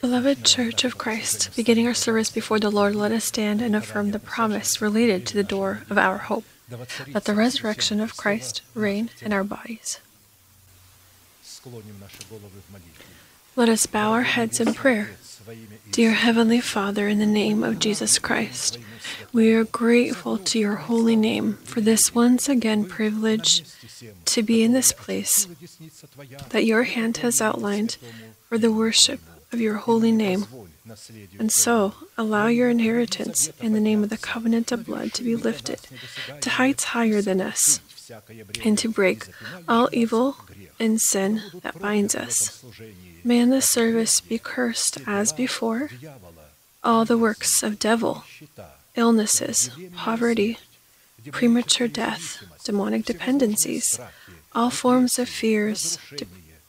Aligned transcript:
Beloved 0.00 0.44
Church 0.44 0.84
of 0.84 0.98
Christ, 0.98 1.50
beginning 1.56 1.86
our 1.86 1.94
service 1.94 2.30
before 2.30 2.60
the 2.60 2.70
Lord, 2.70 2.94
let 2.94 3.12
us 3.12 3.24
stand 3.24 3.60
and 3.60 3.74
affirm 3.74 4.10
the 4.10 4.18
promise 4.18 4.80
related 4.80 5.26
to 5.26 5.34
the 5.34 5.42
door 5.42 5.82
of 5.90 5.98
our 5.98 6.18
hope. 6.18 6.44
Let 7.12 7.24
the 7.24 7.34
resurrection 7.34 8.00
of 8.00 8.16
Christ 8.16 8.62
reign 8.74 9.10
in 9.20 9.32
our 9.32 9.44
bodies. 9.44 10.00
Let 13.56 13.68
us 13.68 13.86
bow 13.86 14.12
our 14.12 14.22
heads 14.22 14.60
in 14.60 14.74
prayer. 14.74 15.10
Dear 15.90 16.12
Heavenly 16.12 16.60
Father, 16.60 17.06
in 17.06 17.18
the 17.18 17.26
name 17.26 17.62
of 17.62 17.78
Jesus 17.78 18.18
Christ, 18.18 18.78
we 19.32 19.52
are 19.52 19.64
grateful 19.64 20.38
to 20.38 20.58
your 20.58 20.76
holy 20.76 21.16
name 21.16 21.54
for 21.64 21.80
this 21.80 22.14
once 22.14 22.48
again 22.48 22.84
privilege 22.86 23.64
to 24.24 24.42
be 24.42 24.62
in 24.62 24.72
this 24.72 24.92
place 24.92 25.46
that 26.50 26.64
your 26.64 26.84
hand 26.84 27.18
has 27.18 27.40
outlined 27.40 27.96
for 28.54 28.58
the 28.58 28.70
worship 28.70 29.18
of 29.50 29.60
your 29.60 29.78
holy 29.78 30.12
name. 30.12 30.46
And 31.40 31.50
so, 31.50 31.94
allow 32.16 32.46
your 32.46 32.70
inheritance 32.70 33.50
in 33.60 33.72
the 33.72 33.80
name 33.80 34.04
of 34.04 34.10
the 34.10 34.16
covenant 34.16 34.70
of 34.70 34.86
blood 34.86 35.12
to 35.14 35.24
be 35.24 35.34
lifted 35.34 35.80
to 36.40 36.50
heights 36.50 36.84
higher 36.94 37.20
than 37.20 37.40
us, 37.40 37.80
and 38.64 38.78
to 38.78 38.88
break 38.88 39.26
all 39.66 39.88
evil 39.90 40.36
and 40.78 41.00
sin 41.00 41.42
that 41.64 41.80
binds 41.80 42.14
us. 42.14 42.64
May 43.24 43.40
in 43.40 43.50
this 43.50 43.68
service 43.68 44.20
be 44.20 44.38
cursed 44.38 44.98
as 45.04 45.32
before 45.32 45.90
all 46.84 47.04
the 47.04 47.18
works 47.18 47.64
of 47.64 47.80
devil, 47.80 48.22
illnesses, 48.94 49.70
poverty, 49.96 50.58
premature 51.32 51.88
death, 51.88 52.44
demonic 52.62 53.04
dependencies, 53.04 53.98
all 54.54 54.70
forms 54.70 55.18
of 55.18 55.28
fears, 55.28 55.98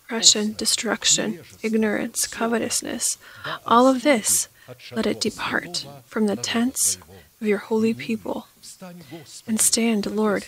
depression, 0.05 0.53
destruction, 0.53 1.39
ignorance, 1.63 2.27
covetousness, 2.27 3.17
all 3.65 3.87
of 3.87 4.03
this, 4.03 4.47
let 4.95 5.07
it 5.07 5.19
depart 5.19 5.87
from 6.05 6.27
the 6.27 6.35
tents 6.35 6.99
of 7.41 7.47
your 7.47 7.57
holy 7.57 7.93
people. 7.93 8.47
And 9.47 9.59
stand, 9.59 10.05
Lord, 10.05 10.45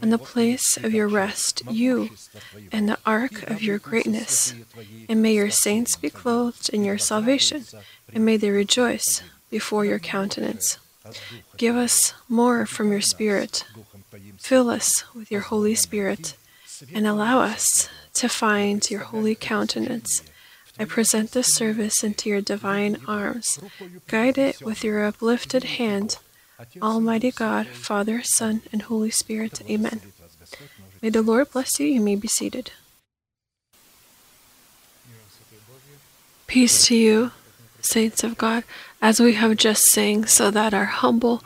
in 0.00 0.10
the 0.10 0.18
place 0.18 0.78
of 0.78 0.94
your 0.94 1.08
rest, 1.08 1.62
you 1.70 2.10
and 2.72 2.88
the 2.88 2.98
ark 3.04 3.42
of 3.50 3.62
your 3.62 3.78
greatness. 3.78 4.54
And 5.08 5.20
may 5.20 5.34
your 5.34 5.50
saints 5.50 5.96
be 5.96 6.08
clothed 6.08 6.70
in 6.70 6.82
your 6.84 6.98
salvation, 6.98 7.64
and 8.14 8.24
may 8.24 8.38
they 8.38 8.50
rejoice 8.50 9.22
before 9.50 9.84
your 9.84 9.98
countenance. 9.98 10.78
Give 11.56 11.76
us 11.76 12.14
more 12.28 12.64
from 12.64 12.90
your 12.90 13.00
Spirit. 13.02 13.64
Fill 14.38 14.70
us 14.70 15.04
with 15.14 15.30
your 15.30 15.42
Holy 15.42 15.74
Spirit, 15.74 16.36
and 16.94 17.06
allow 17.06 17.40
us 17.40 17.88
to 18.18 18.28
find 18.28 18.90
your 18.90 19.00
holy 19.00 19.34
countenance. 19.34 20.22
I 20.78 20.84
present 20.84 21.32
this 21.32 21.54
service 21.54 22.04
into 22.04 22.28
your 22.28 22.40
divine 22.40 22.98
arms. 23.06 23.58
Guide 24.06 24.38
it 24.38 24.62
with 24.62 24.84
your 24.84 25.04
uplifted 25.04 25.64
hand. 25.64 26.18
Almighty 26.82 27.30
God, 27.30 27.68
Father, 27.68 28.22
Son, 28.22 28.62
and 28.72 28.82
Holy 28.82 29.10
Spirit. 29.10 29.62
Amen. 29.70 30.00
May 31.00 31.10
the 31.10 31.22
Lord 31.22 31.52
bless 31.52 31.78
you. 31.78 31.86
You 31.86 32.00
may 32.00 32.16
be 32.16 32.28
seated. 32.28 32.72
Peace 36.48 36.86
to 36.86 36.96
you, 36.96 37.30
saints 37.80 38.24
of 38.24 38.38
God, 38.38 38.64
as 39.00 39.20
we 39.20 39.34
have 39.34 39.56
just 39.56 39.84
sang, 39.84 40.24
so 40.26 40.50
that 40.50 40.74
our 40.74 40.86
humble 40.86 41.44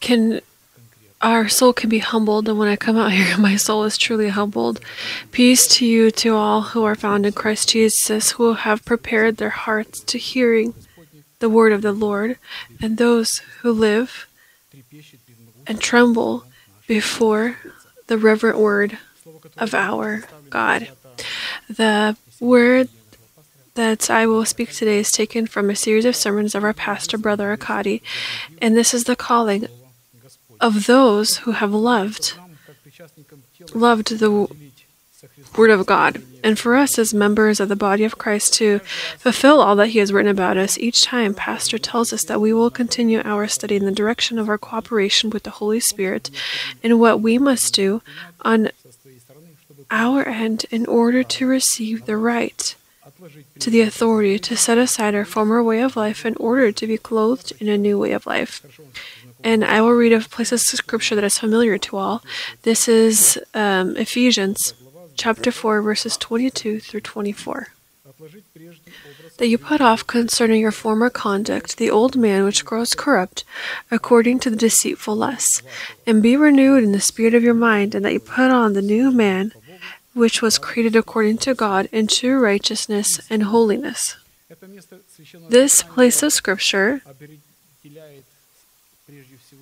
can 0.00 0.40
our 1.20 1.48
soul 1.48 1.72
can 1.72 1.90
be 1.90 1.98
humbled, 1.98 2.48
and 2.48 2.58
when 2.58 2.68
I 2.68 2.76
come 2.76 2.96
out 2.96 3.12
here, 3.18 3.36
my 3.38 3.56
soul 3.56 3.84
is 3.84 3.98
truly 3.98 4.28
humbled. 4.28 4.80
Peace 5.32 5.66
to 5.78 5.86
you, 5.86 6.10
to 6.12 6.34
all 6.34 6.60
who 6.62 6.84
are 6.84 6.94
found 6.94 7.26
in 7.26 7.32
Christ 7.32 7.70
Jesus, 7.70 8.32
who 8.32 8.54
have 8.54 8.84
prepared 8.84 9.36
their 9.36 9.50
hearts 9.50 10.00
to 10.00 10.18
hearing 10.18 10.74
the 11.40 11.48
word 11.48 11.72
of 11.72 11.82
the 11.82 11.92
Lord, 11.92 12.38
and 12.80 12.96
those 12.96 13.40
who 13.60 13.72
live 13.72 14.26
and 15.66 15.80
tremble 15.80 16.44
before 16.86 17.56
the 18.06 18.18
reverent 18.18 18.58
word 18.58 18.98
of 19.56 19.74
our 19.74 20.24
God. 20.50 20.88
The 21.68 22.16
word 22.40 22.88
that 23.74 24.10
I 24.10 24.26
will 24.26 24.44
speak 24.44 24.72
today 24.72 24.98
is 24.98 25.12
taken 25.12 25.46
from 25.46 25.70
a 25.70 25.76
series 25.76 26.04
of 26.04 26.16
sermons 26.16 26.56
of 26.56 26.64
our 26.64 26.72
pastor, 26.72 27.16
Brother 27.16 27.50
Arkady, 27.50 28.02
and 28.60 28.76
this 28.76 28.92
is 28.92 29.04
the 29.04 29.14
calling 29.14 29.68
of 30.60 30.86
those 30.86 31.38
who 31.38 31.52
have 31.52 31.72
loved 31.72 32.34
loved 33.74 34.18
the 34.18 34.48
Word 35.56 35.70
of 35.70 35.84
God, 35.86 36.22
and 36.44 36.56
for 36.56 36.76
us 36.76 36.96
as 36.98 37.12
members 37.12 37.58
of 37.58 37.68
the 37.68 37.74
body 37.74 38.04
of 38.04 38.18
Christ 38.18 38.54
to 38.54 38.78
fulfill 39.18 39.60
all 39.60 39.74
that 39.76 39.88
He 39.88 39.98
has 39.98 40.12
written 40.12 40.30
about 40.30 40.56
us, 40.56 40.78
each 40.78 41.02
time 41.04 41.34
Pastor 41.34 41.78
tells 41.78 42.12
us 42.12 42.22
that 42.24 42.40
we 42.40 42.52
will 42.52 42.70
continue 42.70 43.20
our 43.24 43.48
study 43.48 43.76
in 43.76 43.84
the 43.84 43.90
direction 43.90 44.38
of 44.38 44.48
our 44.48 44.58
cooperation 44.58 45.30
with 45.30 45.42
the 45.42 45.50
Holy 45.50 45.80
Spirit 45.80 46.30
and 46.84 47.00
what 47.00 47.20
we 47.20 47.36
must 47.36 47.74
do 47.74 48.00
on 48.42 48.70
our 49.90 50.26
end 50.26 50.66
in 50.70 50.86
order 50.86 51.24
to 51.24 51.46
receive 51.46 52.06
the 52.06 52.16
right 52.16 52.76
to 53.58 53.70
the 53.70 53.80
authority 53.80 54.38
to 54.38 54.56
set 54.56 54.78
aside 54.78 55.14
our 55.14 55.24
former 55.24 55.62
way 55.62 55.80
of 55.80 55.96
life 55.96 56.24
in 56.24 56.36
order 56.36 56.70
to 56.70 56.86
be 56.86 56.96
clothed 56.96 57.52
in 57.58 57.68
a 57.68 57.78
new 57.78 57.98
way 57.98 58.12
of 58.12 58.26
life. 58.26 58.62
And 59.44 59.64
I 59.64 59.80
will 59.80 59.92
read 59.92 60.12
a 60.12 60.20
place 60.20 60.52
of 60.52 60.60
scripture 60.60 61.14
that 61.14 61.24
is 61.24 61.38
familiar 61.38 61.78
to 61.78 61.96
all. 61.96 62.22
This 62.62 62.88
is 62.88 63.38
um, 63.54 63.96
Ephesians 63.96 64.74
chapter 65.16 65.52
4, 65.52 65.82
verses 65.82 66.16
22 66.16 66.80
through 66.80 67.00
24. 67.00 67.68
That 69.38 69.46
you 69.46 69.58
put 69.58 69.80
off 69.80 70.06
concerning 70.06 70.60
your 70.60 70.72
former 70.72 71.10
conduct 71.10 71.76
the 71.76 71.90
old 71.90 72.16
man 72.16 72.44
which 72.44 72.64
grows 72.64 72.94
corrupt 72.94 73.44
according 73.90 74.40
to 74.40 74.50
the 74.50 74.56
deceitful 74.56 75.14
lusts, 75.14 75.62
and 76.06 76.22
be 76.22 76.36
renewed 76.36 76.82
in 76.82 76.92
the 76.92 77.00
spirit 77.00 77.34
of 77.34 77.44
your 77.44 77.54
mind, 77.54 77.94
and 77.94 78.04
that 78.04 78.12
you 78.12 78.20
put 78.20 78.50
on 78.50 78.72
the 78.72 78.82
new 78.82 79.12
man 79.12 79.52
which 80.14 80.42
was 80.42 80.58
created 80.58 80.96
according 80.96 81.38
to 81.38 81.54
God 81.54 81.88
in 81.92 82.08
true 82.08 82.40
righteousness 82.40 83.20
and 83.30 83.44
holiness. 83.44 84.16
This 85.48 85.82
place 85.82 86.22
of 86.22 86.32
scripture 86.32 87.02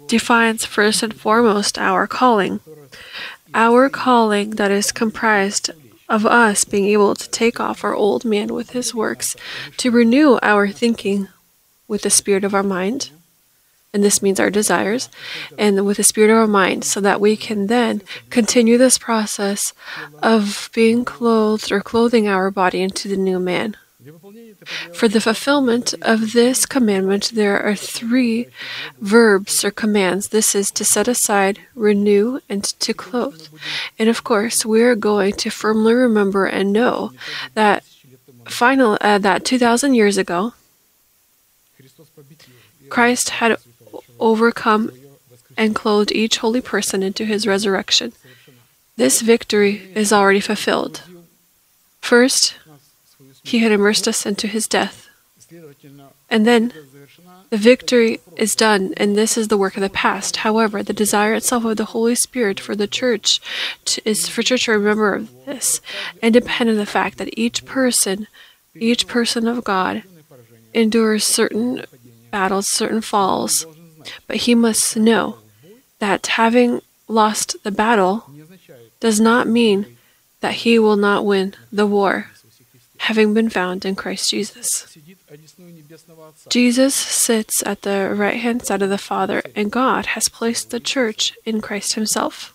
defines 0.07 0.65
first 0.65 1.03
and 1.03 1.15
foremost 1.15 1.79
our 1.79 2.07
calling. 2.07 2.61
Our 3.55 3.89
calling 3.89 4.51
that 4.51 4.71
is 4.71 4.93
comprised 4.93 5.71
of 6.09 6.25
us 6.25 6.65
being 6.65 6.87
able 6.87 7.15
to 7.15 7.31
take 7.31 7.59
off 7.59 7.83
our 7.83 7.95
old 7.95 8.25
man 8.25 8.55
with 8.55 8.71
his 8.71 8.95
works, 8.95 9.37
to 9.79 9.91
renew 9.91 10.39
our 10.43 10.69
thinking 10.69 11.29
with 11.89 12.03
the 12.03 12.11
spirit 12.11 12.45
of 12.45 12.55
our 12.55 12.63
mind, 12.63 13.11
and 13.93 14.05
this 14.05 14.23
means 14.23 14.39
our 14.39 14.51
desires, 14.51 15.09
and 15.59 15.85
with 15.85 15.97
the 15.97 16.05
spirit 16.05 16.31
of 16.31 16.37
our 16.37 16.47
mind, 16.47 16.85
so 16.85 17.01
that 17.01 17.21
we 17.21 17.37
can 17.37 17.67
then 17.67 18.03
continue 18.31 18.77
this 18.79 18.99
process 18.99 19.73
of 20.23 20.71
being 20.75 21.05
clothed 21.05 21.73
or 21.73 21.81
clothing 21.81 22.29
our 22.29 22.51
body 22.51 22.83
into 22.83 23.09
the 23.09 23.17
new 23.17 23.39
man. 23.39 23.77
For 24.93 25.09
the 25.09 25.21
fulfillment 25.21 25.95
of 26.03 26.33
this 26.33 26.67
commandment, 26.67 27.33
there 27.35 27.61
are 27.61 27.75
three 27.75 28.47
verbs 29.01 29.65
or 29.65 29.71
commands. 29.71 30.29
This 30.29 30.55
is 30.55 30.71
to 30.73 30.85
set 30.85 31.09
aside, 31.09 31.61
renew, 31.75 32.41
and 32.49 32.63
to 32.65 32.95
clothe. 32.95 33.49
And 33.99 34.09
of 34.09 34.23
course, 34.23 34.65
we 34.65 34.83
are 34.83 34.95
going 34.95 35.33
to 35.35 35.51
firmly 35.51 35.95
remember 35.95 36.47
and 36.47 36.73
know 36.73 37.13
that 37.55 37.85
final 38.47 38.97
uh, 39.01 39.19
that 39.19 39.45
2,000 39.45 39.95
years 39.95 40.17
ago, 40.17 40.55
Christ 42.89 43.31
had 43.31 43.57
overcome 44.21 44.93
and 45.57 45.75
clothed 45.75 46.13
each 46.13 46.39
holy 46.39 46.61
person 46.61 47.03
into 47.03 47.25
his 47.25 47.47
resurrection. 47.47 48.13
This 48.97 49.21
victory 49.21 49.91
is 49.95 50.13
already 50.13 50.41
fulfilled. 50.41 51.03
First, 52.01 52.55
he 53.47 53.61
had 53.61 53.71
immersed 53.71 54.09
us 54.09 54.27
into 54.27 54.49
his 54.49 54.67
death. 54.67 55.09
And 56.29 56.45
then 56.45 56.73
the 57.51 57.57
victory 57.57 58.19
is 58.37 58.57
done, 58.57 58.93
and 58.97 59.17
this 59.17 59.39
is 59.39 59.47
the 59.47 59.57
work 59.57 59.77
of 59.77 59.83
the 59.83 59.89
past. 59.89 60.39
However, 60.39 60.83
the 60.83 60.93
desire 60.93 61.35
itself 61.35 61.65
of 61.65 61.77
the 61.77 61.85
Holy 61.87 62.17
Spirit 62.17 62.59
for 62.59 62.75
the 62.75 62.89
church 62.89 63.41
to, 63.85 64.03
is 64.09 64.29
for 64.29 64.43
church 64.43 64.65
to 64.65 64.73
remember 64.73 65.21
this, 65.47 65.81
independent 66.21 66.79
of 66.79 66.85
the 66.85 66.91
fact 66.91 67.19
that 67.19 67.39
each 67.39 67.65
person, 67.65 68.27
each 68.75 69.07
person 69.07 69.47
of 69.47 69.63
God, 69.63 70.03
endures 70.75 71.25
certain 71.25 71.85
battles, 72.33 72.69
certain 72.69 73.01
falls, 73.01 73.65
but 74.27 74.39
he 74.39 74.57
must 74.57 74.97
know 74.97 75.39
that 76.01 76.27
having 76.27 76.83
lost 77.07 77.63
the 77.63 77.71
battle 77.71 78.29
does 78.99 79.21
not 79.21 79.47
mean 79.47 79.97
that 80.41 80.55
he 80.55 80.81
will 80.81 80.97
not 80.97 81.25
win 81.25 81.55
the 81.71 81.87
war 81.87 82.31
having 83.07 83.33
been 83.35 83.49
found 83.49 83.85
in 83.85 83.95
Christ 83.95 84.31
Jesus. 84.31 84.97
Jesus 86.49 86.95
sits 86.95 87.63
at 87.65 87.83
the 87.83 88.13
right 88.15 88.41
hand 88.41 88.67
side 88.67 88.83
of 88.83 88.91
the 88.91 88.99
Father, 88.99 89.43
and 89.55 89.71
God 89.71 90.07
has 90.19 90.29
placed 90.29 90.71
the 90.71 90.81
church 90.81 91.33
in 91.45 91.61
Christ 91.61 91.95
Himself. 91.95 92.55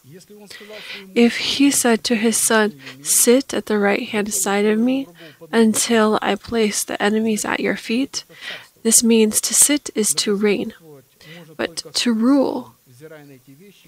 If 1.15 1.37
He 1.55 1.71
said 1.71 2.03
to 2.03 2.15
His 2.15 2.35
Son, 2.35 2.79
Sit 3.01 3.53
at 3.53 3.67
the 3.67 3.79
right 3.79 4.09
hand 4.09 4.33
side 4.33 4.65
of 4.65 4.77
me 4.77 5.07
until 5.51 6.19
I 6.21 6.35
place 6.35 6.83
the 6.83 7.01
enemies 7.01 7.45
at 7.45 7.61
your 7.61 7.77
feet, 7.77 8.25
this 8.83 9.03
means 9.03 9.39
to 9.41 9.53
sit 9.53 9.89
is 9.95 10.13
to 10.15 10.35
reign. 10.35 10.73
But 11.55 11.77
to 12.03 12.11
rule 12.11 12.75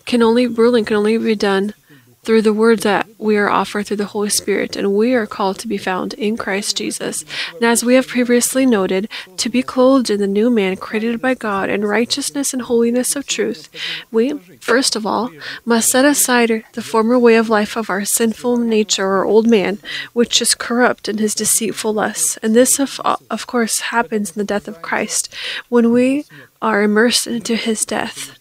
can 0.05 0.23
only 0.23 0.47
ruling 0.47 0.85
can 0.85 0.97
only 0.97 1.17
be 1.17 1.35
done 1.35 1.73
through 2.23 2.41
the 2.41 2.53
word 2.53 2.79
that 2.79 3.07
we 3.17 3.37
are 3.37 3.49
offered 3.49 3.85
through 3.85 3.97
the 3.97 4.05
Holy 4.05 4.29
Spirit, 4.29 4.75
and 4.75 4.93
we 4.93 5.13
are 5.13 5.27
called 5.27 5.59
to 5.59 5.67
be 5.67 5.77
found 5.77 6.13
in 6.15 6.37
Christ 6.37 6.77
Jesus. 6.77 7.25
And 7.55 7.63
as 7.63 7.83
we 7.83 7.95
have 7.95 8.07
previously 8.07 8.65
noted, 8.65 9.09
to 9.37 9.49
be 9.49 9.61
clothed 9.61 10.09
in 10.09 10.19
the 10.19 10.27
new 10.27 10.49
man 10.49 10.77
created 10.77 11.21
by 11.21 11.33
God 11.33 11.69
in 11.69 11.85
righteousness 11.85 12.53
and 12.53 12.63
holiness 12.63 13.15
of 13.15 13.27
truth, 13.27 13.69
we, 14.11 14.33
first 14.59 14.95
of 14.95 15.05
all, 15.05 15.31
must 15.65 15.89
set 15.89 16.05
aside 16.05 16.63
the 16.73 16.81
former 16.81 17.19
way 17.19 17.35
of 17.35 17.49
life 17.49 17.75
of 17.75 17.89
our 17.89 18.05
sinful 18.05 18.57
nature 18.57 19.05
or 19.05 19.25
old 19.25 19.47
man, 19.47 19.79
which 20.13 20.41
is 20.41 20.55
corrupt 20.55 21.09
in 21.09 21.17
his 21.17 21.35
deceitful 21.35 21.93
lusts. 21.93 22.37
And 22.37 22.55
this, 22.55 22.79
of, 22.79 22.99
of 23.29 23.47
course, 23.47 23.79
happens 23.91 24.31
in 24.31 24.39
the 24.39 24.43
death 24.43 24.67
of 24.67 24.81
Christ 24.81 25.33
when 25.69 25.91
we 25.91 26.25
are 26.61 26.83
immersed 26.83 27.27
into 27.27 27.55
his 27.55 27.85
death. 27.85 28.39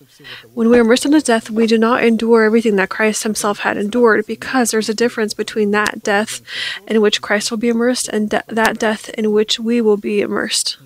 When 0.54 0.68
we 0.68 0.78
are 0.78 0.82
immersed 0.82 1.04
in 1.04 1.12
the 1.12 1.20
death, 1.20 1.50
we 1.50 1.66
do 1.66 1.78
not 1.78 2.04
endure 2.04 2.44
everything 2.44 2.76
that 2.76 2.88
Christ 2.88 3.22
himself 3.22 3.60
had 3.60 3.76
endured, 3.76 4.26
because 4.26 4.70
there's 4.70 4.88
a 4.88 4.94
difference 4.94 5.34
between 5.34 5.70
that 5.70 6.02
death 6.02 6.40
in 6.86 7.00
which 7.00 7.22
Christ 7.22 7.50
will 7.50 7.58
be 7.58 7.68
immersed 7.68 8.08
and 8.08 8.30
de- 8.30 8.44
that 8.48 8.78
death 8.78 9.08
in 9.10 9.32
which 9.32 9.58
we 9.58 9.80
will 9.80 9.96
be 9.96 10.20
immersed, 10.20 10.76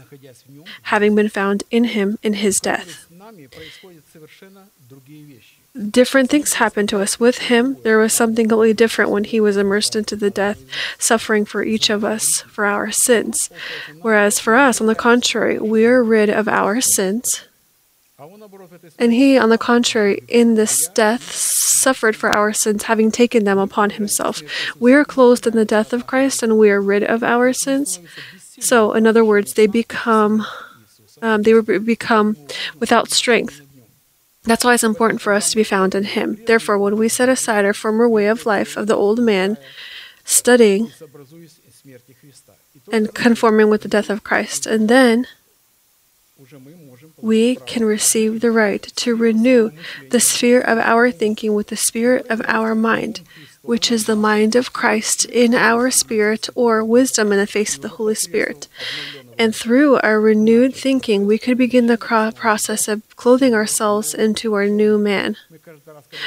having 0.83 1.15
been 1.15 1.29
found 1.29 1.65
in 1.71 1.85
him 1.85 2.19
in 2.23 2.35
his 2.35 2.61
death. 2.61 3.07
Different 5.91 6.31
things 6.31 6.55
happened 6.55 6.89
to 6.89 7.01
us. 7.01 7.21
With 7.21 7.39
him, 7.39 7.77
there 7.83 7.99
was 7.99 8.13
something 8.13 8.49
completely 8.49 8.73
different 8.73 9.11
when 9.11 9.25
he 9.25 9.41
was 9.41 9.59
immersed 9.59 9.95
into 9.95 10.17
the 10.17 10.31
death, 10.31 10.63
suffering 10.99 11.45
for 11.45 11.63
each 11.63 11.91
of 11.91 12.03
us 12.03 12.41
for 12.43 12.65
our 12.65 12.91
sins. 12.91 13.51
Whereas 14.01 14.39
for 14.39 14.55
us, 14.55 14.81
on 14.81 14.87
the 14.87 14.95
contrary, 14.95 15.59
we 15.59 15.85
are 15.85 16.03
rid 16.03 16.31
of 16.31 16.49
our 16.49 16.81
sins 16.81 17.46
and 18.99 19.13
he, 19.13 19.37
on 19.37 19.51
the 19.51 19.59
contrary, 19.59 20.23
in 20.29 20.55
this 20.55 20.89
death, 20.89 21.33
suffered 21.33 22.17
for 22.17 22.31
our 22.31 22.53
sins, 22.53 22.85
having 22.85 23.11
taken 23.11 23.45
them 23.45 23.59
upon 23.59 23.91
himself. 23.91 24.43
We 24.81 24.95
are 24.95 25.05
clothed 25.05 25.47
in 25.47 25.55
the 25.55 25.65
death 25.65 25.93
of 25.93 26.07
Christ 26.07 26.43
and 26.43 26.59
we 26.59 26.71
are 26.71 26.81
rid 26.81 27.05
of 27.05 27.23
our 27.23 27.53
sins. 27.53 28.01
So, 28.59 28.93
in 28.95 29.07
other 29.07 29.25
words, 29.25 29.55
they 29.55 29.67
become. 29.67 30.47
Um, 31.23 31.43
they 31.45 31.59
become 31.79 32.37
without 32.79 33.11
strength 33.11 33.63
that's 34.47 34.65
why 34.65 34.75
it's 34.75 34.85
important 34.85 35.21
for 35.21 35.33
us 35.33 35.51
to 35.51 35.57
be 35.57 35.65
found 35.65 35.95
in 35.95 36.05
Him. 36.05 36.39
Therefore, 36.47 36.79
when 36.79 36.97
we 36.97 37.09
set 37.09 37.29
aside 37.29 37.65
our 37.65 37.75
former 37.75 38.09
way 38.09 38.27
of 38.27 38.47
life 38.47 38.77
of 38.77 38.87
the 38.87 38.95
old 38.95 39.19
man, 39.19 39.59
studying 40.25 40.93
and 42.93 43.13
conforming 43.13 43.69
with 43.69 43.83
the 43.83 43.89
death 43.89 44.09
of 44.09 44.23
Christ, 44.23 44.67
and 44.67 44.89
then 44.89 45.27
we 47.21 47.57
can 47.57 47.85
receive 47.85 48.41
the 48.41 48.51
right 48.51 48.83
to 48.83 49.15
renew 49.15 49.71
the 50.11 50.21
sphere 50.21 50.61
of 50.61 50.79
our 50.79 51.11
thinking 51.11 51.55
with 51.55 51.69
the 51.69 51.77
spirit 51.77 52.27
of 52.29 52.43
our 52.47 52.75
mind, 52.75 53.21
which 53.63 53.91
is 53.91 54.05
the 54.05 54.17
mind 54.17 54.55
of 54.55 54.73
Christ 54.73 55.25
in 55.25 55.55
our 55.55 55.91
spirit 55.91 56.49
or 56.55 56.85
wisdom 56.85 57.33
in 57.33 57.39
the 57.39 57.47
face 57.47 57.75
of 57.75 57.83
the 57.83 57.89
Holy 57.89 58.15
Spirit. 58.15 58.69
And 59.39 59.55
through 59.55 59.97
our 60.01 60.21
renewed 60.21 60.75
thinking, 60.75 61.27
we 61.27 61.39
could 61.39 61.59
begin 61.59 61.87
the 61.87 61.99
process 61.99 62.89
of 62.89 63.03
clothing 63.17 63.55
ourselves 63.55 64.15
into 64.15 64.55
our 64.55 64.67
new 64.67 64.99
man. 64.99 65.37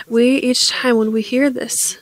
We, 0.08 0.38
each 0.38 0.70
time 0.70 0.98
when 0.98 1.12
we 1.12 1.22
hear 1.22 1.50
this, 1.50 2.00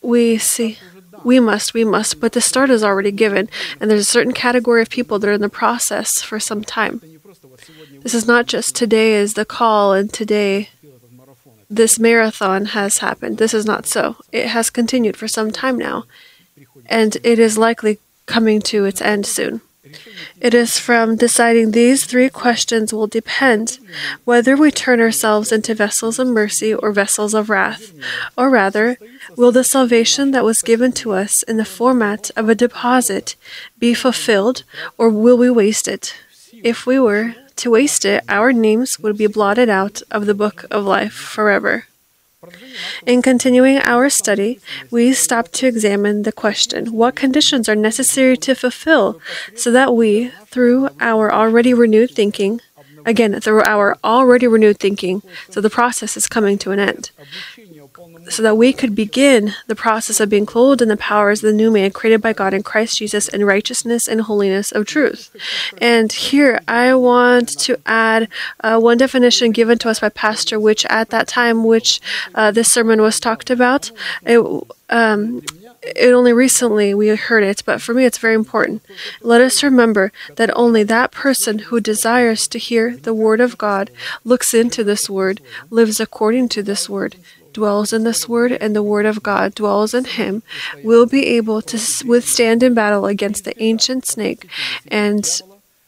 we 0.00 0.38
see, 0.38 0.78
we 1.24 1.38
must, 1.40 1.74
we 1.74 1.84
must, 1.84 2.20
but 2.20 2.32
the 2.32 2.40
start 2.40 2.70
is 2.70 2.82
already 2.84 3.12
given, 3.12 3.48
and 3.80 3.90
there's 3.90 4.00
a 4.00 4.04
certain 4.04 4.32
category 4.32 4.80
of 4.80 4.90
people 4.90 5.18
that 5.18 5.28
are 5.28 5.32
in 5.32 5.40
the 5.40 5.48
process 5.48 6.22
for 6.22 6.40
some 6.40 6.62
time. 6.62 7.00
This 8.02 8.14
is 8.14 8.26
not 8.26 8.46
just 8.46 8.74
today 8.74 9.14
is 9.14 9.34
the 9.34 9.44
call 9.44 9.92
and 9.92 10.12
today 10.12 10.70
this 11.70 11.98
marathon 11.98 12.66
has 12.66 12.98
happened. 12.98 13.38
This 13.38 13.52
is 13.52 13.66
not 13.66 13.86
so. 13.86 14.16
It 14.32 14.46
has 14.48 14.70
continued 14.70 15.16
for 15.16 15.28
some 15.28 15.50
time 15.50 15.76
now, 15.76 16.04
and 16.86 17.16
it 17.22 17.38
is 17.38 17.58
likely 17.58 17.98
coming 18.26 18.60
to 18.62 18.84
its 18.84 19.02
end 19.02 19.26
soon. 19.26 19.60
It 20.40 20.54
is 20.54 20.78
from 20.78 21.16
deciding 21.16 21.70
these 21.70 22.04
three 22.04 22.28
questions 22.28 22.92
will 22.92 23.06
depend 23.06 23.78
whether 24.24 24.56
we 24.56 24.70
turn 24.70 25.00
ourselves 25.00 25.50
into 25.50 25.74
vessels 25.74 26.18
of 26.18 26.28
mercy 26.28 26.74
or 26.74 26.92
vessels 26.92 27.34
of 27.34 27.50
wrath, 27.50 27.92
or 28.36 28.50
rather, 28.50 28.98
will 29.36 29.52
the 29.52 29.64
salvation 29.64 30.30
that 30.32 30.44
was 30.44 30.62
given 30.62 30.92
to 30.92 31.12
us 31.12 31.42
in 31.42 31.56
the 31.56 31.64
format 31.64 32.30
of 32.36 32.48
a 32.48 32.54
deposit 32.54 33.34
be 33.78 33.94
fulfilled, 33.94 34.62
or 34.96 35.08
will 35.08 35.38
we 35.38 35.50
waste 35.50 35.88
it? 35.88 36.14
If 36.52 36.86
we 36.86 36.98
were 36.98 37.34
to 37.58 37.70
waste 37.70 38.04
it, 38.04 38.24
our 38.28 38.52
names 38.52 38.98
would 38.98 39.16
be 39.16 39.26
blotted 39.26 39.68
out 39.68 40.02
of 40.10 40.26
the 40.26 40.34
book 40.34 40.64
of 40.70 40.84
life 40.84 41.12
forever. 41.12 41.86
In 43.04 43.20
continuing 43.20 43.78
our 43.78 44.08
study, 44.08 44.60
we 44.90 45.12
stop 45.12 45.48
to 45.52 45.66
examine 45.66 46.22
the 46.22 46.32
question 46.32 46.92
what 46.92 47.16
conditions 47.16 47.68
are 47.68 47.74
necessary 47.74 48.36
to 48.36 48.54
fulfill 48.54 49.20
so 49.56 49.70
that 49.72 49.94
we, 49.94 50.28
through 50.46 50.88
our 51.00 51.32
already 51.32 51.74
renewed 51.74 52.12
thinking, 52.12 52.60
again, 53.04 53.40
through 53.40 53.62
our 53.64 53.96
already 54.04 54.46
renewed 54.46 54.78
thinking, 54.78 55.22
so 55.50 55.60
the 55.60 55.70
process 55.70 56.16
is 56.16 56.28
coming 56.28 56.58
to 56.58 56.70
an 56.70 56.78
end, 56.78 57.10
so 58.28 58.42
that 58.42 58.56
we 58.56 58.72
could 58.72 58.94
begin 58.94 59.54
the 59.66 59.74
process 59.74 60.20
of 60.20 60.28
being 60.28 60.46
clothed 60.46 60.82
in 60.82 60.88
the 60.88 60.96
powers 60.96 61.42
of 61.42 61.48
the 61.48 61.56
new 61.56 61.70
man 61.70 61.90
created 61.90 62.20
by 62.20 62.32
God 62.32 62.54
in 62.54 62.62
Christ 62.62 62.98
Jesus 62.98 63.28
in 63.28 63.44
righteousness 63.44 64.06
and 64.06 64.22
holiness 64.22 64.72
of 64.72 64.86
truth. 64.86 65.34
And 65.78 66.12
here 66.12 66.60
I 66.68 66.94
want 66.94 67.48
to 67.60 67.78
add 67.86 68.28
uh, 68.60 68.78
one 68.78 68.98
definition 68.98 69.52
given 69.52 69.78
to 69.78 69.88
us 69.88 70.00
by 70.00 70.08
Pastor, 70.08 70.58
which 70.58 70.84
at 70.86 71.10
that 71.10 71.28
time, 71.28 71.64
which 71.64 72.00
uh, 72.34 72.50
this 72.50 72.70
sermon 72.70 73.00
was 73.00 73.20
talked 73.20 73.50
about, 73.50 73.90
it, 74.22 74.40
um, 74.90 75.42
it 75.82 76.12
only 76.12 76.32
recently 76.32 76.94
we 76.94 77.08
heard 77.08 77.44
it, 77.44 77.62
but 77.64 77.80
for 77.80 77.94
me 77.94 78.04
it's 78.04 78.18
very 78.18 78.34
important. 78.34 78.82
Let 79.20 79.40
us 79.40 79.62
remember 79.62 80.12
that 80.36 80.50
only 80.56 80.82
that 80.84 81.12
person 81.12 81.60
who 81.60 81.80
desires 81.80 82.48
to 82.48 82.58
hear 82.58 82.96
the 82.96 83.14
word 83.14 83.40
of 83.40 83.58
God 83.58 83.90
looks 84.24 84.54
into 84.54 84.82
this 84.82 85.08
word, 85.08 85.40
lives 85.70 86.00
according 86.00 86.48
to 86.50 86.62
this 86.62 86.88
word, 86.88 87.16
dwells 87.58 87.92
in 87.92 88.04
this 88.04 88.28
word, 88.28 88.52
and 88.52 88.74
the 88.74 88.88
word 88.94 89.06
of 89.06 89.22
God 89.22 89.54
dwells 89.54 89.92
in 89.92 90.04
him, 90.04 90.42
will 90.84 91.06
be 91.06 91.26
able 91.38 91.60
to 91.62 91.76
withstand 92.06 92.62
in 92.62 92.72
battle 92.72 93.06
against 93.06 93.44
the 93.44 93.60
ancient 93.60 94.06
snake 94.06 94.48
and 94.86 95.24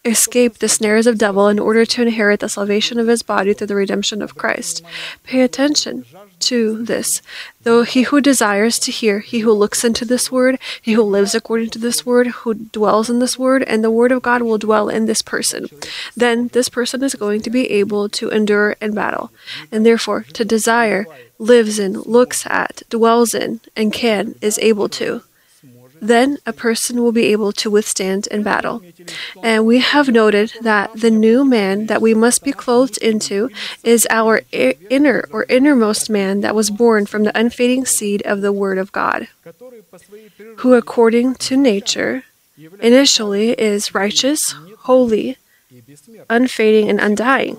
escape 0.02 0.58
the 0.58 0.68
snares 0.68 1.06
of 1.06 1.18
devil 1.18 1.48
in 1.48 1.58
order 1.58 1.84
to 1.84 2.00
inherit 2.02 2.40
the 2.40 2.48
salvation 2.48 2.98
of 2.98 3.06
his 3.06 3.22
body 3.22 3.52
through 3.52 3.66
the 3.66 3.74
redemption 3.74 4.22
of 4.22 4.34
Christ. 4.34 4.82
Pay 5.24 5.42
attention 5.42 6.06
to 6.40 6.82
this. 6.82 7.20
Though 7.64 7.82
he 7.82 8.02
who 8.02 8.22
desires 8.22 8.78
to 8.80 8.90
hear, 8.90 9.18
he 9.18 9.40
who 9.40 9.52
looks 9.52 9.84
into 9.84 10.06
this 10.06 10.32
word, 10.32 10.58
he 10.80 10.94
who 10.94 11.02
lives 11.02 11.34
according 11.34 11.70
to 11.70 11.78
this 11.78 12.06
word, 12.06 12.28
who 12.28 12.54
dwells 12.54 13.10
in 13.10 13.18
this 13.18 13.38
word, 13.38 13.62
and 13.64 13.84
the 13.84 13.90
word 13.90 14.10
of 14.10 14.22
God 14.22 14.40
will 14.40 14.56
dwell 14.56 14.88
in 14.88 15.04
this 15.04 15.20
person, 15.20 15.66
then 16.16 16.48
this 16.48 16.70
person 16.70 17.02
is 17.02 17.14
going 17.14 17.42
to 17.42 17.50
be 17.50 17.70
able 17.70 18.08
to 18.08 18.30
endure 18.30 18.76
in 18.80 18.94
battle. 18.94 19.30
And 19.70 19.84
therefore, 19.84 20.24
to 20.32 20.44
desire, 20.46 21.06
lives 21.38 21.78
in, 21.78 21.92
looks 21.92 22.46
at, 22.46 22.82
dwells 22.88 23.34
in, 23.34 23.60
and 23.76 23.92
can, 23.92 24.34
is 24.40 24.58
able 24.60 24.88
to 24.90 25.22
then 26.00 26.38
a 26.46 26.52
person 26.52 27.02
will 27.02 27.12
be 27.12 27.26
able 27.26 27.52
to 27.52 27.70
withstand 27.70 28.26
in 28.28 28.42
battle. 28.42 28.82
And 29.42 29.66
we 29.66 29.78
have 29.78 30.08
noted 30.08 30.52
that 30.62 30.92
the 30.94 31.10
new 31.10 31.44
man 31.44 31.86
that 31.86 32.02
we 32.02 32.14
must 32.14 32.42
be 32.42 32.52
clothed 32.52 32.98
into 32.98 33.50
is 33.84 34.06
our 34.10 34.42
inner 34.52 35.28
or 35.32 35.44
innermost 35.48 36.10
man 36.10 36.40
that 36.40 36.54
was 36.54 36.70
born 36.70 37.06
from 37.06 37.24
the 37.24 37.38
unfading 37.38 37.86
seed 37.86 38.22
of 38.22 38.40
the 38.40 38.52
Word 38.52 38.78
of 38.78 38.92
God, 38.92 39.28
who, 40.58 40.74
according 40.74 41.34
to 41.36 41.56
nature, 41.56 42.24
initially 42.80 43.52
is 43.52 43.94
righteous, 43.94 44.54
holy, 44.80 45.36
unfading, 46.28 46.88
and 46.88 47.00
undying. 47.00 47.58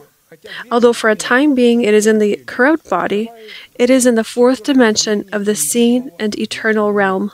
Although 0.71 0.93
for 0.93 1.09
a 1.09 1.15
time 1.15 1.53
being 1.55 1.81
it 1.81 1.93
is 1.93 2.07
in 2.07 2.19
the 2.19 2.37
corrupt 2.45 2.89
body, 2.89 3.29
it 3.75 3.89
is 3.89 4.05
in 4.05 4.15
the 4.15 4.23
fourth 4.23 4.63
dimension 4.63 5.27
of 5.31 5.43
the 5.45 5.55
seen 5.55 6.11
and 6.17 6.37
eternal 6.39 6.93
realm. 6.93 7.31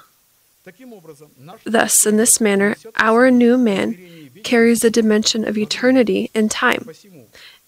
Thus, 1.66 2.06
in 2.06 2.18
this 2.18 2.42
manner, 2.42 2.76
our 2.98 3.32
new 3.32 3.58
man 3.58 4.30
carries 4.44 4.80
the 4.82 4.92
dimension 4.92 5.48
of 5.48 5.58
eternity 5.58 6.30
and 6.34 6.50
time, 6.52 6.90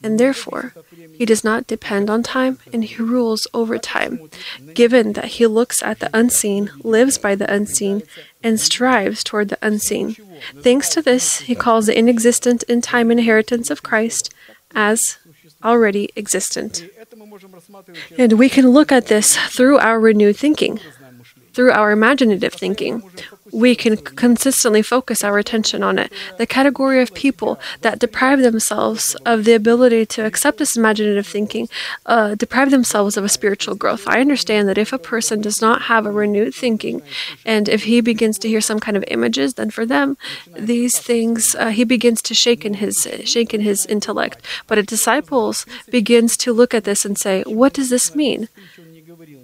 and 0.01 0.19
therefore 0.19 0.73
he 1.13 1.25
does 1.25 1.43
not 1.43 1.67
depend 1.67 2.09
on 2.09 2.23
time 2.23 2.59
and 2.71 2.83
he 2.83 3.01
rules 3.01 3.47
over 3.53 3.77
time, 3.77 4.29
given 4.73 5.13
that 5.13 5.25
he 5.25 5.47
looks 5.47 5.83
at 5.83 5.99
the 5.99 6.09
unseen, 6.13 6.71
lives 6.83 7.17
by 7.17 7.35
the 7.35 7.51
unseen, 7.51 8.03
and 8.43 8.59
strives 8.59 9.23
toward 9.23 9.49
the 9.49 9.57
unseen. 9.61 10.15
Thanks 10.61 10.89
to 10.89 11.01
this, 11.01 11.41
he 11.41 11.55
calls 11.55 11.87
the 11.87 11.97
inexistent 11.97 12.63
in 12.63 12.81
time 12.81 13.11
inheritance 13.11 13.69
of 13.69 13.83
Christ 13.83 14.33
as 14.73 15.17
already 15.63 16.09
existent. 16.15 16.85
And 18.17 18.33
we 18.33 18.49
can 18.49 18.69
look 18.69 18.91
at 18.91 19.07
this 19.07 19.35
through 19.35 19.77
our 19.79 19.99
renewed 19.99 20.37
thinking 20.37 20.79
through 21.53 21.71
our 21.71 21.91
imaginative 21.91 22.53
thinking. 22.53 23.03
We 23.51 23.75
can 23.75 23.97
consistently 23.97 24.83
focus 24.83 25.23
our 25.23 25.39
attention 25.39 25.81
on 25.81 25.97
it. 25.97 26.13
The 26.37 26.45
category 26.45 27.01
of 27.01 27.13
people 27.13 27.59
that 27.81 27.97
deprive 27.97 28.41
themselves 28.41 29.15
of 29.25 29.43
the 29.43 29.53
ability 29.53 30.05
to 30.07 30.25
accept 30.25 30.59
this 30.59 30.77
imaginative 30.77 31.25
thinking 31.25 31.67
uh, 32.05 32.35
deprive 32.35 32.69
themselves 32.69 33.17
of 33.17 33.25
a 33.25 33.29
spiritual 33.29 33.75
growth. 33.75 34.07
I 34.07 34.21
understand 34.21 34.67
that 34.69 34.77
if 34.77 34.93
a 34.93 34.99
person 34.99 35.41
does 35.41 35.61
not 35.61 35.83
have 35.83 36.05
a 36.05 36.11
renewed 36.11 36.53
thinking, 36.53 37.01
and 37.45 37.67
if 37.67 37.83
he 37.83 38.01
begins 38.01 38.37
to 38.39 38.47
hear 38.47 38.61
some 38.61 38.79
kind 38.79 38.95
of 38.95 39.03
images, 39.07 39.55
then 39.55 39.71
for 39.71 39.85
them, 39.85 40.17
these 40.55 40.99
things 40.99 41.55
uh, 41.55 41.69
he 41.69 41.83
begins 41.83 42.21
to 42.23 42.35
shake 42.35 42.65
in 42.65 42.75
his 42.75 43.07
shake 43.25 43.53
in 43.53 43.61
his 43.61 43.85
intellect. 43.87 44.45
But 44.67 44.77
a 44.77 44.83
disciples 44.83 45.65
begins 45.89 46.37
to 46.37 46.53
look 46.53 46.73
at 46.73 46.83
this 46.83 47.05
and 47.05 47.17
say, 47.17 47.43
"What 47.43 47.73
does 47.73 47.89
this 47.89 48.15
mean?" 48.15 48.47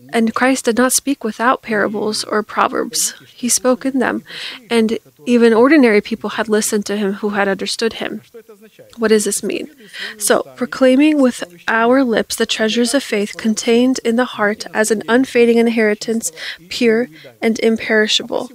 And 0.09 0.33
Christ 0.33 0.65
did 0.65 0.77
not 0.77 0.93
speak 0.93 1.23
without 1.23 1.61
parables 1.61 2.23
or 2.23 2.43
proverbs. 2.43 3.13
He 3.33 3.49
spoke 3.49 3.85
in 3.85 3.99
them, 3.99 4.23
and 4.69 4.97
even 5.25 5.53
ordinary 5.53 6.01
people 6.01 6.31
had 6.31 6.47
listened 6.47 6.85
to 6.87 6.97
him 6.97 7.13
who 7.13 7.29
had 7.29 7.47
understood 7.47 7.93
him. 7.93 8.21
What 8.97 9.09
does 9.09 9.25
this 9.25 9.43
mean? 9.43 9.69
So, 10.17 10.43
proclaiming 10.55 11.21
with 11.21 11.43
our 11.67 12.03
lips 12.03 12.35
the 12.35 12.45
treasures 12.45 12.93
of 12.93 13.03
faith 13.03 13.37
contained 13.37 13.99
in 14.03 14.15
the 14.15 14.25
heart 14.25 14.65
as 14.73 14.91
an 14.91 15.03
unfading 15.07 15.57
inheritance, 15.57 16.31
pure 16.69 17.07
and 17.41 17.59
imperishable. 17.59 18.49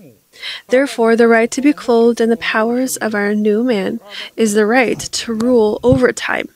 Therefore, 0.68 1.16
the 1.16 1.28
right 1.28 1.50
to 1.50 1.60
be 1.60 1.72
clothed 1.72 2.20
in 2.20 2.30
the 2.30 2.36
powers 2.36 2.96
of 2.96 3.14
our 3.14 3.34
new 3.34 3.62
man 3.62 4.00
is 4.36 4.54
the 4.54 4.66
right 4.66 4.98
to 4.98 5.34
rule 5.34 5.80
over 5.82 6.12
time 6.12 6.48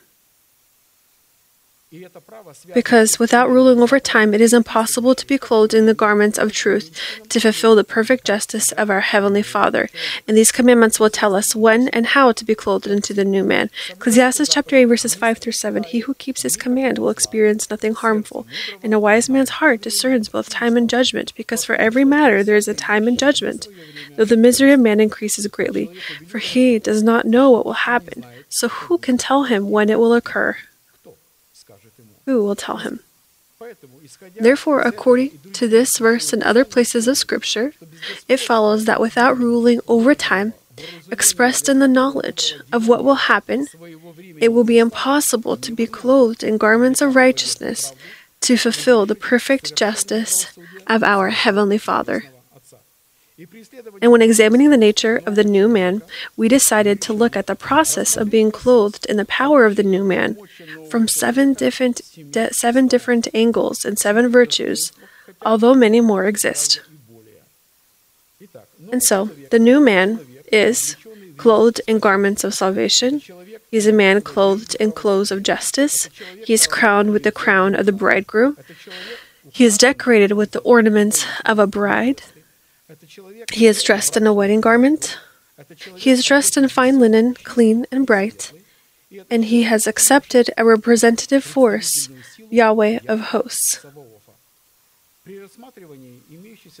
because 2.73 3.19
without 3.19 3.49
ruling 3.49 3.81
over 3.81 3.99
time, 3.99 4.33
it 4.33 4.41
is 4.41 4.53
impossible 4.53 5.15
to 5.15 5.27
be 5.27 5.37
clothed 5.37 5.73
in 5.73 5.85
the 5.85 5.93
garments 5.93 6.37
of 6.37 6.51
truth 6.51 6.99
to 7.29 7.39
fulfill 7.39 7.75
the 7.75 7.83
perfect 7.83 8.25
justice 8.25 8.71
of 8.73 8.89
our 8.89 9.01
Heavenly 9.01 9.41
Father. 9.41 9.89
And 10.27 10.35
these 10.35 10.51
commandments 10.51 10.99
will 10.99 11.09
tell 11.09 11.35
us 11.35 11.55
when 11.55 11.87
and 11.89 12.07
how 12.07 12.31
to 12.31 12.45
be 12.45 12.55
clothed 12.55 12.87
into 12.87 13.13
the 13.13 13.25
new 13.25 13.43
man. 13.43 13.69
Ecclesiastes 13.89 14.49
chapter 14.49 14.75
8, 14.75 14.85
verses 14.85 15.15
5 15.15 15.37
through 15.37 15.53
7 15.53 15.83
He 15.83 15.99
who 15.99 16.13
keeps 16.15 16.41
his 16.41 16.57
command 16.57 16.97
will 16.97 17.09
experience 17.09 17.69
nothing 17.69 17.93
harmful. 17.93 18.47
And 18.83 18.93
a 18.93 18.99
wise 18.99 19.29
man's 19.29 19.49
heart 19.49 19.81
discerns 19.81 20.29
both 20.29 20.49
time 20.49 20.77
and 20.77 20.89
judgment, 20.89 21.33
because 21.35 21.63
for 21.63 21.75
every 21.75 22.05
matter 22.05 22.43
there 22.43 22.55
is 22.55 22.67
a 22.67 22.73
time 22.73 23.07
and 23.07 23.17
judgment. 23.17 23.67
Though 24.15 24.25
the 24.25 24.37
misery 24.37 24.71
of 24.73 24.79
man 24.79 24.99
increases 24.99 25.47
greatly, 25.47 25.93
for 26.27 26.39
he 26.39 26.79
does 26.79 27.03
not 27.03 27.25
know 27.25 27.51
what 27.51 27.65
will 27.65 27.73
happen. 27.73 28.25
So 28.49 28.67
who 28.67 28.97
can 28.97 29.17
tell 29.17 29.43
him 29.43 29.69
when 29.69 29.89
it 29.89 29.99
will 29.99 30.13
occur? 30.13 30.57
we 32.25 32.35
will 32.35 32.55
tell 32.55 32.77
him. 32.77 32.99
Therefore, 34.39 34.81
according 34.81 35.39
to 35.53 35.67
this 35.67 35.97
verse 35.97 36.33
and 36.33 36.43
other 36.43 36.65
places 36.65 37.07
of 37.07 37.17
Scripture, 37.17 37.73
it 38.27 38.39
follows 38.39 38.85
that 38.85 38.99
without 38.99 39.37
ruling 39.37 39.79
over 39.87 40.13
time, 40.13 40.53
expressed 41.09 41.69
in 41.69 41.79
the 41.79 41.87
knowledge 41.87 42.55
of 42.71 42.87
what 42.87 43.03
will 43.03 43.31
happen, 43.31 43.67
it 44.39 44.51
will 44.51 44.65
be 44.65 44.77
impossible 44.77 45.55
to 45.57 45.71
be 45.71 45.87
clothed 45.87 46.43
in 46.43 46.57
garments 46.57 47.01
of 47.01 47.15
righteousness 47.15 47.93
to 48.41 48.57
fulfill 48.57 49.05
the 49.05 49.15
perfect 49.15 49.75
justice 49.75 50.47
of 50.87 51.01
our 51.01 51.29
Heavenly 51.29 51.77
Father. 51.77 52.25
And 54.01 54.11
when 54.11 54.21
examining 54.21 54.69
the 54.69 54.77
nature 54.77 55.21
of 55.25 55.35
the 55.35 55.43
new 55.43 55.67
man, 55.67 56.01
we 56.37 56.47
decided 56.47 57.01
to 57.01 57.13
look 57.13 57.35
at 57.35 57.47
the 57.47 57.55
process 57.55 58.15
of 58.15 58.29
being 58.29 58.49
clothed 58.49 59.05
in 59.07 59.17
the 59.17 59.25
power 59.25 59.65
of 59.65 59.75
the 59.75 59.83
new 59.83 60.05
man 60.05 60.37
from 60.89 61.09
seven 61.09 61.53
different, 61.53 62.01
de- 62.31 62.53
seven 62.53 62.87
different 62.87 63.27
angles 63.33 63.83
and 63.83 63.99
seven 63.99 64.29
virtues, 64.29 64.93
although 65.41 65.73
many 65.73 65.99
more 65.99 66.25
exist. 66.25 66.79
And 68.91 69.03
so, 69.03 69.25
the 69.51 69.59
new 69.59 69.81
man 69.81 70.19
is 70.51 70.95
clothed 71.35 71.81
in 71.87 71.99
garments 71.99 72.45
of 72.45 72.53
salvation. 72.53 73.19
He 73.19 73.77
is 73.77 73.87
a 73.87 73.91
man 73.91 74.21
clothed 74.21 74.75
in 74.75 74.93
clothes 74.93 75.31
of 75.31 75.43
justice. 75.43 76.09
He 76.45 76.53
is 76.53 76.67
crowned 76.67 77.11
with 77.11 77.23
the 77.23 77.31
crown 77.31 77.75
of 77.75 77.85
the 77.85 77.91
bridegroom. 77.91 78.57
He 79.51 79.65
is 79.65 79.77
decorated 79.77 80.31
with 80.33 80.51
the 80.51 80.59
ornaments 80.59 81.25
of 81.43 81.59
a 81.59 81.67
bride. 81.67 82.21
He 83.51 83.65
is 83.67 83.81
dressed 83.83 84.15
in 84.17 84.27
a 84.27 84.33
wedding 84.33 84.61
garment. 84.61 85.17
He 85.95 86.09
is 86.09 86.23
dressed 86.23 86.57
in 86.57 86.67
fine 86.67 86.99
linen, 86.99 87.33
clean 87.33 87.85
and 87.91 88.05
bright, 88.05 88.51
and 89.29 89.45
he 89.45 89.63
has 89.63 89.87
accepted 89.87 90.51
a 90.57 90.65
representative 90.65 91.43
force, 91.43 92.09
Yahweh 92.49 92.99
of 93.07 93.19
hosts. 93.31 93.85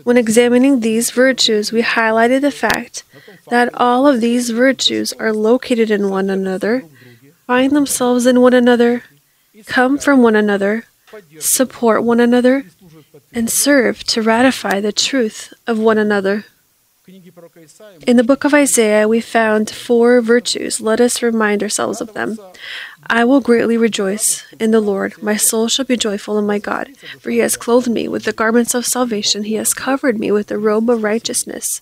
When 0.03 0.17
examining 0.17 0.81
these 0.81 1.09
virtues, 1.09 1.71
we 1.71 1.81
highlighted 1.81 2.41
the 2.41 2.51
fact 2.51 3.03
that 3.49 3.73
all 3.73 4.05
of 4.07 4.21
these 4.21 4.51
virtues 4.51 5.13
are 5.13 5.33
located 5.33 5.89
in 5.89 6.09
one 6.09 6.29
another, 6.29 6.83
find 7.47 7.71
themselves 7.75 8.27
in 8.27 8.41
one 8.41 8.53
another, 8.53 9.03
come 9.65 9.97
from 9.97 10.21
one 10.21 10.35
another, 10.35 10.85
support 11.39 12.03
one 12.03 12.19
another, 12.19 12.65
and 13.33 13.49
serve 13.49 14.03
to 14.05 14.21
ratify 14.21 14.79
the 14.79 14.91
truth 14.91 15.53
of 15.67 15.79
one 15.79 15.97
another. 15.97 16.45
In 18.07 18.17
the 18.17 18.23
book 18.23 18.43
of 18.45 18.53
Isaiah, 18.53 19.07
we 19.07 19.21
found 19.21 19.69
four 19.69 20.21
virtues. 20.21 20.81
Let 20.81 20.99
us 20.99 21.21
remind 21.21 21.61
ourselves 21.61 22.01
of 22.01 22.13
them. 22.13 22.39
I 23.05 23.23
will 23.25 23.41
greatly 23.41 23.77
rejoice 23.77 24.43
in 24.59 24.71
the 24.71 24.81
Lord. 24.81 25.21
My 25.21 25.37
soul 25.37 25.67
shall 25.67 25.85
be 25.85 25.97
joyful 25.97 26.39
in 26.39 26.47
my 26.47 26.57
God, 26.57 26.97
for 27.19 27.29
he 27.29 27.37
has 27.39 27.57
clothed 27.57 27.89
me 27.89 28.07
with 28.07 28.23
the 28.23 28.33
garments 28.33 28.73
of 28.73 28.87
salvation, 28.87 29.43
he 29.43 29.53
has 29.53 29.73
covered 29.73 30.19
me 30.19 30.31
with 30.31 30.47
the 30.47 30.57
robe 30.57 30.89
of 30.89 31.03
righteousness. 31.03 31.81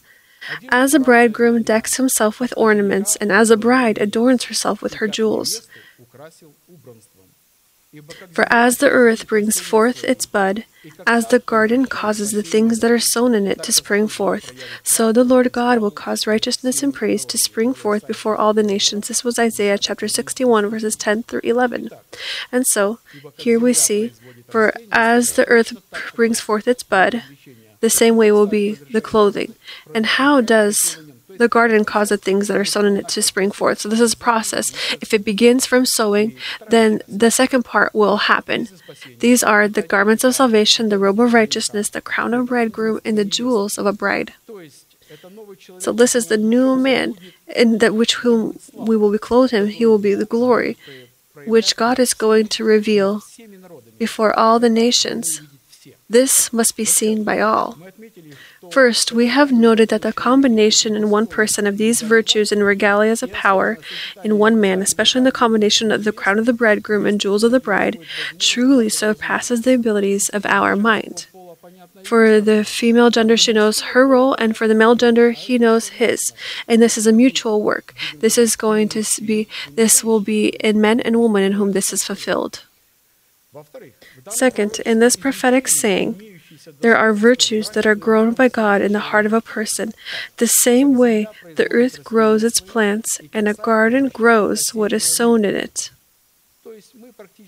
As 0.69 0.93
a 0.93 0.99
bridegroom 0.99 1.63
decks 1.63 1.95
himself 1.95 2.41
with 2.41 2.53
ornaments, 2.57 3.15
and 3.15 3.31
as 3.31 3.49
a 3.49 3.55
bride 3.55 3.97
adorns 3.99 4.45
herself 4.45 4.81
with 4.81 4.95
her 4.95 5.07
jewels. 5.07 5.69
For 8.31 8.51
as 8.51 8.77
the 8.77 8.89
earth 8.89 9.27
brings 9.27 9.59
forth 9.59 10.03
its 10.03 10.25
bud, 10.25 10.65
as 11.05 11.27
the 11.27 11.39
garden 11.39 11.85
causes 11.85 12.31
the 12.31 12.43
things 12.43 12.79
that 12.79 12.91
are 12.91 12.99
sown 12.99 13.35
in 13.35 13.45
it 13.45 13.61
to 13.63 13.71
spring 13.71 14.07
forth, 14.07 14.51
so 14.83 15.11
the 15.11 15.23
Lord 15.23 15.51
God 15.51 15.79
will 15.79 15.91
cause 15.91 16.25
righteousness 16.25 16.81
and 16.81 16.93
praise 16.93 17.23
to 17.25 17.37
spring 17.37 17.73
forth 17.73 18.07
before 18.07 18.35
all 18.35 18.53
the 18.53 18.63
nations. 18.63 19.07
This 19.07 19.23
was 19.23 19.37
Isaiah 19.37 19.77
chapter 19.77 20.07
61, 20.07 20.69
verses 20.69 20.95
10 20.95 21.23
through 21.23 21.41
11. 21.43 21.89
And 22.51 22.65
so, 22.65 22.99
here 23.37 23.59
we 23.59 23.73
see, 23.73 24.11
for 24.49 24.73
as 24.91 25.33
the 25.33 25.47
earth 25.47 25.73
brings 26.15 26.39
forth 26.39 26.67
its 26.67 26.83
bud, 26.83 27.23
the 27.79 27.89
same 27.89 28.15
way 28.17 28.31
will 28.31 28.47
be 28.47 28.73
the 28.73 29.01
clothing. 29.01 29.55
And 29.93 30.05
how 30.05 30.41
does 30.41 30.97
the 31.37 31.47
garden 31.47 31.85
causes 31.85 32.19
things 32.19 32.47
that 32.47 32.57
are 32.57 32.65
sown 32.65 32.85
in 32.85 32.97
it 32.97 33.07
to 33.09 33.21
spring 33.21 33.51
forth. 33.51 33.79
So 33.79 33.89
this 33.89 33.99
is 33.99 34.13
a 34.13 34.17
process. 34.17 34.71
If 35.01 35.13
it 35.13 35.25
begins 35.25 35.65
from 35.65 35.85
sowing, 35.85 36.35
then 36.69 37.01
the 37.07 37.31
second 37.31 37.63
part 37.63 37.93
will 37.93 38.17
happen. 38.17 38.67
These 39.19 39.43
are 39.43 39.67
the 39.67 39.81
garments 39.81 40.23
of 40.23 40.35
salvation, 40.35 40.89
the 40.89 40.97
robe 40.97 41.19
of 41.19 41.33
righteousness, 41.33 41.89
the 41.89 42.01
crown 42.01 42.33
of 42.33 42.47
bridegroom, 42.47 42.99
and 43.05 43.17
the 43.17 43.25
jewels 43.25 43.77
of 43.77 43.85
a 43.85 43.93
bride. 43.93 44.33
So 45.79 45.91
this 45.91 46.15
is 46.15 46.27
the 46.27 46.37
new 46.37 46.75
man, 46.75 47.15
in 47.55 47.77
that 47.79 47.93
which 47.93 48.15
whom 48.15 48.57
we 48.73 48.97
will 48.97 49.11
be 49.11 49.17
clothed 49.17 49.51
him. 49.51 49.67
He 49.67 49.85
will 49.85 49.99
be 49.99 50.15
the 50.15 50.25
glory, 50.25 50.77
which 51.45 51.75
God 51.75 51.99
is 51.99 52.13
going 52.13 52.47
to 52.47 52.63
reveal 52.63 53.21
before 53.99 54.37
all 54.37 54.59
the 54.59 54.69
nations. 54.69 55.41
This 56.09 56.53
must 56.53 56.77
be 56.77 56.85
seen 56.85 57.23
by 57.23 57.39
all. 57.39 57.77
First, 58.71 59.11
we 59.11 59.27
have 59.27 59.51
noted 59.51 59.89
that 59.89 60.01
the 60.01 60.13
combination 60.13 60.95
in 60.95 61.09
one 61.09 61.27
person 61.27 61.67
of 61.67 61.77
these 61.77 62.01
virtues 62.01 62.51
and 62.51 62.61
regalias 62.61 63.23
of 63.23 63.31
power 63.31 63.77
in 64.23 64.37
one 64.37 64.59
man, 64.59 64.81
especially 64.81 65.19
in 65.19 65.25
the 65.25 65.31
combination 65.31 65.91
of 65.91 66.03
the 66.03 66.11
crown 66.11 66.39
of 66.39 66.45
the 66.45 66.53
bridegroom 66.53 67.05
and 67.05 67.19
jewels 67.19 67.43
of 67.43 67.51
the 67.51 67.59
bride, 67.59 67.99
truly 68.37 68.89
surpasses 68.89 69.61
the 69.61 69.73
abilities 69.73 70.29
of 70.29 70.45
our 70.45 70.75
mind. 70.75 71.27
For 72.03 72.41
the 72.41 72.63
female 72.65 73.09
gender, 73.09 73.37
she 73.37 73.53
knows 73.53 73.79
her 73.81 74.05
role, 74.07 74.35
and 74.35 74.57
for 74.57 74.67
the 74.67 74.75
male 74.75 74.95
gender, 74.95 75.31
he 75.31 75.57
knows 75.57 75.89
his. 75.89 76.33
And 76.67 76.81
this 76.81 76.97
is 76.97 77.07
a 77.07 77.13
mutual 77.13 77.61
work. 77.61 77.93
This 78.15 78.37
is 78.37 78.55
going 78.55 78.89
to 78.89 79.03
be, 79.21 79.47
this 79.71 80.03
will 80.03 80.19
be 80.19 80.49
in 80.59 80.81
men 80.81 80.99
and 80.99 81.19
women 81.21 81.43
in 81.43 81.53
whom 81.53 81.71
this 81.71 81.93
is 81.93 82.03
fulfilled. 82.03 82.63
Second, 84.29 84.79
in 84.85 84.99
this 84.99 85.15
prophetic 85.15 85.67
saying, 85.67 86.39
there 86.81 86.95
are 86.95 87.13
virtues 87.13 87.71
that 87.71 87.85
are 87.85 87.95
grown 87.95 88.33
by 88.33 88.47
God 88.47 88.81
in 88.81 88.93
the 88.93 88.99
heart 89.11 89.25
of 89.25 89.33
a 89.33 89.41
person, 89.41 89.93
the 90.37 90.47
same 90.47 90.97
way 90.97 91.27
the 91.55 91.69
earth 91.71 92.03
grows 92.03 92.43
its 92.43 92.61
plants 92.61 93.19
and 93.33 93.47
a 93.47 93.53
garden 93.53 94.09
grows 94.09 94.73
what 94.73 94.93
is 94.93 95.03
sown 95.03 95.43
in 95.45 95.55
it. 95.55 95.89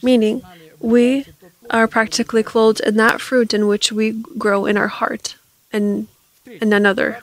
Meaning, 0.04 0.42
we 0.80 1.26
are 1.70 1.88
practically 1.88 2.44
clothed 2.44 2.82
in 2.82 2.96
that 2.98 3.22
fruit 3.22 3.54
in 3.54 3.68
which 3.68 3.92
we 3.92 4.12
grow 4.38 4.66
in 4.66 4.78
our 4.78 4.88
heart 4.90 5.36
and 5.72 6.08
in 6.46 6.74
another. 6.74 7.22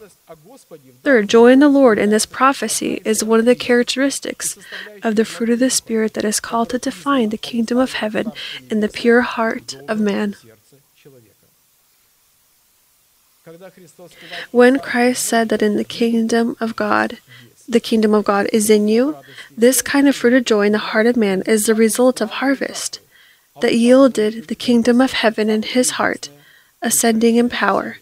Third, 1.03 1.29
joy 1.29 1.53
in 1.53 1.59
the 1.59 1.69
Lord 1.69 1.99
in 1.99 2.11
this 2.11 2.27
prophecy 2.27 3.03
is 3.05 3.25
one 3.25 3.39
of 3.39 3.45
the 3.45 3.55
characteristics 3.55 4.57
of 5.03 5.17
the 5.17 5.25
fruit 5.25 5.51
of 5.51 5.59
the 5.59 5.71
Spirit 5.71 6.15
that 6.15 6.25
is 6.25 6.41
called 6.41 6.71
to 6.71 6.79
define 6.79 7.29
the 7.29 7.37
kingdom 7.37 7.79
of 7.79 7.95
heaven 7.95 8.33
in 8.71 8.81
the 8.81 8.89
pure 8.89 9.23
heart 9.23 9.75
of 9.89 10.01
man. 10.01 10.37
When 14.51 14.79
Christ 14.79 15.25
said 15.25 15.49
that 15.49 15.63
in 15.63 15.77
the 15.77 15.85
kingdom 15.85 16.57
of 16.61 16.77
God, 16.77 17.19
the 17.69 17.81
kingdom 17.81 18.15
of 18.15 18.25
God 18.25 18.49
is 18.53 18.71
in 18.71 18.87
you, 18.87 19.17
this 19.57 19.83
kind 19.83 20.09
of 20.09 20.15
fruit 20.15 20.35
of 20.35 20.45
joy 20.45 20.67
in 20.67 20.73
the 20.73 20.79
heart 20.79 21.07
of 21.07 21.17
man 21.17 21.43
is 21.47 21.65
the 21.65 21.75
result 21.75 22.21
of 22.21 22.31
harvest 22.31 23.01
that 23.61 23.75
yielded 23.75 24.47
the 24.49 24.55
kingdom 24.55 25.01
of 25.01 25.13
heaven 25.13 25.51
in 25.51 25.63
his 25.63 25.93
heart, 25.93 26.29
ascending 26.81 27.37
in 27.37 27.49
power 27.49 27.99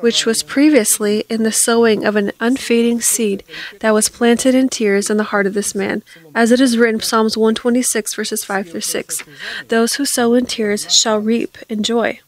which 0.00 0.26
was 0.26 0.42
previously 0.42 1.24
in 1.28 1.44
the 1.44 1.52
sowing 1.52 2.04
of 2.04 2.16
an 2.16 2.32
unfading 2.40 3.00
seed 3.00 3.42
that 3.80 3.94
was 3.94 4.08
planted 4.08 4.54
in 4.54 4.68
tears 4.68 5.08
in 5.08 5.16
the 5.16 5.24
heart 5.24 5.46
of 5.46 5.54
this 5.54 5.74
man, 5.74 6.02
as 6.34 6.50
it 6.52 6.60
is 6.60 6.76
written 6.76 7.00
Psalms 7.00 7.36
126 7.36 8.14
verses 8.14 8.44
5 8.44 8.70
through 8.70 8.80
6. 8.82 9.22
Those 9.68 9.94
who 9.94 10.04
sow 10.04 10.34
in 10.34 10.46
tears 10.46 10.94
shall 10.94 11.18
reap 11.18 11.58
in 11.68 11.82
joy. 11.82 12.20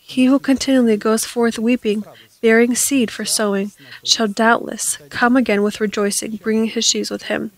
He 0.00 0.26
who 0.26 0.38
continually 0.38 0.96
goes 0.96 1.24
forth 1.26 1.58
weeping, 1.58 2.04
bearing 2.40 2.74
seed 2.74 3.10
for 3.10 3.24
sowing, 3.24 3.72
shall 4.02 4.28
doubtless 4.28 4.96
come 5.10 5.36
again 5.36 5.62
with 5.62 5.80
rejoicing, 5.80 6.36
bringing 6.36 6.66
his 6.66 6.84
sheaves 6.84 7.10
with 7.10 7.24
him. 7.24 7.50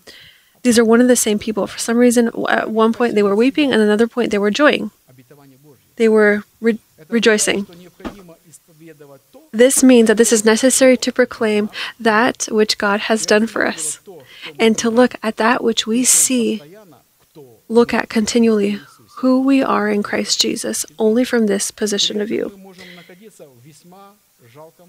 These 0.63 0.79
are 0.79 0.85
one 0.85 0.99
and 0.99 1.09
the 1.09 1.15
same 1.15 1.39
people. 1.39 1.67
For 1.67 1.79
some 1.79 1.97
reason, 1.97 2.31
at 2.49 2.69
one 2.71 2.91
point 2.91 3.15
they 3.15 3.23
were 3.23 3.35
weeping, 3.35 3.71
and 3.71 3.81
another 3.81 4.07
point 4.07 4.31
they 4.31 4.37
were 4.37 4.51
joying. 4.51 4.91
They 5.97 6.09
were 6.09 6.43
re- 6.59 6.79
rejoicing. 7.07 7.67
This 9.51 9.83
means 9.83 10.07
that 10.07 10.17
this 10.17 10.33
is 10.33 10.45
necessary 10.45 10.97
to 10.97 11.11
proclaim 11.11 11.69
that 11.99 12.47
which 12.51 12.77
God 12.77 13.01
has 13.01 13.25
done 13.25 13.47
for 13.47 13.65
us 13.65 13.99
and 14.59 14.77
to 14.77 14.89
look 14.89 15.15
at 15.23 15.37
that 15.37 15.63
which 15.63 15.87
we 15.87 16.03
see, 16.03 16.61
look 17.67 17.93
at 17.93 18.09
continually 18.09 18.79
who 19.17 19.41
we 19.41 19.63
are 19.63 19.89
in 19.89 20.03
Christ 20.03 20.39
Jesus 20.39 20.85
only 20.99 21.23
from 21.23 21.47
this 21.47 21.71
position 21.71 22.21
of 22.21 22.27
view. 22.27 22.51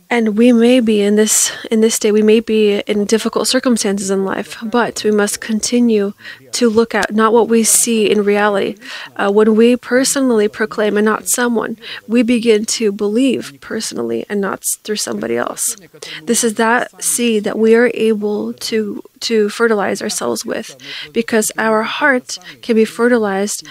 And 0.08 0.37
we 0.38 0.52
may 0.52 0.80
be 0.80 1.02
in 1.02 1.16
this 1.16 1.50
in 1.70 1.80
this 1.80 1.99
day 1.99 2.12
we 2.12 2.23
may 2.23 2.40
be 2.40 2.78
in 2.87 3.04
difficult 3.04 3.49
circumstances 3.49 4.11
in 4.11 4.25
life, 4.25 4.56
but 4.62 5.02
we 5.04 5.11
must 5.11 5.40
continue 5.40 6.12
to 6.52 6.70
look 6.70 6.94
at 6.94 7.12
not 7.12 7.32
what 7.32 7.49
we 7.49 7.64
see 7.64 8.11
in 8.11 8.23
reality. 8.25 8.76
Uh, 9.16 9.30
when 9.30 9.56
we 9.56 9.76
personally 9.76 10.49
proclaim 10.49 10.96
and 10.96 11.04
not 11.04 11.28
someone, 11.28 11.76
we 12.06 12.23
begin 12.23 12.64
to 12.64 12.92
believe 12.92 13.58
personally 13.61 14.25
and 14.28 14.40
not 14.40 14.64
through 14.85 14.96
somebody 14.96 15.37
else. 15.37 15.76
This 16.23 16.44
is 16.44 16.54
that 16.54 17.02
seed 17.02 17.44
that 17.44 17.58
we 17.58 17.75
are 17.75 17.90
able 17.94 18.52
to 18.70 19.02
to 19.20 19.49
fertilize 19.49 20.00
ourselves 20.02 20.44
with, 20.44 20.76
because 21.12 21.50
our 21.58 21.82
heart 21.82 22.38
can 22.62 22.76
be 22.76 22.85
fertilized 22.85 23.66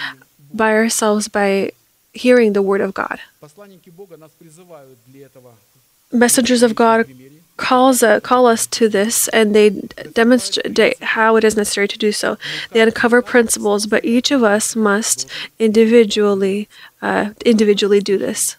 by 0.53 0.71
ourselves 0.73 1.27
by 1.27 1.71
hearing 2.13 2.53
the 2.53 2.61
word 2.61 2.81
of 2.81 2.93
God 2.93 3.19
messengers 6.15 6.63
of 6.63 6.75
God 6.75 7.07
calls 7.57 8.03
uh, 8.03 8.19
call 8.19 8.48
us 8.48 8.67
to 8.67 8.89
this 8.89 9.29
and 9.29 9.55
they 9.55 9.69
demonstrate 10.12 11.01
how 11.01 11.38
it 11.38 11.43
is 11.43 11.55
necessary 11.55 11.88
to 11.88 11.98
do 11.98 12.12
so. 12.12 12.38
They 12.72 12.81
uncover 12.81 13.22
principles 13.22 13.86
but 13.86 14.03
each 14.03 14.31
of 14.31 14.43
us 14.43 14.75
must 14.75 15.29
individually 15.57 16.67
uh, 17.01 17.31
individually 17.45 18.01
do 18.01 18.17
this. 18.17 18.57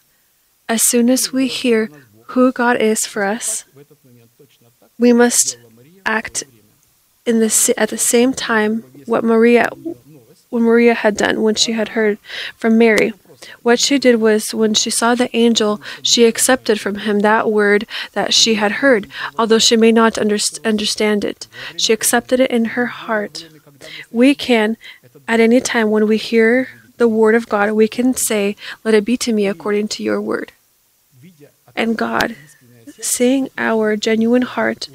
As 0.68 0.82
soon 0.82 1.10
as 1.10 1.32
we 1.32 1.46
hear 1.46 1.90
who 2.28 2.52
god 2.52 2.76
is 2.80 3.06
for 3.06 3.22
us 3.22 3.64
we 4.98 5.12
must 5.12 5.58
act 6.04 6.44
in 7.24 7.40
the, 7.40 7.74
at 7.76 7.90
the 7.90 7.98
same 7.98 8.32
time 8.32 8.82
what 9.04 9.22
maria 9.22 9.68
what 10.50 10.62
maria 10.62 10.94
had 10.94 11.16
done 11.16 11.42
when 11.42 11.54
she 11.54 11.72
had 11.72 11.90
heard 11.90 12.18
from 12.56 12.78
mary. 12.78 13.12
What 13.62 13.78
she 13.78 13.98
did 13.98 14.16
was, 14.16 14.54
when 14.54 14.74
she 14.74 14.90
saw 14.90 15.14
the 15.14 15.34
angel, 15.36 15.80
she 16.02 16.24
accepted 16.24 16.80
from 16.80 16.96
him 16.98 17.20
that 17.20 17.50
word 17.50 17.86
that 18.12 18.34
she 18.34 18.54
had 18.54 18.72
heard, 18.82 19.08
although 19.38 19.58
she 19.58 19.76
may 19.76 19.92
not 19.92 20.18
under 20.18 20.38
understand 20.64 21.24
it. 21.24 21.46
She 21.76 21.92
accepted 21.92 22.40
it 22.40 22.50
in 22.50 22.76
her 22.76 22.86
heart. 22.86 23.46
We 24.10 24.34
can, 24.34 24.76
at 25.28 25.40
any 25.40 25.60
time 25.60 25.90
when 25.90 26.06
we 26.06 26.16
hear 26.16 26.68
the 26.96 27.08
word 27.08 27.34
of 27.34 27.48
God, 27.48 27.72
we 27.72 27.88
can 27.88 28.14
say, 28.14 28.56
Let 28.84 28.94
it 28.94 29.04
be 29.04 29.16
to 29.18 29.32
me 29.32 29.46
according 29.46 29.88
to 29.88 30.02
your 30.02 30.20
word. 30.20 30.52
And 31.74 31.96
God, 31.96 32.36
seeing 33.00 33.50
our 33.58 33.96
genuine 33.96 34.42
heart, 34.42 34.88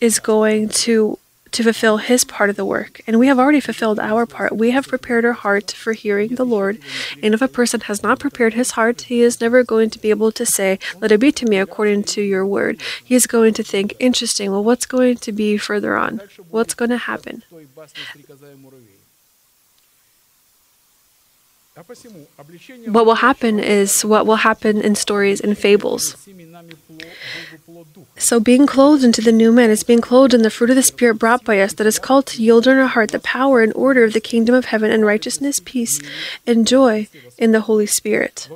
is 0.00 0.18
going 0.18 0.68
to 0.68 1.18
to 1.54 1.62
fulfill 1.62 1.98
his 1.98 2.24
part 2.24 2.50
of 2.50 2.56
the 2.56 2.64
work. 2.64 3.00
And 3.06 3.18
we 3.18 3.28
have 3.28 3.38
already 3.38 3.60
fulfilled 3.60 4.00
our 4.00 4.26
part. 4.26 4.56
We 4.56 4.72
have 4.72 4.88
prepared 4.88 5.24
our 5.24 5.32
heart 5.32 5.70
for 5.70 5.92
hearing 5.92 6.34
the 6.34 6.44
lord. 6.44 6.78
And 7.22 7.32
if 7.32 7.40
a 7.40 7.48
person 7.48 7.80
has 7.82 8.02
not 8.02 8.18
prepared 8.18 8.54
his 8.54 8.72
heart 8.72 9.02
he 9.02 9.22
is 9.22 9.40
never 9.40 9.62
going 9.62 9.90
to 9.90 9.98
be 9.98 10.10
able 10.10 10.32
to 10.32 10.44
say 10.44 10.78
let 11.00 11.12
it 11.12 11.20
be 11.20 11.30
to 11.32 11.46
me 11.46 11.58
according 11.58 12.04
to 12.14 12.20
your 12.20 12.44
word. 12.44 12.80
He 13.04 13.14
is 13.14 13.26
going 13.26 13.54
to 13.54 13.62
think 13.62 13.94
interesting. 13.98 14.50
Well 14.50 14.64
what's 14.64 14.86
going 14.86 15.18
to 15.18 15.32
be 15.32 15.56
further 15.56 15.96
on? 15.96 16.20
What's 16.50 16.74
going 16.74 16.90
to 16.90 16.98
happen 16.98 17.44
what 21.76 23.06
will 23.06 23.16
happen 23.16 23.58
is 23.58 24.04
what 24.04 24.26
will 24.26 24.36
happen 24.36 24.80
in 24.80 24.94
stories 24.94 25.40
and 25.40 25.58
fables. 25.58 26.16
So, 28.16 28.38
being 28.38 28.66
clothed 28.66 29.02
into 29.02 29.20
the 29.20 29.32
new 29.32 29.50
man 29.50 29.70
is 29.70 29.82
being 29.82 30.00
clothed 30.00 30.34
in 30.34 30.42
the 30.42 30.50
fruit 30.50 30.70
of 30.70 30.76
the 30.76 30.84
Spirit 30.84 31.14
brought 31.14 31.44
by 31.44 31.60
us 31.60 31.72
that 31.74 31.86
is 31.86 31.98
called 31.98 32.26
to 32.26 32.42
yield 32.42 32.68
in 32.68 32.78
our 32.78 32.86
heart 32.86 33.10
the 33.10 33.18
power 33.18 33.60
and 33.60 33.72
order 33.74 34.04
of 34.04 34.12
the 34.12 34.20
kingdom 34.20 34.54
of 34.54 34.66
heaven 34.66 34.92
and 34.92 35.04
righteousness, 35.04 35.60
peace, 35.64 36.00
and 36.46 36.66
joy 36.66 37.08
in 37.38 37.50
the 37.50 37.62
Holy 37.62 37.86
Spirit. 37.86 38.48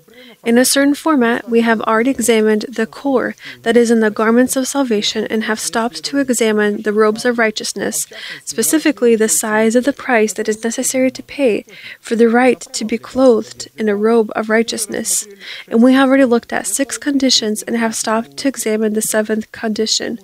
In 0.45 0.57
a 0.57 0.65
certain 0.65 0.95
format, 0.95 1.51
we 1.51 1.63
have 1.63 1.81
already 1.83 2.11
examined 2.11 2.67
the 2.69 2.87
core 2.87 3.35
that 3.63 3.77
is 3.77 3.91
in 3.91 3.99
the 3.99 4.11
garments 4.11 4.55
of 4.55 4.69
salvation 4.69 5.27
and 5.27 5.45
have 5.45 5.59
stopped 5.59 6.05
to 6.05 6.19
examine 6.19 6.83
the 6.83 6.93
robes 6.93 7.25
of 7.25 7.39
righteousness, 7.39 8.07
specifically 8.45 9.17
the 9.17 9.29
size 9.29 9.75
of 9.75 9.85
the 9.85 9.93
price 9.93 10.33
that 10.35 10.49
is 10.49 10.63
necessary 10.63 11.11
to 11.11 11.23
pay 11.23 11.65
for 12.01 12.15
the 12.15 12.29
right 12.29 12.61
to 12.61 12.85
be 12.85 12.97
clothed 13.09 13.69
in 13.79 13.89
a 13.89 13.97
robe 13.97 14.31
of 14.37 14.51
righteousness. 14.51 15.27
And 15.67 15.83
we 15.83 15.95
have 15.95 16.09
already 16.09 16.27
looked 16.27 16.53
at 16.53 16.67
six 16.67 16.99
conditions 16.99 17.63
and 17.63 17.75
have 17.75 17.95
stopped 17.95 18.37
to 18.37 18.49
examine 18.49 18.93
the 18.93 19.01
seventh 19.01 19.51
condition. 19.51 20.19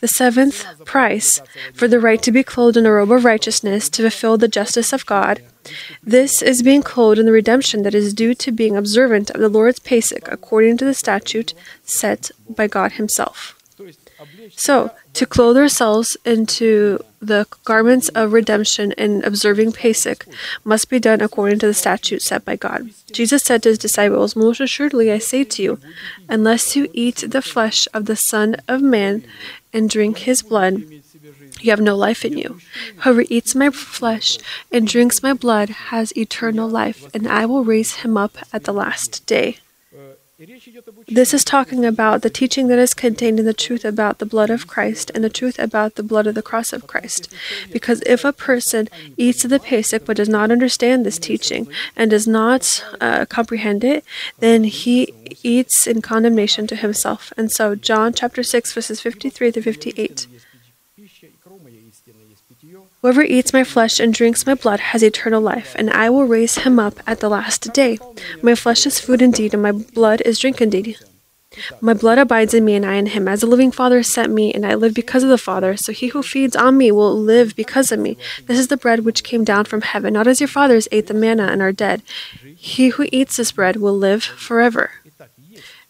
The 0.00 0.08
seventh 0.08 0.84
price 0.84 1.40
for 1.72 1.88
the 1.88 1.98
right 1.98 2.20
to 2.22 2.30
be 2.30 2.42
clothed 2.42 2.76
in 2.76 2.84
a 2.84 2.92
robe 2.92 3.10
of 3.10 3.24
righteousness 3.24 3.88
to 3.88 4.02
fulfill 4.02 4.36
the 4.36 4.48
justice 4.48 4.92
of 4.92 5.06
God. 5.06 5.40
This 6.02 6.42
is 6.42 6.62
being 6.62 6.82
clothed 6.82 7.18
in 7.18 7.24
the 7.24 7.32
redemption 7.32 7.82
that 7.84 7.94
is 7.94 8.12
due 8.12 8.34
to 8.34 8.52
being 8.52 8.76
observant 8.76 9.30
of 9.30 9.40
the 9.40 9.48
Lord's 9.48 9.78
Passover 9.78 10.28
according 10.30 10.76
to 10.76 10.84
the 10.84 10.92
statute 10.92 11.54
set 11.84 12.30
by 12.50 12.66
God 12.66 12.92
Himself. 12.92 13.55
So, 14.56 14.92
to 15.14 15.26
clothe 15.26 15.56
ourselves 15.56 16.16
into 16.24 17.04
the 17.20 17.46
garments 17.64 18.08
of 18.10 18.32
redemption 18.32 18.92
and 18.96 19.24
observing 19.24 19.72
Pesach 19.72 20.26
must 20.64 20.88
be 20.88 20.98
done 20.98 21.20
according 21.20 21.58
to 21.60 21.66
the 21.66 21.74
statute 21.74 22.22
set 22.22 22.44
by 22.44 22.56
God. 22.56 22.90
Jesus 23.12 23.42
said 23.42 23.62
to 23.62 23.70
his 23.70 23.78
disciples, 23.78 24.36
Most 24.36 24.60
assuredly 24.60 25.10
I 25.10 25.18
say 25.18 25.44
to 25.44 25.62
you, 25.62 25.80
unless 26.28 26.76
you 26.76 26.88
eat 26.92 27.24
the 27.26 27.42
flesh 27.42 27.88
of 27.92 28.06
the 28.06 28.16
Son 28.16 28.56
of 28.68 28.82
Man 28.82 29.24
and 29.72 29.90
drink 29.90 30.18
his 30.18 30.42
blood, 30.42 30.82
you 31.60 31.70
have 31.70 31.80
no 31.80 31.96
life 31.96 32.24
in 32.24 32.36
you. 32.38 32.60
Whoever 32.98 33.24
eats 33.28 33.54
my 33.54 33.70
flesh 33.70 34.38
and 34.70 34.86
drinks 34.86 35.22
my 35.22 35.32
blood 35.32 35.68
has 35.90 36.16
eternal 36.16 36.68
life, 36.68 37.08
and 37.14 37.26
I 37.26 37.46
will 37.46 37.64
raise 37.64 37.96
him 37.96 38.16
up 38.16 38.38
at 38.52 38.64
the 38.64 38.72
last 38.72 39.26
day. 39.26 39.58
This 41.08 41.32
is 41.32 41.44
talking 41.44 41.86
about 41.86 42.20
the 42.20 42.28
teaching 42.28 42.68
that 42.68 42.78
is 42.78 42.92
contained 42.92 43.40
in 43.40 43.46
the 43.46 43.54
truth 43.54 43.86
about 43.86 44.18
the 44.18 44.26
blood 44.26 44.50
of 44.50 44.66
Christ 44.66 45.10
and 45.14 45.24
the 45.24 45.30
truth 45.30 45.58
about 45.58 45.94
the 45.94 46.02
blood 46.02 46.26
of 46.26 46.34
the 46.34 46.42
cross 46.42 46.74
of 46.74 46.86
Christ. 46.86 47.32
Because 47.72 48.02
if 48.04 48.22
a 48.22 48.34
person 48.34 48.90
eats 49.16 49.44
the 49.44 49.58
Pesach 49.58 50.04
but 50.04 50.18
does 50.18 50.28
not 50.28 50.50
understand 50.50 51.06
this 51.06 51.18
teaching 51.18 51.68
and 51.96 52.10
does 52.10 52.26
not 52.26 52.84
uh, 53.00 53.24
comprehend 53.24 53.82
it, 53.82 54.04
then 54.38 54.64
he 54.64 55.14
eats 55.42 55.86
in 55.86 56.02
condemnation 56.02 56.66
to 56.66 56.76
himself. 56.76 57.32
And 57.38 57.50
so, 57.50 57.74
John 57.74 58.12
chapter 58.12 58.42
6, 58.42 58.74
verses 58.74 59.00
53 59.00 59.50
through 59.50 59.62
58. 59.62 60.26
Whoever 63.06 63.22
eats 63.22 63.52
my 63.52 63.62
flesh 63.62 64.00
and 64.00 64.12
drinks 64.12 64.46
my 64.46 64.54
blood 64.54 64.80
has 64.80 65.00
eternal 65.00 65.40
life, 65.40 65.76
and 65.78 65.90
I 65.90 66.10
will 66.10 66.24
raise 66.24 66.58
him 66.58 66.80
up 66.80 66.98
at 67.06 67.20
the 67.20 67.28
last 67.28 67.72
day. 67.72 68.00
My 68.42 68.56
flesh 68.56 68.84
is 68.84 68.98
food 68.98 69.22
indeed, 69.22 69.54
and 69.54 69.62
my 69.62 69.70
blood 69.70 70.22
is 70.22 70.40
drink 70.40 70.60
indeed. 70.60 70.98
My 71.80 71.94
blood 71.94 72.18
abides 72.18 72.52
in 72.52 72.64
me, 72.64 72.74
and 72.74 72.84
I 72.84 72.94
in 72.94 73.06
him. 73.06 73.28
As 73.28 73.42
the 73.42 73.46
living 73.46 73.70
Father 73.70 74.02
sent 74.02 74.32
me, 74.32 74.52
and 74.52 74.66
I 74.66 74.74
live 74.74 74.92
because 74.92 75.22
of 75.22 75.28
the 75.28 75.38
Father, 75.38 75.76
so 75.76 75.92
he 75.92 76.08
who 76.08 76.20
feeds 76.20 76.56
on 76.56 76.76
me 76.76 76.90
will 76.90 77.16
live 77.16 77.54
because 77.54 77.92
of 77.92 78.00
me. 78.00 78.18
This 78.46 78.58
is 78.58 78.66
the 78.66 78.76
bread 78.76 79.04
which 79.04 79.22
came 79.22 79.44
down 79.44 79.66
from 79.66 79.82
heaven, 79.82 80.14
not 80.14 80.26
as 80.26 80.40
your 80.40 80.48
fathers 80.48 80.88
ate 80.90 81.06
the 81.06 81.14
manna 81.14 81.44
and 81.44 81.62
are 81.62 81.70
dead. 81.70 82.02
He 82.56 82.88
who 82.88 83.06
eats 83.12 83.36
this 83.36 83.52
bread 83.52 83.76
will 83.76 83.96
live 83.96 84.24
forever. 84.24 84.90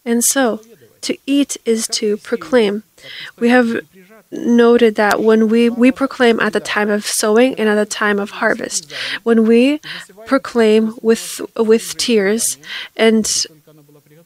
And 0.05 0.23
so, 0.23 0.61
to 1.01 1.17
eat 1.25 1.57
is 1.65 1.87
to 1.93 2.17
proclaim. 2.17 2.83
We 3.39 3.49
have 3.49 3.81
noted 4.31 4.95
that 4.95 5.21
when 5.21 5.47
we, 5.47 5.69
we 5.69 5.91
proclaim 5.91 6.39
at 6.39 6.53
the 6.53 6.59
time 6.59 6.89
of 6.89 7.05
sowing 7.05 7.55
and 7.55 7.69
at 7.69 7.75
the 7.75 7.85
time 7.85 8.19
of 8.19 8.31
harvest, 8.31 8.91
when 9.23 9.47
we 9.47 9.79
proclaim 10.25 10.95
with, 11.01 11.41
with 11.55 11.95
tears, 11.97 12.57
and 12.95 13.27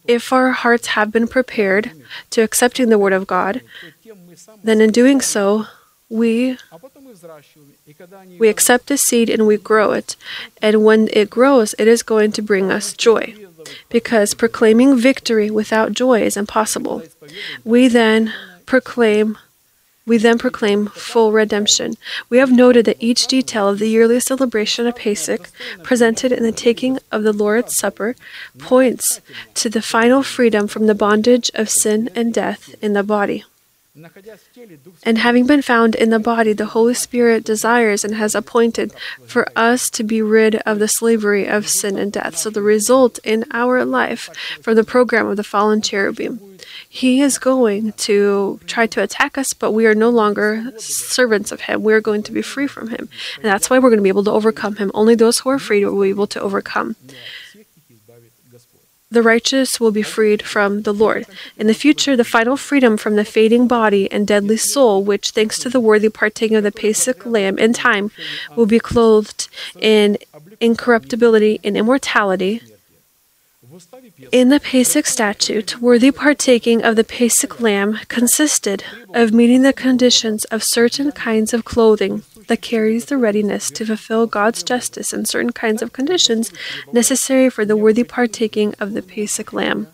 if 0.08 0.34
our 0.34 0.52
hearts 0.52 0.88
have 0.88 1.12
been 1.12 1.28
prepared 1.28 1.92
to 2.32 2.42
accepting 2.42 2.90
the 2.90 2.98
Word 2.98 3.14
of 3.14 3.28
God, 3.28 3.62
then 4.64 4.82
in 4.82 4.92
doing 4.92 5.22
so, 5.22 5.68
we 6.10 6.58
we 8.38 8.50
accept 8.50 8.88
the 8.88 8.98
seed 8.98 9.30
and 9.30 9.48
we 9.48 9.58
grow 9.58 9.92
it. 9.94 10.16
And 10.62 10.84
when 10.84 11.10
it 11.14 11.30
grows, 11.30 11.74
it 11.80 11.88
is 11.88 12.04
going 12.04 12.32
to 12.34 12.42
bring 12.42 12.72
us 12.72 12.94
joy. 12.94 13.36
Because 13.90 14.34
proclaiming 14.34 14.98
victory 14.98 15.50
without 15.50 15.94
joy 15.94 16.22
is 16.22 16.36
impossible. 16.36 17.04
We 17.64 17.88
then 17.88 18.34
proclaim 18.66 19.38
we 20.12 20.18
then 20.18 20.38
proclaim 20.38 20.88
full 20.88 21.32
redemption. 21.32 21.94
We 22.28 22.40
have 22.40 22.52
noted 22.52 22.84
that 22.84 23.02
each 23.02 23.28
detail 23.28 23.70
of 23.70 23.80
the 23.80 23.88
yearly 23.88 24.20
celebration 24.20 24.86
of 24.86 24.98
Pesach, 24.98 25.50
presented 25.84 26.34
in 26.34 26.44
the 26.44 26.52
taking 26.52 27.00
of 27.14 27.24
the 27.24 27.32
Lord's 27.32 27.78
Supper, 27.78 28.18
points 28.58 29.22
to 29.54 29.70
the 29.70 29.82
final 29.82 30.22
freedom 30.22 30.68
from 30.68 30.88
the 30.88 30.94
bondage 30.94 31.50
of 31.54 31.70
sin 31.70 32.10
and 32.14 32.34
death 32.34 32.76
in 32.82 32.92
the 32.92 33.04
body. 33.04 33.46
And 35.06 35.18
having 35.18 35.48
been 35.48 35.62
found 35.62 35.96
in 35.96 36.10
the 36.10 36.20
body, 36.20 36.52
the 36.52 36.76
Holy 36.76 36.94
Spirit 36.94 37.46
desires 37.46 38.04
and 38.04 38.16
has 38.16 38.36
appointed 38.36 38.94
for 39.26 39.48
us 39.56 39.90
to 39.92 40.04
be 40.04 40.22
rid 40.22 40.56
of 40.66 40.80
the 40.80 40.90
slavery 40.90 41.48
of 41.48 41.70
sin 41.70 41.98
and 41.98 42.12
death. 42.12 42.36
So, 42.36 42.50
the 42.50 42.62
result 42.62 43.18
in 43.24 43.46
our 43.52 43.86
life 43.86 44.30
from 44.62 44.76
the 44.76 44.84
program 44.84 45.28
of 45.28 45.38
the 45.38 45.44
fallen 45.44 45.82
cherubim 45.82 46.51
he 46.94 47.22
is 47.22 47.38
going 47.38 47.94
to 47.94 48.60
try 48.68 48.86
to 48.86 49.02
attack 49.02 49.38
us, 49.38 49.54
but 49.54 49.72
we 49.72 49.86
are 49.86 49.96
no 49.96 50.10
longer 50.10 50.74
servants 50.78 51.54
of 51.54 51.62
him. 51.62 51.84
We 51.84 51.94
are 51.94 52.02
going 52.02 52.22
to 52.24 52.34
be 52.34 52.42
free 52.42 52.68
from 52.68 52.90
him. 52.90 53.08
And 53.38 53.46
that's 53.46 53.70
why 53.70 53.80
we're 53.80 53.88
going 53.90 54.00
to 54.00 54.04
be 54.04 54.10
able 54.10 54.26
to 54.26 54.32
overcome 54.32 54.76
him. 54.76 54.92
Only 54.94 55.16
those 55.16 55.40
who 55.40 55.50
are 55.52 55.58
freed 55.58 55.86
will 55.86 56.02
be 56.02 56.10
able 56.10 56.28
to 56.28 56.42
overcome. 56.42 56.98
The 59.10 59.22
righteous 59.22 59.80
will 59.80 59.92
be 59.92 60.02
freed 60.02 60.42
from 60.42 60.82
the 60.82 60.94
Lord. 60.94 61.26
In 61.58 61.68
the 61.68 61.74
future, 61.74 62.18
the 62.18 62.26
final 62.26 62.58
freedom 62.58 62.98
from 62.98 63.16
the 63.16 63.24
fading 63.24 63.70
body 63.70 64.12
and 64.12 64.28
deadly 64.28 64.58
soul, 64.58 65.02
which, 65.02 65.32
thanks 65.32 65.60
to 65.60 65.70
the 65.70 65.80
worthy 65.80 66.10
partaking 66.10 66.58
of 66.58 66.64
the 66.64 66.74
Pesach 66.74 67.26
lamb 67.26 67.58
in 67.58 67.72
time, 67.72 68.12
will 68.58 68.66
be 68.66 68.80
clothed 68.80 69.48
in 69.80 70.18
incorruptibility 70.60 71.62
and 71.64 71.78
immortality, 71.78 72.62
in 74.32 74.50
the 74.50 74.60
Pesach 74.60 75.06
statute, 75.06 75.82
worthy 75.82 76.12
partaking 76.12 76.84
of 76.84 76.96
the 76.96 77.04
Pesach 77.04 77.62
lamb 77.62 78.00
consisted 78.08 78.84
of 79.14 79.32
meeting 79.32 79.62
the 79.62 79.72
conditions 79.72 80.44
of 80.46 80.64
certain 80.64 81.12
kinds 81.12 81.54
of 81.54 81.64
clothing 81.64 82.24
that 82.48 82.62
carries 82.62 83.06
the 83.06 83.18
readiness 83.18 83.72
to 83.72 83.86
fulfill 83.86 84.28
God's 84.28 84.64
justice 84.64 85.14
and 85.14 85.28
certain 85.28 85.54
kinds 85.54 85.82
of 85.82 85.94
conditions 85.94 86.52
necessary 86.92 87.50
for 87.50 87.64
the 87.64 87.78
worthy 87.78 88.04
partaking 88.04 88.76
of 88.80 88.94
the 88.94 89.02
Pesach 89.02 89.54
lamb. 89.54 89.88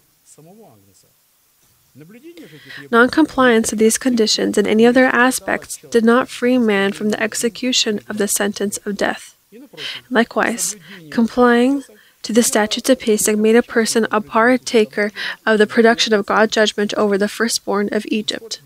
Noncompliance 2.92 3.72
of 3.74 3.80
these 3.80 3.98
conditions 3.98 4.58
in 4.58 4.66
any 4.66 4.86
other 4.86 5.06
aspects 5.06 5.78
did 5.90 6.04
not 6.04 6.30
free 6.30 6.58
man 6.58 6.94
from 6.94 7.10
the 7.10 7.22
execution 7.22 8.00
of 8.08 8.18
the 8.18 8.28
sentence 8.28 8.78
of 8.86 8.98
death. 8.98 9.36
Likewise, 10.10 10.76
complying 11.10 11.84
to 12.28 12.34
the 12.34 12.44
statutes 12.44 12.90
of 12.90 13.00
Pesach 13.00 13.38
made 13.38 13.56
a 13.56 13.64
person 13.64 14.06
a 14.12 14.20
partaker 14.20 15.14
of 15.46 15.58
the 15.58 15.66
production 15.66 16.14
of 16.14 16.26
God's 16.26 16.52
judgment 16.52 16.94
over 16.96 17.18
the 17.18 17.30
firstborn 17.30 17.88
of 17.94 18.06
Egypt. 18.08 18.60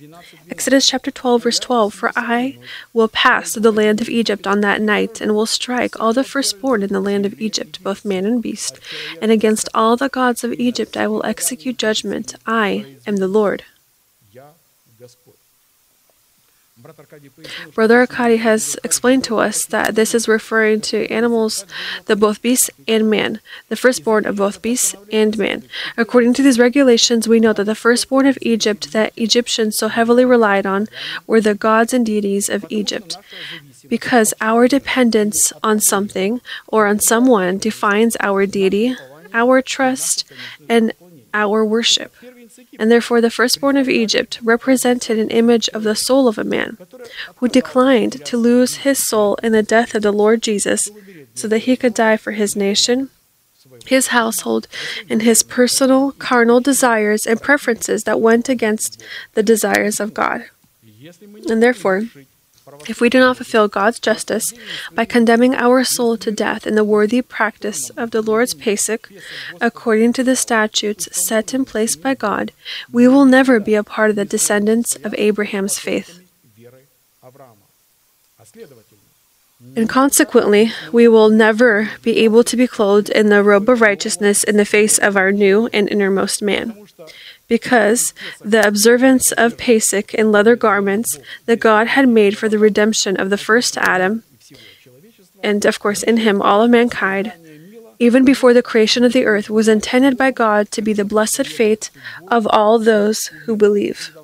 Exodus 0.49 0.87
chapter 0.87 1.11
12, 1.11 1.43
verse 1.43 1.59
12 1.59 1.93
For 1.93 2.11
I 2.15 2.57
will 2.91 3.07
pass 3.07 3.53
through 3.53 3.61
the 3.61 3.71
land 3.71 4.01
of 4.01 4.09
Egypt 4.09 4.47
on 4.47 4.61
that 4.61 4.81
night, 4.81 5.21
and 5.21 5.35
will 5.35 5.45
strike 5.45 5.99
all 5.99 6.11
the 6.11 6.23
firstborn 6.23 6.81
in 6.81 6.91
the 6.91 6.99
land 6.99 7.23
of 7.23 7.39
Egypt, 7.39 7.83
both 7.83 8.03
man 8.03 8.25
and 8.25 8.41
beast. 8.41 8.79
And 9.21 9.31
against 9.31 9.69
all 9.75 9.95
the 9.95 10.09
gods 10.09 10.43
of 10.43 10.53
Egypt 10.53 10.97
I 10.97 11.07
will 11.07 11.23
execute 11.23 11.77
judgment. 11.77 12.33
I 12.47 12.95
am 13.05 13.17
the 13.17 13.27
Lord. 13.27 13.63
Brother 17.73 17.99
Arkady 17.99 18.37
has 18.37 18.77
explained 18.83 19.23
to 19.25 19.37
us 19.37 19.65
that 19.65 19.95
this 19.95 20.13
is 20.13 20.27
referring 20.27 20.81
to 20.81 21.07
animals, 21.07 21.65
the 22.05 22.15
both 22.15 22.41
beasts 22.41 22.69
and 22.87 23.09
man, 23.09 23.39
the 23.69 23.75
firstborn 23.75 24.25
of 24.25 24.35
both 24.35 24.61
beasts 24.61 24.95
and 25.11 25.37
man. 25.37 25.63
According 25.97 26.33
to 26.35 26.43
these 26.43 26.59
regulations, 26.59 27.27
we 27.27 27.39
know 27.39 27.53
that 27.53 27.65
the 27.65 27.75
firstborn 27.75 28.25
of 28.25 28.37
Egypt 28.41 28.91
that 28.91 29.13
Egyptians 29.17 29.77
so 29.77 29.87
heavily 29.87 30.25
relied 30.25 30.65
on 30.65 30.87
were 31.27 31.41
the 31.41 31.55
gods 31.55 31.93
and 31.93 32.05
deities 32.05 32.49
of 32.49 32.65
Egypt. 32.69 33.17
Because 33.87 34.33
our 34.41 34.67
dependence 34.67 35.51
on 35.63 35.79
something 35.79 36.41
or 36.67 36.87
on 36.87 36.99
someone 36.99 37.57
defines 37.57 38.15
our 38.19 38.45
deity, 38.45 38.95
our 39.33 39.61
trust, 39.61 40.31
and 40.69 40.93
our 41.33 41.65
worship. 41.65 42.13
And 42.79 42.91
therefore, 42.91 43.21
the 43.21 43.29
firstborn 43.29 43.77
of 43.77 43.89
Egypt 43.89 44.39
represented 44.41 45.17
an 45.19 45.29
image 45.29 45.69
of 45.69 45.83
the 45.83 45.95
soul 45.95 46.27
of 46.27 46.37
a 46.37 46.43
man 46.43 46.77
who 47.37 47.47
declined 47.47 48.25
to 48.25 48.37
lose 48.37 48.77
his 48.77 49.05
soul 49.07 49.35
in 49.43 49.51
the 49.51 49.63
death 49.63 49.95
of 49.95 50.01
the 50.01 50.11
Lord 50.11 50.41
Jesus 50.41 50.89
so 51.33 51.47
that 51.47 51.59
he 51.59 51.75
could 51.75 51.93
die 51.93 52.17
for 52.17 52.31
his 52.31 52.55
nation, 52.55 53.09
his 53.85 54.07
household, 54.07 54.67
and 55.09 55.21
his 55.21 55.43
personal 55.43 56.11
carnal 56.13 56.59
desires 56.59 57.25
and 57.25 57.41
preferences 57.41 58.03
that 58.03 58.21
went 58.21 58.49
against 58.49 59.01
the 59.33 59.43
desires 59.43 59.99
of 59.99 60.13
God. 60.13 60.45
And 61.49 61.63
therefore, 61.63 62.03
if 62.87 63.01
we 63.01 63.09
do 63.09 63.19
not 63.19 63.37
fulfill 63.37 63.67
God's 63.67 63.99
justice 63.99 64.53
by 64.93 65.05
condemning 65.05 65.55
our 65.55 65.83
soul 65.83 66.17
to 66.17 66.31
death 66.31 66.67
in 66.67 66.75
the 66.75 66.83
worthy 66.83 67.21
practice 67.21 67.89
of 67.91 68.11
the 68.11 68.21
Lord's 68.21 68.53
Pesach, 68.53 69.09
according 69.59 70.13
to 70.13 70.23
the 70.23 70.35
statutes 70.35 71.09
set 71.11 71.53
in 71.53 71.65
place 71.65 71.95
by 71.95 72.13
God, 72.13 72.51
we 72.91 73.07
will 73.07 73.25
never 73.25 73.59
be 73.59 73.75
a 73.75 73.83
part 73.83 74.09
of 74.09 74.15
the 74.15 74.25
descendants 74.25 74.95
of 74.97 75.13
Abraham's 75.15 75.79
faith. 75.79 76.19
And 79.75 79.87
consequently, 79.87 80.71
we 80.91 81.07
will 81.07 81.29
never 81.29 81.91
be 82.01 82.17
able 82.17 82.43
to 82.43 82.57
be 82.57 82.67
clothed 82.67 83.09
in 83.09 83.29
the 83.29 83.43
robe 83.43 83.69
of 83.69 83.79
righteousness 83.81 84.43
in 84.43 84.57
the 84.57 84.65
face 84.65 84.97
of 84.97 85.15
our 85.15 85.31
new 85.31 85.69
and 85.71 85.87
innermost 85.87 86.41
man 86.41 86.87
because 87.51 88.13
the 88.39 88.65
observance 88.65 89.33
of 89.33 89.57
Pesach 89.57 90.13
in 90.13 90.31
leather 90.31 90.55
garments 90.55 91.19
that 91.47 91.59
God 91.59 91.85
had 91.87 92.07
made 92.07 92.37
for 92.37 92.47
the 92.47 92.57
redemption 92.57 93.19
of 93.19 93.29
the 93.29 93.43
first 93.49 93.77
Adam, 93.77 94.23
and 95.43 95.65
of 95.65 95.77
course 95.77 96.01
in 96.01 96.15
him 96.15 96.41
all 96.41 96.63
of 96.63 96.71
mankind, 96.71 97.33
even 97.99 98.23
before 98.23 98.53
the 98.53 98.63
creation 98.63 99.03
of 99.03 99.11
the 99.11 99.25
earth, 99.25 99.49
was 99.49 99.67
intended 99.67 100.17
by 100.17 100.31
God 100.31 100.71
to 100.71 100.81
be 100.81 100.93
the 100.93 101.03
blessed 101.03 101.45
fate 101.45 101.89
of 102.29 102.47
all 102.47 102.79
those 102.79 103.27
who 103.43 103.57
believe. 103.57 104.15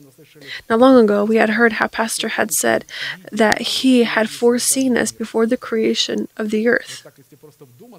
Now, 0.70 0.78
long 0.78 0.96
ago, 1.04 1.26
we 1.26 1.36
had 1.36 1.52
heard 1.52 1.74
how 1.74 1.88
Pastor 1.88 2.30
had 2.30 2.54
said 2.54 2.86
that 3.32 3.60
he 3.76 4.04
had 4.04 4.30
foreseen 4.30 4.94
this 4.94 5.12
before 5.12 5.46
the 5.46 5.58
creation 5.58 6.28
of 6.38 6.50
the 6.52 6.68
earth. 6.68 7.06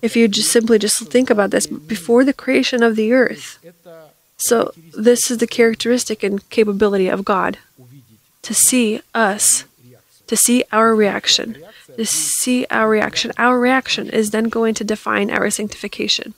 If 0.01 0.17
you 0.17 0.29
just 0.29 0.51
simply 0.51 0.79
just 0.79 0.99
think 1.09 1.31
about 1.31 1.51
this, 1.51 1.67
before 1.67 2.25
the 2.25 2.33
creation 2.33 2.83
of 2.83 2.97
the 2.97 3.13
earth, 3.13 3.59
so, 4.39 4.73
this 4.97 5.31
is 5.31 5.39
the 5.39 5.47
characteristic 5.47 6.23
and 6.23 6.49
capability 6.49 7.09
of 7.09 7.25
God 7.25 7.59
to 8.43 8.55
see 8.55 9.01
us, 9.15 9.65
to 10.29 10.37
see 10.37 10.65
our 10.73 10.95
reaction, 10.95 11.57
to 11.97 12.07
see 12.07 12.65
our 12.71 12.89
reaction. 12.89 13.33
Our 13.37 13.59
reaction 13.59 14.09
is 14.09 14.31
then 14.31 14.49
going 14.49 14.75
to 14.75 14.85
define 14.85 15.31
our 15.31 15.51
sanctification. 15.51 16.35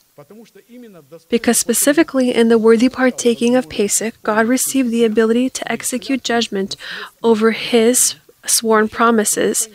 Because 1.28 1.58
specifically 1.58 2.34
in 2.34 2.48
the 2.48 2.58
worthy 2.58 2.88
partaking 2.88 3.54
of 3.54 3.68
Pesach, 3.68 4.14
God 4.22 4.46
received 4.46 4.90
the 4.90 5.04
ability 5.04 5.50
to 5.50 5.72
execute 5.72 6.24
judgment 6.24 6.76
over 7.22 7.52
his 7.52 8.14
sworn 8.46 8.88
promises 8.88 9.68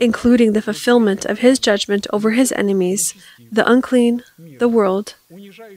including 0.00 0.52
the 0.52 0.62
fulfillment 0.62 1.24
of 1.24 1.40
his 1.40 1.58
judgment 1.58 2.06
over 2.12 2.30
his 2.32 2.52
enemies, 2.52 3.14
the 3.50 3.68
unclean, 3.70 4.22
the 4.58 4.68
world, 4.68 5.14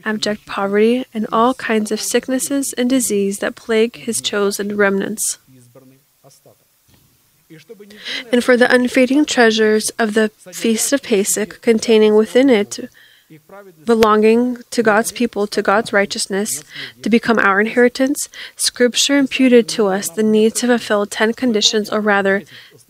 abject 0.04 0.46
poverty, 0.46 1.04
and 1.12 1.26
all 1.32 1.54
kinds 1.54 1.90
of 1.90 2.00
sicknesses 2.00 2.72
and 2.74 2.88
disease 2.88 3.38
that 3.40 3.56
plague 3.56 3.96
his 3.96 4.20
chosen 4.20 4.76
remnants. 4.76 5.38
And 8.32 8.42
for 8.42 8.56
the 8.56 8.72
unfading 8.72 9.26
treasures 9.26 9.90
of 9.98 10.14
the 10.14 10.30
Feast 10.30 10.92
of 10.92 11.02
Pesach, 11.02 11.60
containing 11.60 12.14
within 12.14 12.48
it 12.48 12.88
belonging 13.84 14.58
to 14.70 14.82
God's 14.82 15.12
people, 15.12 15.46
to 15.46 15.62
God's 15.62 15.92
righteousness, 15.92 16.62
to 17.02 17.08
become 17.08 17.38
our 17.38 17.60
inheritance, 17.60 18.28
Scripture 18.56 19.16
imputed 19.16 19.68
to 19.70 19.86
us 19.86 20.08
the 20.08 20.22
need 20.22 20.54
to 20.56 20.66
fulfill 20.66 21.06
ten 21.06 21.32
conditions, 21.32 21.88
or 21.90 22.00
rather, 22.00 22.42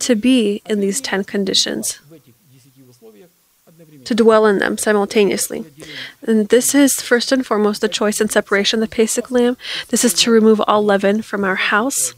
to 0.02 0.14
be 0.14 0.62
in 0.68 0.80
these 0.80 1.00
10 1.00 1.24
conditions, 1.24 2.00
to 4.04 4.14
dwell 4.14 4.46
in 4.46 4.58
them 4.58 4.76
simultaneously. 4.78 5.64
And 6.22 6.48
this 6.48 6.74
is 6.74 7.00
first 7.00 7.32
and 7.32 7.46
foremost 7.46 7.80
the 7.80 7.88
choice 7.88 8.20
and 8.20 8.30
separation, 8.30 8.80
the 8.80 8.88
Pesach 8.88 9.30
lamb. 9.30 9.56
This 9.88 10.04
is 10.04 10.12
to 10.14 10.30
remove 10.30 10.60
all 10.66 10.84
leaven 10.84 11.22
from 11.22 11.44
our 11.44 11.56
house. 11.56 12.14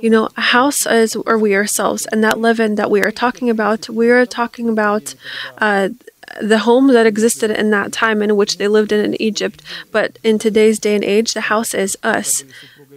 You 0.00 0.10
know, 0.10 0.28
a 0.36 0.40
house 0.40 0.86
is 0.86 1.16
or 1.16 1.38
we 1.38 1.54
ourselves, 1.54 2.06
and 2.06 2.22
that 2.24 2.38
leaven 2.38 2.76
that 2.76 2.90
we 2.90 3.02
are 3.02 3.10
talking 3.10 3.50
about, 3.50 3.88
we 3.88 4.10
are 4.10 4.24
talking 4.24 4.68
about 4.68 5.14
uh, 5.58 5.90
the 6.40 6.60
home 6.60 6.88
that 6.88 7.06
existed 7.06 7.50
in 7.50 7.70
that 7.70 7.92
time 7.92 8.22
in 8.22 8.36
which 8.36 8.58
they 8.58 8.68
lived 8.68 8.92
in 8.92 9.04
in 9.04 9.20
Egypt. 9.20 9.62
But 9.90 10.18
in 10.22 10.38
today's 10.38 10.78
day 10.78 10.94
and 10.94 11.04
age, 11.04 11.34
the 11.34 11.42
house 11.42 11.74
is 11.74 11.96
us. 12.02 12.44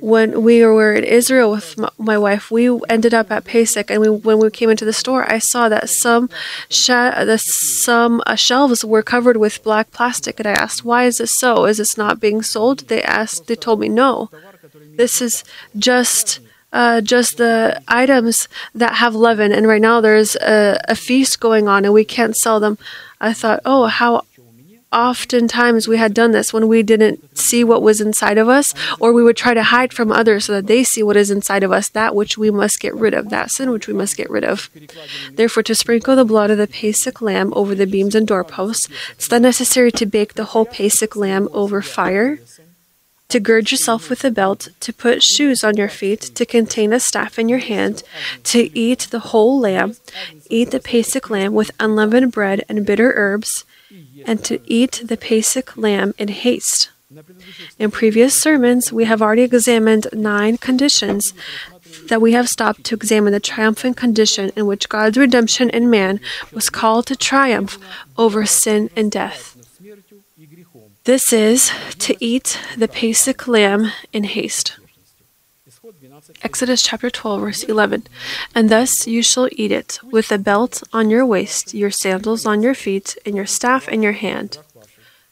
When 0.02 0.44
we 0.44 0.66
were 0.66 0.94
in 0.94 1.04
Israel 1.04 1.52
with 1.52 1.76
my 1.98 2.18
wife, 2.18 2.52
we 2.52 2.70
ended 2.90 3.14
up 3.14 3.32
at 3.32 3.46
Pesach, 3.46 3.90
and 3.90 4.02
we, 4.02 4.10
when 4.10 4.40
we 4.40 4.50
came 4.50 4.70
into 4.70 4.86
the 4.86 4.94
store, 4.94 5.30
I 5.32 5.40
saw 5.40 5.70
that 5.70 5.90
some 5.90 6.30
the, 6.70 7.38
some 7.38 8.22
uh, 8.26 8.36
shelves 8.36 8.84
were 8.86 9.04
covered 9.04 9.38
with 9.38 9.64
black 9.64 9.92
plastic, 9.92 10.40
and 10.40 10.48
I 10.48 10.52
asked, 10.52 10.86
"Why 10.86 11.06
is 11.06 11.18
this 11.18 11.32
so? 11.32 11.66
Is 11.66 11.78
this 11.78 11.98
not 11.98 12.20
being 12.20 12.42
sold?" 12.42 12.88
They 12.88 13.02
asked, 13.04 13.48
they 13.48 13.56
told 13.56 13.80
me, 13.80 13.90
"No, 13.90 14.30
this 14.98 15.22
is 15.22 15.44
just." 15.78 16.40
Uh, 16.74 17.00
just 17.00 17.38
the 17.38 17.82
items 17.88 18.50
that 18.76 18.96
have 18.96 19.16
leaven, 19.16 19.54
and 19.54 19.66
right 19.66 19.82
now 19.82 20.02
there's 20.02 20.36
a, 20.36 20.78
a 20.90 20.96
feast 20.96 21.40
going 21.40 21.66
on, 21.70 21.86
and 21.86 21.94
we 21.94 22.04
can't 22.04 22.36
sell 22.36 22.60
them. 22.60 22.78
I 23.22 23.32
thought, 23.32 23.62
oh, 23.64 23.86
how 23.86 24.26
oftentimes 24.92 25.88
we 25.88 25.98
had 25.98 26.14
done 26.14 26.32
this 26.32 26.54
when 26.54 26.68
we 26.68 26.82
didn't 26.82 27.38
see 27.38 27.64
what 27.64 27.82
was 27.82 28.00
inside 28.00 28.38
of 28.38 28.48
us, 28.48 28.74
or 29.00 29.12
we 29.12 29.24
would 29.24 29.38
try 29.38 29.54
to 29.54 29.64
hide 29.64 29.94
from 29.94 30.12
others 30.12 30.46
so 30.46 30.54
that 30.54 30.68
they 30.68 30.84
see 30.84 31.04
what 31.04 31.18
is 31.18 31.30
inside 31.30 31.64
of 31.64 31.72
us, 31.72 31.90
that 31.90 32.16
which 32.16 32.38
we 32.38 32.50
must 32.50 32.80
get 32.80 32.96
rid 32.96 33.14
of, 33.14 33.30
that 33.30 33.52
sin 33.52 33.70
which 33.72 33.88
we 33.88 33.94
must 33.94 34.16
get 34.16 34.30
rid 34.30 34.44
of. 34.44 34.70
Therefore, 35.34 35.64
to 35.64 35.76
sprinkle 35.76 36.16
the 36.16 36.26
blood 36.26 36.52
of 36.52 36.58
the 36.58 36.68
Pesach 36.68 37.22
lamb 37.22 37.54
over 37.56 37.76
the 37.76 37.88
beams 37.88 38.16
and 38.16 38.28
doorposts, 38.28 38.88
it's 39.12 39.28
then 39.28 39.42
necessary 39.42 39.92
to 39.92 40.06
bake 40.06 40.36
the 40.36 40.46
whole 40.46 40.66
Pesach 40.66 41.16
lamb 41.16 41.50
over 41.52 41.82
fire, 41.82 42.40
to 43.30 43.40
gird 43.42 43.72
yourself 43.72 44.10
with 44.10 44.24
a 44.24 44.32
belt, 44.32 44.70
to 44.80 44.94
put 44.94 45.22
shoes 45.22 45.62
on 45.64 45.76
your 45.76 45.90
feet, 45.90 46.22
to 46.22 46.46
contain 46.46 46.94
a 46.94 47.00
staff 47.00 47.38
in 47.38 47.50
your 47.50 47.60
hand, 47.60 48.04
to 48.44 48.76
eat 48.78 49.08
the 49.12 49.20
whole 49.20 49.60
lamb, 49.60 49.96
eat 50.50 50.72
the 50.72 50.80
Pesach 50.80 51.30
lamb 51.30 51.54
with 51.54 51.72
unleavened 51.78 52.32
bread 52.32 52.64
and 52.70 52.86
bitter 52.86 53.12
herbs, 53.18 53.66
and 54.26 54.44
to 54.46 54.60
eat 54.66 55.02
the 55.06 55.18
Pesach 55.18 55.78
lamb 55.78 56.14
in 56.18 56.28
haste. 56.28 56.90
In 57.80 57.90
previous 57.90 58.34
sermons, 58.38 58.92
we 58.92 59.06
have 59.06 59.22
already 59.22 59.44
examined 59.44 60.08
nine 60.12 60.58
conditions 60.58 61.34
that 62.08 62.22
we 62.22 62.34
have 62.34 62.50
stopped 62.50 62.84
to 62.86 62.96
examine 62.96 63.32
the 63.32 63.40
triumphant 63.40 63.96
condition 63.96 64.52
in 64.58 64.66
which 64.66 64.90
God's 64.90 65.18
redemption 65.18 65.70
in 65.70 65.90
man 65.90 66.20
was 66.52 66.70
called 66.70 67.06
to 67.08 67.16
triumph 67.16 67.78
over 68.18 68.46
sin 68.46 68.90
and 68.96 69.10
death. 69.10 69.56
This 71.06 71.32
is 71.32 71.72
to 72.00 72.18
eat 72.20 72.60
the 72.76 72.90
Pesach 72.90 73.48
lamb 73.48 73.92
in 74.12 74.26
haste. 74.26 74.78
Exodus 76.44 76.82
chapter 76.84 77.10
12, 77.10 77.42
verse 77.42 77.64
11. 77.64 78.08
And 78.54 78.70
thus 78.70 79.08
you 79.08 79.24
shall 79.24 79.50
eat 79.52 79.72
it, 79.72 80.00
with 80.04 80.32
a 80.32 80.38
belt 80.38 80.84
on 80.94 81.10
your 81.10 81.26
waist, 81.26 81.74
your 81.74 81.92
sandals 81.92 82.46
on 82.46 82.62
your 82.62 82.76
feet, 82.76 83.18
and 83.26 83.36
your 83.36 83.46
staff 83.46 83.88
in 83.88 84.04
your 84.04 84.14
hand. 84.14 84.60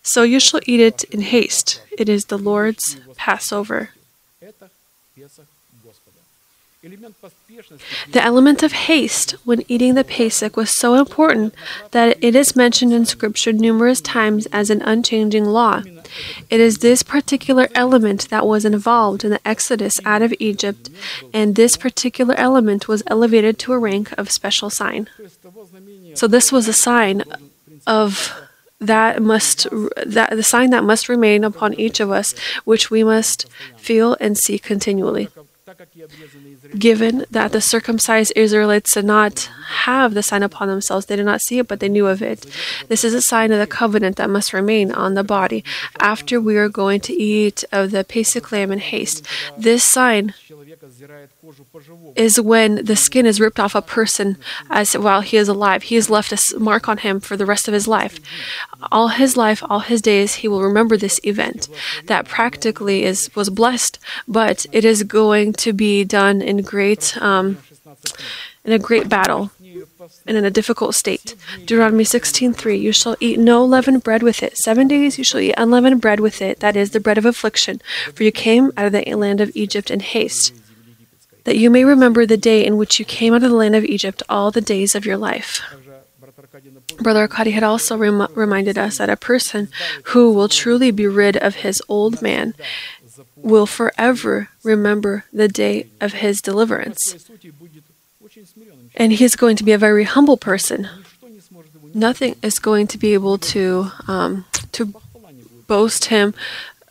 So 0.02 0.24
you 0.24 0.40
shall 0.40 0.62
eat 0.66 0.80
it 0.80 1.04
in 1.06 1.22
haste. 1.22 1.82
It 1.98 2.10
is 2.10 2.26
the 2.26 2.38
Lord's 2.38 2.98
Passover. 3.16 3.92
The 8.12 8.22
element 8.22 8.62
of 8.62 8.72
haste 8.74 9.32
when 9.44 9.64
eating 9.68 9.96
the 9.96 10.04
Pesach 10.04 10.56
was 10.56 10.70
so 10.70 10.94
important 10.94 11.56
that 11.92 12.24
it 12.24 12.36
is 12.36 12.56
mentioned 12.56 12.94
in 12.94 13.06
Scripture 13.06 13.52
numerous 13.52 14.02
times 14.02 14.46
as 14.48 14.70
an 14.70 14.84
unchanging 14.84 15.46
law. 15.46 15.82
It 16.50 16.60
is 16.60 16.80
this 16.80 17.04
particular 17.04 17.68
element 17.76 18.30
that 18.30 18.46
was 18.46 18.66
involved 18.66 19.24
in 19.24 19.32
the 19.32 19.48
exodus 19.48 20.00
out 20.06 20.22
of 20.22 20.34
Egypt, 20.40 20.90
and 21.34 21.56
this 21.56 21.78
particular 21.78 22.36
element 22.36 22.88
was 22.88 23.04
elevated 23.08 23.60
to 23.60 23.74
a 23.74 23.80
rank 23.80 24.12
of 24.18 24.32
special 24.32 24.70
sign. 24.70 25.10
So 26.14 26.28
this 26.28 26.52
was 26.52 26.68
a 26.68 26.74
sign 26.74 27.24
of 27.88 28.34
that 28.80 29.22
must 29.22 29.68
that 30.06 30.30
the 30.32 30.44
sign 30.44 30.70
that 30.72 30.84
must 30.84 31.08
remain 31.08 31.44
upon 31.44 31.74
each 31.76 32.00
of 32.00 32.12
us 32.12 32.36
which 32.66 32.92
we 32.92 33.04
must 33.04 33.48
feel 33.78 34.18
and 34.20 34.38
see 34.38 34.60
continually 34.60 35.30
given 36.78 37.26
that 37.32 37.52
the 37.52 37.62
circumcised 37.62 38.34
Israelites 38.36 38.94
did 38.94 39.06
not 39.06 39.50
have 39.86 40.14
the 40.14 40.24
sign 40.24 40.44
upon 40.44 40.68
themselves, 40.68 41.06
they 41.06 41.16
did 41.16 41.26
not 41.26 41.42
see 41.42 41.60
it, 41.60 41.68
but 41.68 41.80
they 41.80 41.90
knew 41.90 42.08
of 42.08 42.22
it. 42.22 42.46
This 42.88 43.04
is 43.04 43.14
a 43.14 43.22
sign 43.22 43.52
of 43.52 43.60
the 43.60 43.68
covenant 43.68 44.18
that 44.18 44.30
must 44.30 44.54
remain 44.54 44.92
on 44.92 45.14
the 45.14 45.24
body 45.24 45.64
after 46.00 46.40
we 46.40 46.58
are 46.58 46.70
going 46.70 47.00
to 47.02 47.14
eat 47.14 47.64
of 47.72 47.92
the 47.92 48.04
Pesach 48.04 48.52
lamb 48.52 48.72
in 48.72 48.80
haste. 48.80 49.26
This 49.58 49.84
sign 49.84 50.34
is 52.16 52.40
when 52.40 52.86
the 52.86 52.96
skin 52.96 53.26
is 53.26 53.40
ripped 53.40 53.60
off 53.60 53.76
a 53.76 53.82
person 53.82 54.38
as 54.70 54.98
while 54.98 55.22
he 55.22 55.38
is 55.38 55.48
alive. 55.48 55.84
He 55.84 55.96
has 55.96 56.10
left 56.10 56.32
a 56.32 56.60
mark 56.60 56.88
on 56.88 57.00
him 57.00 57.20
for 57.20 57.38
the 57.38 57.46
rest 57.46 57.68
of 57.68 57.74
his 57.74 57.88
life. 57.88 58.20
All 58.92 59.10
his 59.10 59.38
life, 59.38 59.64
all 59.70 59.80
his 59.80 60.02
days, 60.02 60.36
he 60.36 60.48
will 60.48 60.62
remember 60.62 60.98
this 60.98 61.20
event 61.24 61.68
that 62.06 62.28
practically 62.28 63.04
is 63.04 63.30
was 63.36 63.50
blessed, 63.50 64.00
but 64.28 64.66
it 64.72 64.86
is 64.86 65.04
going 65.04 65.54
to 65.54 65.65
to 65.66 65.74
be 65.74 66.04
done 66.04 66.44
in 66.44 66.62
great 66.62 67.18
um, 67.22 67.58
in 68.64 68.72
a 68.72 68.78
great 68.78 69.10
battle 69.10 69.50
and 70.28 70.38
in 70.38 70.46
a 70.46 70.52
difficult 70.60 70.94
state. 70.94 71.36
Deuteronomy 71.66 72.04
16:3 72.04 72.80
You 72.80 72.92
shall 72.92 73.16
eat 73.20 73.40
no 73.40 73.66
leavened 73.66 74.04
bread 74.04 74.22
with 74.22 74.44
it. 74.44 74.58
7 74.58 74.88
days 74.88 75.18
you 75.18 75.24
shall 75.24 75.40
eat 75.40 75.56
unleavened 75.58 76.02
bread 76.02 76.20
with 76.20 76.40
it, 76.42 76.60
that 76.60 76.76
is 76.76 76.92
the 76.92 77.00
bread 77.00 77.18
of 77.18 77.26
affliction, 77.26 77.82
for 78.14 78.22
you 78.24 78.32
came 78.32 78.72
out 78.78 78.86
of 78.86 78.94
the 78.94 79.04
land 79.16 79.42
of 79.42 79.50
Egypt 79.56 79.90
in 79.90 80.02
haste, 80.02 80.54
that 81.46 81.58
you 81.58 81.70
may 81.72 81.84
remember 81.84 82.26
the 82.26 82.46
day 82.52 82.64
in 82.64 82.78
which 82.78 83.00
you 83.00 83.06
came 83.06 83.34
out 83.34 83.44
of 83.44 83.50
the 83.50 83.62
land 83.64 83.76
of 83.76 83.86
Egypt 83.86 84.22
all 84.30 84.52
the 84.52 84.68
days 84.74 84.94
of 84.94 85.06
your 85.06 85.18
life. 85.18 85.62
Brother 87.00 87.22
Arkady 87.22 87.52
had 87.52 87.64
also 87.64 87.98
rem- 87.98 88.28
reminded 88.34 88.78
us 88.78 88.98
that 88.98 89.10
a 89.10 89.18
person 89.18 89.70
who 90.06 90.32
will 90.32 90.48
truly 90.48 90.92
be 90.92 91.08
rid 91.08 91.36
of 91.38 91.56
his 91.56 91.82
old 91.88 92.22
man 92.22 92.54
will 93.46 93.68
forever 93.68 94.50
remember 94.64 95.24
the 95.32 95.48
day 95.48 95.86
of 96.02 96.14
his 96.14 96.42
deliverance. 96.42 97.30
And 98.96 99.14
he 99.14 99.24
is 99.24 99.36
going 99.36 99.56
to 99.58 99.64
be 99.64 99.72
a 99.72 99.78
very 99.78 100.04
humble 100.04 100.36
person. 100.36 100.90
Nothing 101.94 102.36
is 102.42 102.58
going 102.58 102.88
to 102.88 102.98
be 102.98 103.14
able 103.14 103.38
to 103.54 103.92
um, 104.08 104.46
to 104.74 104.94
boast 105.68 106.06
him 106.06 106.34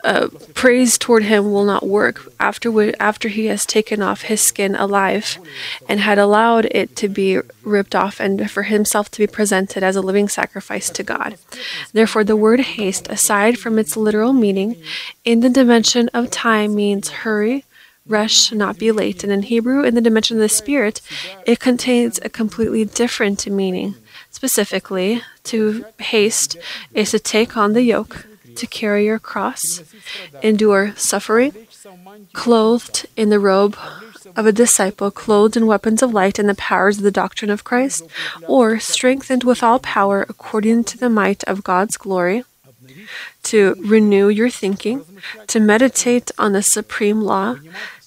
uh, 0.05 0.27
praise 0.53 0.99
toward 0.99 1.23
him 1.23 1.51
will 1.51 1.65
not 1.65 1.83
work 1.83 2.31
after 2.39 2.69
we, 2.69 2.93
after 2.99 3.27
he 3.27 3.47
has 3.47 3.65
taken 3.65 4.03
off 4.03 4.21
his 4.21 4.39
skin 4.39 4.75
alive 4.75 5.39
and 5.89 5.99
had 5.99 6.19
allowed 6.19 6.65
it 6.65 6.95
to 6.95 7.09
be 7.09 7.39
ripped 7.63 7.95
off 7.95 8.19
and 8.19 8.51
for 8.51 8.63
himself 8.63 9.09
to 9.09 9.17
be 9.17 9.25
presented 9.25 9.81
as 9.81 9.95
a 9.95 10.01
living 10.01 10.29
sacrifice 10.29 10.91
to 10.91 11.01
God. 11.01 11.37
Therefore, 11.91 12.23
the 12.23 12.35
word 12.35 12.59
haste, 12.59 13.07
aside 13.09 13.57
from 13.57 13.79
its 13.79 13.97
literal 13.97 14.31
meaning, 14.31 14.79
in 15.23 15.39
the 15.39 15.49
dimension 15.49 16.07
of 16.13 16.29
time 16.29 16.75
means 16.75 17.09
hurry, 17.09 17.65
rush, 18.05 18.51
not 18.51 18.77
be 18.77 18.91
late. 18.91 19.23
And 19.23 19.33
in 19.33 19.41
Hebrew, 19.41 19.83
in 19.83 19.95
the 19.95 20.01
dimension 20.01 20.37
of 20.37 20.41
the 20.41 20.49
spirit, 20.49 21.01
it 21.47 21.59
contains 21.59 22.19
a 22.21 22.29
completely 22.29 22.85
different 22.85 23.47
meaning. 23.47 23.95
Specifically, 24.29 25.23
to 25.45 25.83
haste 25.97 26.57
is 26.93 27.09
to 27.09 27.17
take 27.17 27.57
on 27.57 27.73
the 27.73 27.81
yoke, 27.81 28.27
to 28.55 28.67
carry 28.67 29.05
your 29.05 29.19
cross, 29.19 29.83
endure 30.41 30.93
suffering, 30.95 31.53
clothed 32.33 33.05
in 33.15 33.29
the 33.29 33.39
robe 33.39 33.77
of 34.35 34.45
a 34.45 34.51
disciple, 34.51 35.11
clothed 35.11 35.55
in 35.55 35.67
weapons 35.67 36.01
of 36.01 36.13
light 36.13 36.39
and 36.39 36.49
the 36.49 36.55
powers 36.55 36.97
of 36.97 37.03
the 37.03 37.11
doctrine 37.11 37.51
of 37.51 37.63
Christ, 37.63 38.03
or 38.47 38.79
strengthened 38.79 39.43
with 39.43 39.63
all 39.63 39.79
power 39.79 40.25
according 40.27 40.83
to 40.85 40.97
the 40.97 41.09
might 41.09 41.43
of 41.45 41.63
God's 41.63 41.97
glory, 41.97 42.43
to 43.43 43.75
renew 43.79 44.29
your 44.29 44.49
thinking, 44.49 45.03
to 45.47 45.59
meditate 45.59 46.31
on 46.37 46.53
the 46.53 46.63
supreme 46.63 47.21
law, 47.21 47.57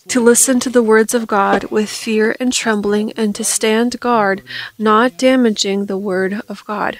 to 0.08 0.20
listen 0.20 0.58
to 0.60 0.70
the 0.70 0.82
words 0.82 1.14
of 1.14 1.26
God 1.26 1.64
with 1.64 1.90
fear 1.90 2.34
and 2.40 2.52
trembling, 2.52 3.12
and 3.12 3.34
to 3.34 3.44
stand 3.44 4.00
guard, 4.00 4.42
not 4.78 5.18
damaging 5.18 5.86
the 5.86 5.98
word 5.98 6.40
of 6.48 6.64
God. 6.64 6.98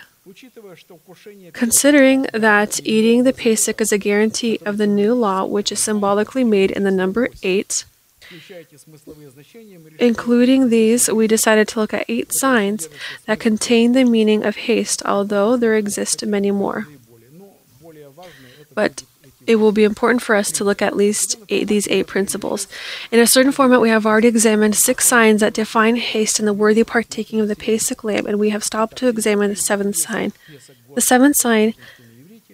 Considering 1.52 2.26
that 2.32 2.80
eating 2.84 3.24
the 3.24 3.32
Pesach 3.32 3.80
is 3.80 3.92
a 3.92 3.98
guarantee 3.98 4.58
of 4.64 4.76
the 4.76 4.86
new 4.86 5.14
law, 5.14 5.44
which 5.44 5.72
is 5.72 5.82
symbolically 5.82 6.44
made 6.44 6.70
in 6.70 6.84
the 6.84 6.90
number 6.90 7.28
8, 7.42 7.84
including 9.98 10.68
these, 10.68 11.10
we 11.10 11.26
decided 11.26 11.68
to 11.68 11.80
look 11.80 11.94
at 11.94 12.04
eight 12.08 12.32
signs 12.32 12.88
that 13.26 13.40
contain 13.40 13.92
the 13.92 14.04
meaning 14.04 14.44
of 14.44 14.56
haste, 14.56 15.02
although 15.04 15.56
there 15.56 15.76
exist 15.76 16.24
many 16.26 16.50
more. 16.50 16.86
But 18.74 19.04
it 19.48 19.56
will 19.56 19.72
be 19.72 19.82
important 19.82 20.22
for 20.22 20.36
us 20.36 20.52
to 20.52 20.62
look 20.62 20.82
at 20.82 20.94
least 20.94 21.36
eight, 21.48 21.68
these 21.68 21.88
eight 21.88 22.06
principles. 22.06 22.68
In 23.10 23.18
a 23.18 23.26
certain 23.26 23.50
format, 23.50 23.80
we 23.80 23.88
have 23.88 24.04
already 24.04 24.28
examined 24.28 24.76
six 24.76 25.06
signs 25.06 25.40
that 25.40 25.54
define 25.54 25.96
haste 25.96 26.38
and 26.38 26.46
the 26.46 26.52
worthy 26.52 26.84
partaking 26.84 27.40
of 27.40 27.48
the 27.48 27.56
Pesach 27.56 28.04
lamb, 28.04 28.26
and 28.26 28.38
we 28.38 28.50
have 28.50 28.62
stopped 28.62 28.98
to 28.98 29.08
examine 29.08 29.48
the 29.48 29.56
seventh 29.56 29.96
sign. 29.96 30.34
The 30.94 31.00
seventh 31.00 31.36
sign, 31.36 31.72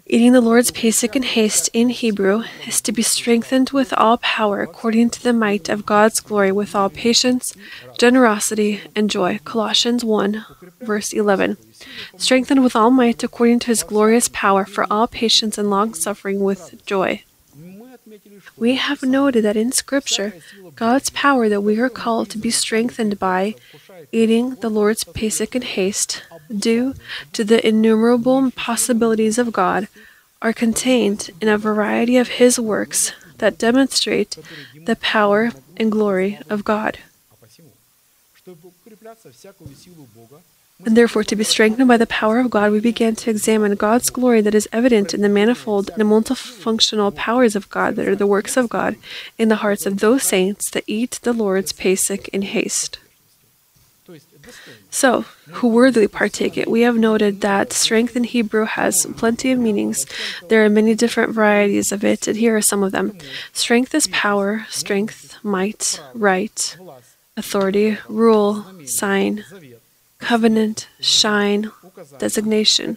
eating 0.07 0.33
the 0.33 0.41
Lord's 0.41 0.71
Pesach 0.71 1.17
in 1.17 1.23
haste 1.23 1.71
in 1.73 1.89
Hebrew, 1.89 2.45
is 2.67 2.81
to 2.83 2.93
be 2.93 3.03
strengthened 3.03 3.71
with 3.71 3.93
all 3.95 4.19
power 4.19 4.61
according 4.61 5.11
to 5.11 5.23
the 5.23 5.33
might 5.33 5.69
of 5.69 5.87
God's 5.87 6.21
glory 6.21 6.53
with 6.53 6.75
all 6.75 6.91
patience, 6.91 7.55
generosity, 7.99 8.83
and 8.95 9.11
joy. 9.11 9.41
Colossians 9.45 10.05
1, 10.05 10.45
verse 10.81 11.13
11 11.13 11.57
strengthened 12.17 12.63
with 12.63 12.77
all 12.77 12.91
might 12.91 13.23
according 13.23 13.59
to 13.61 13.69
his 13.69 13.83
glorious 13.83 14.29
power 14.29 14.65
for 14.65 14.87
all 14.91 15.07
patience 15.07 15.59
and 15.59 15.71
long 15.71 15.95
suffering 15.95 16.41
with 16.41 16.85
joy. 16.87 17.23
We 18.57 18.77
have 18.77 19.03
noted 19.03 19.43
that 19.45 19.57
in 19.57 19.73
Scripture, 19.73 20.35
God's 20.77 21.11
power 21.11 21.49
that 21.49 21.63
we 21.63 21.79
are 21.81 21.89
called 21.89 22.31
to 22.31 22.39
be 22.39 22.51
strengthened 22.51 23.19
by 23.19 23.55
eating 24.13 24.57
the 24.57 24.69
Lord's 24.69 25.05
Pesach 25.05 25.57
in 25.57 25.63
haste, 25.63 26.23
due 26.51 26.95
to 27.33 27.45
the 27.45 27.67
innumerable 27.67 28.51
possibilities 28.51 29.39
of 29.39 29.53
God, 29.53 29.89
are 30.43 30.53
contained 30.53 31.31
in 31.41 31.49
a 31.49 31.59
variety 31.59 32.17
of 32.17 32.29
His 32.29 32.59
works 32.59 33.13
that 33.39 33.59
demonstrate 33.59 34.37
the 34.85 34.97
power 34.97 35.53
and 35.77 35.91
glory 35.91 36.39
of 36.51 36.65
God. 36.65 36.99
And 40.85 40.97
therefore, 40.97 41.25
to 41.25 41.37
be 41.37 41.45
strengthened 41.45 41.89
by 41.89 41.97
the 41.97 42.07
power 42.07 42.39
of 42.41 42.51
God, 42.51 42.73
we 42.73 42.81
began 42.81 43.15
to 43.17 43.31
examine 43.31 43.75
God's 43.77 44.11
glory 44.11 44.41
that 44.43 44.55
is 44.55 44.69
evident 44.73 45.15
in 45.15 45.23
the 45.23 45.29
manifold 45.29 45.89
and 45.91 46.03
multifunctional 46.03 47.15
powers 47.15 47.55
of 47.55 47.71
God 47.71 47.97
that 47.97 48.09
are 48.09 48.17
the 48.17 48.27
works 48.27 48.57
of 48.57 48.69
God 48.69 48.97
in 49.39 49.49
the 49.49 49.57
hearts 49.57 49.87
of 49.87 50.01
those 50.01 50.25
saints 50.25 50.71
that 50.71 50.85
eat 50.87 51.21
the 51.23 51.33
Lord's 51.33 51.73
Pesach 51.73 52.29
in 52.29 52.43
haste. 52.43 52.99
So, 54.91 55.23
who 55.59 55.69
worthily 55.69 56.07
partake 56.09 56.57
it? 56.57 56.71
We 56.71 56.83
have 56.83 56.97
noted 56.97 57.41
that 57.41 57.73
strength 57.73 58.17
in 58.17 58.25
Hebrew 58.25 58.65
has 58.65 59.07
plenty 59.17 59.51
of 59.51 59.59
meanings. 59.59 60.07
There 60.49 60.65
are 60.65 60.71
many 60.71 60.95
different 60.95 61.33
varieties 61.33 61.91
of 61.91 62.05
it, 62.05 62.29
and 62.29 62.37
here 62.37 62.57
are 62.57 62.63
some 62.63 62.83
of 62.83 62.93
them. 62.93 63.19
Strength 63.53 63.95
is 63.95 64.07
power, 64.09 64.67
strength, 64.71 65.37
might, 65.43 66.01
right, 66.15 66.77
authority, 67.37 67.99
rule, 68.09 68.65
sign, 68.87 69.45
covenant, 70.19 70.89
shine, 71.01 71.71
designation, 72.19 72.97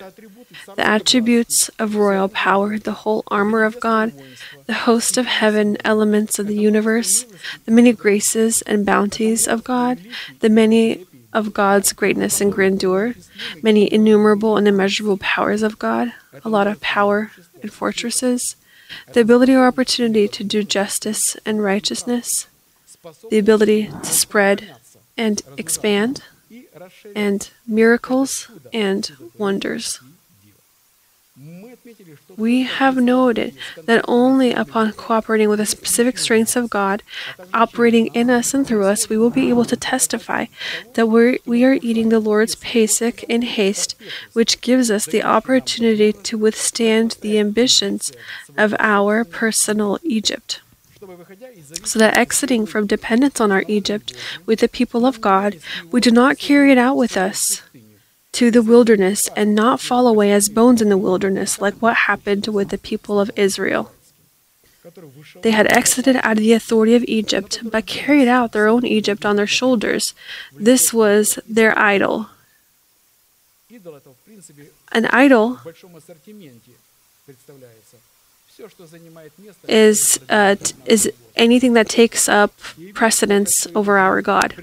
the 0.75 0.87
attributes 0.87 1.69
of 1.79 1.95
royal 1.95 2.29
power, 2.29 2.77
the 2.77 3.03
whole 3.03 3.23
armor 3.27 3.63
of 3.63 3.79
God, 3.79 4.13
the 4.65 4.85
host 4.85 5.17
of 5.17 5.25
heaven, 5.25 5.77
elements 5.83 6.39
of 6.39 6.47
the 6.47 6.55
universe, 6.55 7.25
the 7.65 7.71
many 7.71 7.91
graces 7.93 8.61
and 8.63 8.85
bounties 8.85 9.47
of 9.47 9.63
God, 9.63 9.99
the 10.39 10.49
many 10.49 11.05
of 11.33 11.53
God's 11.53 11.93
greatness 11.93 12.41
and 12.41 12.51
grandeur, 12.51 13.15
many 13.61 13.91
innumerable 13.91 14.57
and 14.57 14.67
immeasurable 14.67 15.17
powers 15.17 15.61
of 15.61 15.79
God, 15.79 16.13
a 16.43 16.49
lot 16.49 16.67
of 16.67 16.81
power 16.81 17.31
and 17.61 17.71
fortresses, 17.71 18.55
the 19.13 19.21
ability 19.21 19.53
or 19.53 19.67
opportunity 19.67 20.27
to 20.27 20.43
do 20.43 20.63
justice 20.63 21.35
and 21.45 21.63
righteousness, 21.63 22.47
the 23.29 23.37
ability 23.37 23.87
to 23.87 24.05
spread 24.05 24.75
and 25.17 25.41
expand, 25.57 26.23
and 27.15 27.49
miracles 27.67 28.49
and 28.71 29.11
wonders. 29.37 29.99
We 32.37 32.63
have 32.63 32.97
noted 32.97 33.55
that 33.85 34.05
only 34.07 34.53
upon 34.53 34.93
cooperating 34.93 35.49
with 35.49 35.57
the 35.57 35.65
specific 35.65 36.19
strengths 36.19 36.55
of 36.55 36.69
God 36.69 37.01
operating 37.51 38.07
in 38.13 38.29
us 38.29 38.53
and 38.53 38.65
through 38.65 38.85
us, 38.85 39.09
we 39.09 39.17
will 39.17 39.31
be 39.31 39.49
able 39.49 39.65
to 39.65 39.75
testify 39.75 40.45
that 40.93 41.07
we're, 41.07 41.39
we 41.47 41.65
are 41.65 41.79
eating 41.81 42.09
the 42.09 42.19
Lord's 42.19 42.53
Pesach 42.53 43.23
in 43.23 43.41
haste, 43.41 43.95
which 44.33 44.61
gives 44.61 44.91
us 44.91 45.05
the 45.05 45.23
opportunity 45.23 46.13
to 46.13 46.37
withstand 46.37 47.17
the 47.21 47.39
ambitions 47.39 48.11
of 48.55 48.75
our 48.77 49.23
personal 49.23 49.97
Egypt. 50.03 50.61
So 51.83 51.99
that 51.99 52.17
exiting 52.17 52.65
from 52.65 52.87
dependence 52.87 53.39
on 53.39 53.51
our 53.51 53.63
Egypt 53.67 54.13
with 54.45 54.59
the 54.59 54.67
people 54.67 55.05
of 55.05 55.21
God, 55.21 55.57
we 55.91 56.01
do 56.01 56.11
not 56.11 56.37
carry 56.37 56.71
it 56.71 56.77
out 56.77 56.97
with 56.97 57.15
us 57.17 57.61
to 58.37 58.51
the 58.51 58.61
wilderness 58.61 59.27
and 59.35 59.55
not 59.55 59.81
fall 59.81 60.07
away 60.07 60.31
as 60.31 60.47
bones 60.47 60.79
in 60.79 60.89
the 60.89 60.97
wilderness, 60.97 61.59
like 61.59 61.73
what 61.81 62.05
happened 62.05 62.45
with 62.45 62.69
the 62.69 62.77
people 62.77 63.19
of 63.19 63.31
Israel. 63.35 63.91
They 65.41 65.49
had 65.49 65.65
exited 65.75 66.17
out 66.17 66.37
of 66.37 66.43
the 66.43 66.53
authority 66.53 66.93
of 66.93 67.03
Egypt, 67.07 67.59
but 67.63 67.87
carried 67.87 68.27
out 68.27 68.51
their 68.51 68.67
own 68.67 68.85
Egypt 68.85 69.25
on 69.25 69.37
their 69.37 69.47
shoulders. 69.47 70.13
This 70.53 70.93
was 70.93 71.39
their 71.49 71.73
idol. 71.79 72.29
An 74.91 75.05
idol 75.07 75.59
is 79.67 80.19
uh, 80.29 80.55
is 80.85 81.11
anything 81.37 81.73
that 81.73 81.89
takes 81.89 82.27
up 82.27 82.53
precedence 82.93 83.67
over 83.75 83.97
our 83.97 84.21
God. 84.21 84.53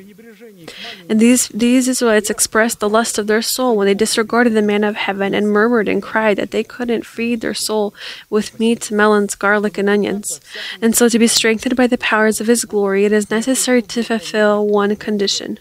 And 1.08 1.20
these 1.20 1.48
these 1.48 1.88
Israelites 1.88 2.30
expressed 2.30 2.80
the 2.80 2.88
lust 2.88 3.18
of 3.18 3.26
their 3.26 3.42
soul 3.42 3.76
when 3.76 3.87
they 3.87 3.94
disregarded 3.94 4.54
the 4.54 4.62
man 4.62 4.84
of 4.84 4.96
heaven 4.96 5.34
and 5.34 5.50
murmured 5.50 5.88
and 5.88 6.02
cried 6.02 6.38
that 6.38 6.50
they 6.50 6.64
couldn't 6.64 7.04
feed 7.06 7.40
their 7.40 7.54
soul 7.54 7.92
with 8.30 8.58
meat, 8.58 8.90
melons, 8.90 9.34
garlic, 9.34 9.76
and 9.76 9.90
onions. 9.90 10.40
And 10.80 10.96
so, 10.96 11.08
to 11.08 11.18
be 11.18 11.26
strengthened 11.26 11.76
by 11.76 11.87
the 11.87 11.98
powers 11.98 12.40
of 12.40 12.46
His 12.46 12.64
glory, 12.64 13.04
it 13.04 13.12
is 13.12 13.30
necessary 13.30 13.82
to 13.82 14.02
fulfill 14.02 14.66
one 14.66 14.96
condition: 14.96 15.58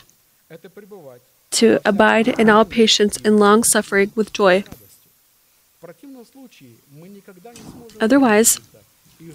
to 1.52 1.80
abide 1.84 2.28
in 2.40 2.50
all 2.50 2.66
patience 2.66 3.18
and 3.26 3.40
long 3.40 3.64
suffering 3.64 4.12
with 4.16 4.32
joy. 4.32 4.64
Otherwise, 8.00 8.60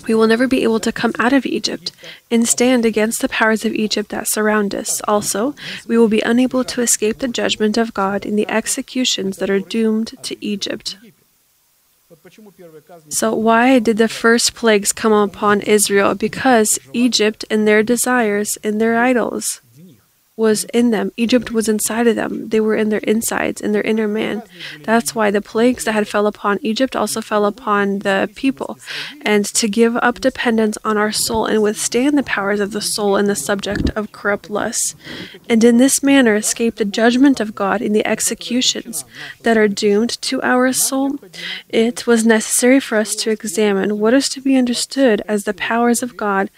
we 0.07 0.14
will 0.14 0.27
never 0.27 0.46
be 0.46 0.62
able 0.62 0.81
to 0.81 0.92
come 0.92 1.12
out 1.18 1.33
of 1.33 1.46
Egypt 1.46 1.92
and 2.31 2.48
stand 2.48 2.85
against 2.85 3.20
the 3.20 3.29
powers 3.29 3.64
of 3.64 3.74
Egypt 3.74 4.11
that 4.11 4.29
surround 4.29 4.74
us. 4.74 5.01
Also, 5.09 5.55
we 5.87 5.98
will 5.98 6.09
be 6.09 6.20
unable 6.20 6.64
to 6.64 6.83
escape 6.83 7.18
the 7.18 7.29
judgment 7.29 7.77
of 7.77 7.94
God 7.94 8.24
in 8.24 8.37
the 8.37 8.48
executions 8.48 9.37
that 9.38 9.51
are 9.51 9.61
doomed 9.61 10.14
to 10.22 10.44
Egypt. 10.44 10.96
So, 13.09 13.35
why 13.35 13.79
did 13.79 13.96
the 13.96 14.09
first 14.09 14.55
plagues 14.55 14.92
come 14.92 15.12
upon 15.12 15.61
Israel? 15.62 16.14
Because 16.14 16.79
Egypt 16.92 17.44
and 17.51 17.66
their 17.66 17.83
desires 17.83 18.59
and 18.64 18.81
their 18.81 18.98
idols 18.98 19.61
was 20.38 20.62
in 20.72 20.92
them. 20.92 21.11
Egypt 21.16 21.51
was 21.51 21.68
inside 21.68 22.07
of 22.07 22.14
them. 22.14 22.48
They 22.48 22.61
were 22.61 22.77
in 22.77 22.90
their 22.90 23.01
insides, 23.01 23.61
in 23.61 23.72
their 23.72 23.83
inner 23.83 24.07
man. 24.07 24.44
That's 24.83 25.12
why 25.12 25.33
the 25.33 25.42
plagues 25.42 25.85
that 25.85 25.92
had 25.92 26.07
fell 26.07 26.29
upon 26.29 26.61
Egypt 26.62 26.94
also 26.94 27.20
fell 27.20 27.44
upon 27.44 27.98
the 28.01 28.31
people. 28.37 28.79
And 29.22 29.44
to 29.46 29.68
give 29.68 29.96
up 29.96 30.20
dependence 30.20 30.79
on 30.85 30.96
our 30.96 31.11
soul 31.11 31.44
and 31.44 31.61
withstand 31.61 32.16
the 32.16 32.22
powers 32.22 32.61
of 32.61 32.70
the 32.70 32.81
soul 32.81 33.16
and 33.16 33.29
the 33.29 33.35
subject 33.35 33.90
of 33.90 34.12
corrupt 34.12 34.48
lusts, 34.48 34.94
and 35.48 35.64
in 35.64 35.79
this 35.79 36.05
manner 36.05 36.37
escape 36.37 36.77
the 36.77 36.85
judgment 36.85 37.40
of 37.40 37.57
God 37.57 37.83
in 37.83 37.92
the 37.92 38.07
executions 38.07 39.05
that 39.42 39.57
are 39.57 39.66
doomed 39.66 40.22
to 40.22 40.40
our 40.42 40.72
soul, 40.72 41.18
it 41.68 42.07
was 42.07 42.24
necessary 42.24 42.79
for 42.79 42.96
us 42.96 43.16
to 43.16 43.31
examine 43.31 43.98
what 43.98 44.14
is 44.14 44.29
to 44.29 44.40
be 44.40 44.57
understood 44.57 45.20
as 45.27 45.42
the 45.42 45.55
powers 45.55 46.01
of 46.01 46.16
God 46.16 46.48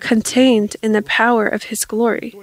contained 0.00 0.76
in 0.82 0.92
the 0.92 1.02
power 1.02 1.46
of 1.46 1.64
His 1.64 1.84
glory. 1.84 2.34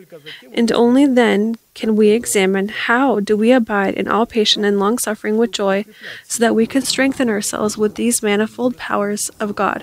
And 0.53 0.71
only 0.83 1.05
then 1.05 1.39
can 1.79 1.95
we 1.95 2.07
examine 2.09 2.67
how 2.67 3.19
do 3.19 3.33
we 3.37 3.49
abide 3.51 3.93
in 4.01 4.07
all 4.13 4.25
patience 4.25 4.65
and 4.65 4.79
long 4.83 4.97
suffering 4.97 5.37
with 5.37 5.51
joy 5.63 5.85
so 6.27 6.37
that 6.43 6.55
we 6.59 6.65
can 6.67 6.81
strengthen 6.81 7.29
ourselves 7.29 7.77
with 7.77 7.95
these 7.95 8.21
manifold 8.21 8.73
powers 8.77 9.29
of 9.39 9.55
God. 9.55 9.81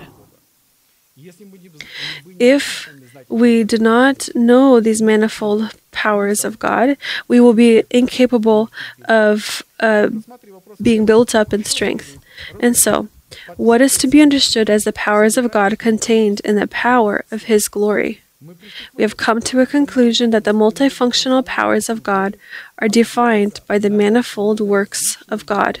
If 2.39 2.89
we 3.29 3.63
do 3.63 3.77
not 3.77 4.29
know 4.35 4.79
these 4.79 5.01
manifold 5.01 5.61
powers 5.91 6.45
of 6.45 6.59
God, 6.59 6.87
we 7.27 7.39
will 7.39 7.57
be 7.65 7.83
incapable 7.89 8.69
of 9.05 9.63
uh, 9.79 10.09
being 10.81 11.05
built 11.05 11.35
up 11.35 11.53
in 11.53 11.63
strength. 11.63 12.17
And 12.59 12.75
so, 12.77 13.07
what 13.57 13.81
is 13.81 13.97
to 13.99 14.07
be 14.07 14.21
understood 14.21 14.69
as 14.69 14.83
the 14.83 14.93
powers 14.93 15.35
of 15.37 15.51
God 15.51 15.77
contained 15.77 16.39
in 16.41 16.55
the 16.55 16.67
power 16.67 17.25
of 17.31 17.43
His 17.43 17.67
glory? 17.67 18.21
We 18.95 19.03
have 19.03 19.17
come 19.17 19.39
to 19.41 19.59
a 19.59 19.65
conclusion 19.65 20.31
that 20.31 20.43
the 20.43 20.51
multifunctional 20.51 21.45
powers 21.45 21.89
of 21.89 22.01
God 22.01 22.37
are 22.79 22.87
defined 22.87 23.59
by 23.67 23.77
the 23.77 23.89
manifold 23.89 24.59
works 24.59 25.17
of 25.29 25.45
God. 25.45 25.79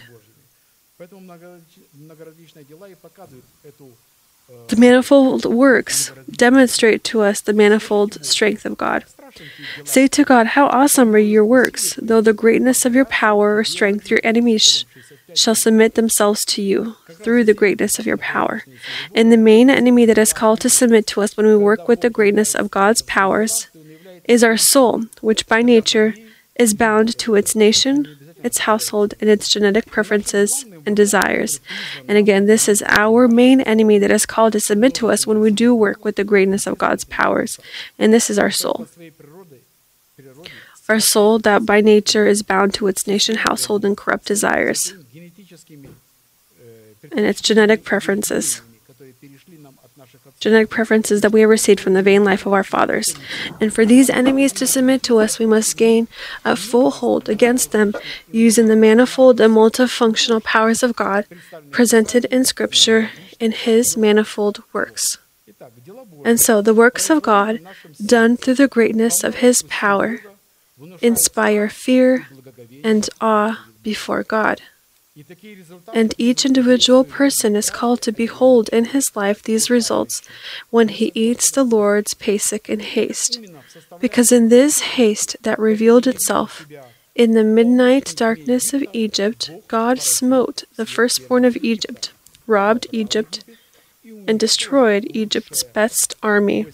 The 4.67 4.75
manifold 4.77 5.45
works 5.45 6.11
demonstrate 6.29 7.03
to 7.05 7.21
us 7.21 7.41
the 7.41 7.53
manifold 7.53 8.23
strength 8.23 8.65
of 8.65 8.77
God. 8.77 9.05
Say 9.85 10.07
to 10.09 10.23
God, 10.23 10.47
How 10.47 10.67
awesome 10.67 11.15
are 11.15 11.19
your 11.19 11.45
works! 11.45 11.97
Though 12.01 12.21
the 12.21 12.33
greatness 12.33 12.85
of 12.85 12.93
your 12.93 13.05
power 13.05 13.57
or 13.57 13.63
strength, 13.63 14.11
your 14.11 14.19
enemies 14.23 14.85
shall 15.35 15.55
submit 15.55 15.95
themselves 15.95 16.45
to 16.45 16.61
you 16.61 16.95
through 17.09 17.43
the 17.43 17.53
greatness 17.53 17.99
of 17.99 18.05
your 18.05 18.17
power. 18.17 18.63
And 19.13 19.31
the 19.31 19.37
main 19.37 19.69
enemy 19.69 20.05
that 20.05 20.17
is 20.17 20.33
called 20.33 20.61
to 20.61 20.69
submit 20.69 21.07
to 21.07 21.21
us 21.21 21.37
when 21.37 21.45
we 21.45 21.55
work 21.55 21.87
with 21.87 22.01
the 22.01 22.09
greatness 22.09 22.55
of 22.55 22.71
God's 22.71 23.01
powers 23.01 23.67
is 24.25 24.43
our 24.43 24.57
soul, 24.57 25.03
which 25.21 25.47
by 25.47 25.61
nature 25.61 26.13
is 26.55 26.73
bound 26.73 27.17
to 27.17 27.35
its 27.35 27.55
nation, 27.55 28.35
its 28.43 28.59
household, 28.59 29.13
and 29.19 29.29
its 29.29 29.49
genetic 29.49 29.85
preferences 29.87 30.65
and 30.85 30.95
desires. 30.95 31.59
And 32.07 32.17
again, 32.17 32.45
this 32.45 32.67
is 32.67 32.83
our 32.87 33.27
main 33.27 33.61
enemy 33.61 33.99
that 33.99 34.11
is 34.11 34.25
called 34.25 34.53
to 34.53 34.59
submit 34.59 34.93
to 34.95 35.09
us 35.09 35.27
when 35.27 35.39
we 35.39 35.51
do 35.51 35.73
work 35.73 36.03
with 36.03 36.15
the 36.15 36.23
greatness 36.23 36.67
of 36.67 36.77
God's 36.77 37.03
powers. 37.03 37.59
And 37.97 38.13
this 38.13 38.29
is 38.29 38.39
our 38.39 38.51
soul 38.51 38.87
our 40.91 40.99
soul 40.99 41.39
that 41.39 41.65
by 41.65 41.79
nature 41.79 42.27
is 42.27 42.43
bound 42.43 42.73
to 42.73 42.87
its 42.87 43.07
nation, 43.07 43.35
household, 43.37 43.85
and 43.85 43.95
corrupt 43.95 44.25
desires, 44.25 44.93
and 47.11 47.25
its 47.25 47.41
genetic 47.41 47.85
preferences. 47.85 48.61
Genetic 50.39 50.69
preferences 50.69 51.21
that 51.21 51.31
we 51.31 51.41
have 51.41 51.49
received 51.49 51.79
from 51.79 51.93
the 51.93 52.01
vain 52.01 52.23
life 52.25 52.45
of 52.45 52.51
our 52.51 52.63
fathers. 52.63 53.15
And 53.61 53.73
for 53.73 53.85
these 53.85 54.09
enemies 54.09 54.51
to 54.53 54.67
submit 54.67 55.01
to 55.03 55.19
us, 55.19 55.39
we 55.39 55.45
must 55.45 55.77
gain 55.77 56.07
a 56.43 56.55
full 56.55 56.91
hold 56.91 57.29
against 57.29 57.71
them, 57.71 57.93
using 58.31 58.67
the 58.67 58.75
manifold 58.75 59.39
and 59.39 59.53
multifunctional 59.55 60.43
powers 60.43 60.83
of 60.83 60.95
God 60.95 61.25
presented 61.69 62.25
in 62.25 62.43
Scripture 62.43 63.11
in 63.39 63.51
His 63.51 63.95
manifold 63.95 64.63
works. 64.73 65.19
And 66.25 66.39
so, 66.39 66.61
the 66.61 66.73
works 66.73 67.09
of 67.09 67.21
God, 67.21 67.59
done 68.03 68.35
through 68.35 68.55
the 68.55 68.67
greatness 68.67 69.23
of 69.23 69.35
His 69.35 69.61
power, 69.63 70.19
inspire 71.01 71.69
fear 71.69 72.27
and 72.83 73.09
awe 73.19 73.65
before 73.83 74.23
God. 74.23 74.61
And 75.93 76.15
each 76.17 76.45
individual 76.45 77.03
person 77.03 77.55
is 77.55 77.69
called 77.69 78.01
to 78.03 78.11
behold 78.13 78.69
in 78.69 78.85
his 78.85 79.13
life 79.15 79.43
these 79.43 79.69
results 79.69 80.21
when 80.69 80.87
he 80.87 81.11
eats 81.13 81.51
the 81.51 81.65
Lord's 81.65 82.13
Pesach 82.13 82.69
in 82.69 82.79
haste, 82.79 83.39
because 83.99 84.31
in 84.31 84.47
this 84.47 84.79
haste 84.95 85.35
that 85.43 85.59
revealed 85.59 86.07
itself, 86.07 86.65
in 87.13 87.31
the 87.33 87.43
midnight 87.43 88.13
darkness 88.15 88.73
of 88.73 88.85
Egypt, 88.93 89.51
God 89.67 90.01
smote 90.01 90.63
the 90.77 90.85
firstborn 90.85 91.43
of 91.43 91.57
Egypt, 91.57 92.13
robbed 92.47 92.87
Egypt, 92.93 93.43
and 94.27 94.39
destroyed 94.39 95.05
Egypt's 95.13 95.63
best 95.63 96.15
army, 96.23 96.65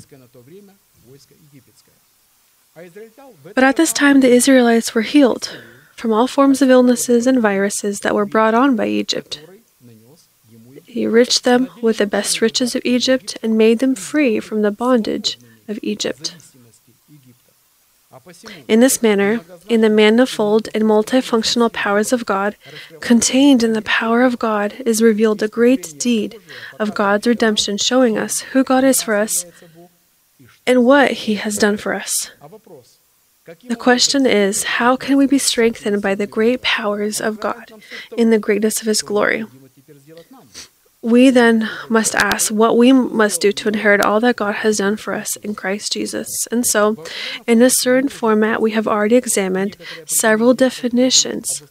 but 3.55 3.63
at 3.63 3.75
this 3.75 3.93
time, 3.93 4.19
the 4.19 4.30
Israelites 4.32 4.93
were 4.93 5.01
healed 5.01 5.57
from 5.95 6.13
all 6.13 6.28
forms 6.28 6.61
of 6.61 6.69
illnesses 6.69 7.25
and 7.25 7.41
viruses 7.41 8.01
that 8.01 8.13
were 8.13 8.25
brought 8.25 8.53
on 8.53 8.75
by 8.75 8.88
Egypt. 8.88 9.39
He 10.86 11.03
enriched 11.03 11.43
them 11.43 11.69
with 11.82 11.97
the 11.97 12.05
best 12.05 12.41
riches 12.41 12.75
of 12.75 12.82
Egypt 12.86 13.38
and 13.41 13.57
made 13.57 13.80
them 13.80 13.95
free 13.95 14.39
from 14.39 14.61
the 14.61 14.71
bondage 14.71 15.38
of 15.67 15.80
Egypt. 15.82 16.36
In 18.67 18.80
this 18.80 19.01
manner, 19.01 19.41
in 19.69 19.82
the 19.82 19.89
manifold 19.89 20.69
and 20.73 20.84
multifunctional 20.84 21.71
powers 21.71 22.11
of 22.13 22.25
God, 22.25 22.55
contained 22.99 23.63
in 23.63 23.73
the 23.73 23.82
power 23.82 24.23
of 24.23 24.39
God, 24.39 24.73
is 24.86 25.01
revealed 25.01 25.39
the 25.39 25.47
great 25.47 25.99
deed 25.99 26.39
of 26.80 26.95
God's 26.95 27.28
redemption, 27.28 27.78
showing 27.78 28.17
us 28.17 28.39
who 28.39 28.63
God 28.63 28.84
is 28.84 29.01
for 29.01 29.15
us, 29.15 29.45
and 30.68 30.86
what 30.86 31.11
He 31.11 31.36
has 31.36 31.57
done 31.57 31.78
for 31.78 31.93
us. 31.93 32.30
The 33.63 33.78
question 33.78 34.26
is 34.26 34.63
how 34.63 34.97
can 34.97 35.18
we 35.18 35.26
be 35.26 35.39
strengthened 35.39 36.01
by 36.01 36.15
the 36.15 36.28
great 36.28 36.61
powers 36.61 37.22
of 37.22 37.39
God 37.39 37.72
in 38.18 38.30
the 38.30 38.39
greatness 38.39 38.82
of 38.82 38.88
His 38.88 39.01
glory? 39.01 39.45
We 41.01 41.30
then 41.30 41.70
must 41.88 42.15
ask 42.15 42.51
what 42.51 42.78
we 42.78 42.91
must 42.91 43.39
do 43.39 43.53
to 43.53 43.70
inherit 43.70 44.01
all 44.01 44.20
that 44.20 44.36
God 44.36 44.55
has 44.55 44.80
done 44.80 44.97
for 44.97 45.13
us 45.13 45.38
in 45.38 45.55
Christ 45.55 45.93
Jesus. 45.93 46.47
And 46.47 46.65
so, 46.65 47.05
in 47.45 47.61
a 47.61 47.70
certain 47.70 48.09
format, 48.09 48.61
we 48.61 48.72
have 48.72 48.88
already 48.88 49.15
examined 49.15 49.78
several 50.05 50.53
definitions 50.53 51.63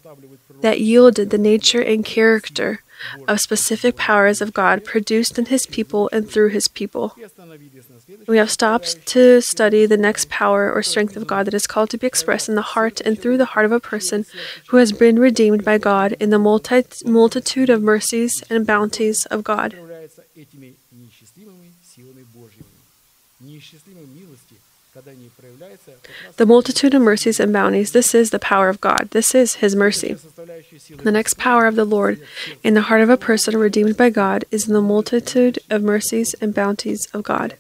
that 0.63 0.81
yielded 0.81 1.31
the 1.31 1.39
nature 1.39 1.83
and 1.83 2.05
character 2.05 2.81
of 3.29 3.41
specific 3.41 3.97
powers 3.97 4.41
of 4.41 4.53
God 4.53 4.85
produced 4.85 5.39
in 5.39 5.47
His 5.47 5.67
people 5.67 6.09
and 6.13 6.29
through 6.31 6.51
His 6.51 6.69
people. 6.69 7.15
We 8.27 8.39
have 8.39 8.51
stopped 8.51 9.07
to 9.07 9.41
study 9.41 9.87
the 9.87 9.97
next 9.97 10.29
power 10.29 10.73
or 10.73 10.83
strength 10.83 11.17
of 11.17 11.27
God 11.27 11.47
that 11.47 11.55
is 11.55 11.67
called 11.67 11.91
to 11.91 11.99
be 11.99 12.07
expressed 12.07 12.49
in 12.49 12.55
the 12.55 12.63
heart 12.63 13.01
and 13.01 13.19
through 13.19 13.39
the 13.39 13.47
heart 13.47 13.67
of 13.67 13.73
a 13.73 13.81
person 13.81 14.27
who 14.69 14.77
has 14.79 14.93
been 14.93 15.19
redeemed 15.19 15.65
by 15.65 15.79
God 15.79 16.13
in 16.21 16.31
the 16.31 16.39
multi- 16.39 16.85
multitude 17.05 17.71
of 17.71 17.83
mercies 17.83 18.43
and 18.51 18.67
bounties 18.67 19.27
of 19.27 19.45
God. 19.45 19.75
The 26.37 26.47
multitude 26.47 26.93
of 26.93 27.01
mercies 27.01 27.41
and 27.41 27.53
bounties, 27.53 27.93
this 27.93 28.15
is 28.15 28.31
the 28.31 28.39
power 28.39 28.69
of 28.69 28.81
God. 28.81 29.09
This 29.13 29.35
is 29.35 29.55
His 29.57 29.75
mercy. 29.75 30.17
The 31.03 31.11
next 31.13 31.39
power 31.39 31.67
of 31.67 31.77
the 31.77 31.85
Lord 31.85 32.21
in 32.63 32.75
the 32.75 32.83
heart 32.83 33.01
of 33.01 33.09
a 33.09 33.17
person 33.17 33.57
redeemed 33.57 33.97
by 33.97 34.11
God 34.11 34.45
is 34.51 34.69
in 34.69 34.75
the 34.75 34.83
multitude 34.83 35.59
of 35.71 35.83
mercies 35.83 36.35
and 36.35 36.55
bounties 36.55 37.07
of 37.15 37.23
God. 37.23 37.57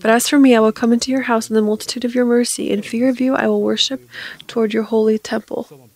But 0.00 0.10
as 0.10 0.28
for 0.28 0.38
me, 0.38 0.54
I 0.54 0.60
will 0.60 0.72
come 0.72 0.92
into 0.92 1.10
your 1.10 1.22
house 1.22 1.48
in 1.48 1.54
the 1.54 1.62
multitude 1.62 2.04
of 2.04 2.14
your 2.14 2.26
mercy. 2.26 2.70
In 2.70 2.82
fear 2.82 3.08
of 3.08 3.20
you, 3.20 3.34
I 3.34 3.46
will 3.46 3.62
worship 3.62 4.06
toward 4.46 4.74
your 4.74 4.84
holy 4.84 5.18
temple. 5.18 5.89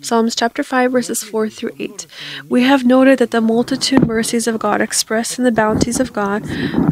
Psalms 0.00 0.34
chapter 0.34 0.62
5, 0.62 0.92
verses 0.92 1.22
4 1.22 1.48
through 1.48 1.72
8. 1.78 2.06
We 2.48 2.62
have 2.62 2.84
noted 2.84 3.18
that 3.18 3.30
the 3.30 3.40
multitude 3.40 4.06
mercies 4.06 4.46
of 4.46 4.58
God 4.58 4.80
expressed 4.80 5.38
in 5.38 5.44
the 5.44 5.52
bounties 5.52 6.00
of 6.00 6.12
God 6.12 6.42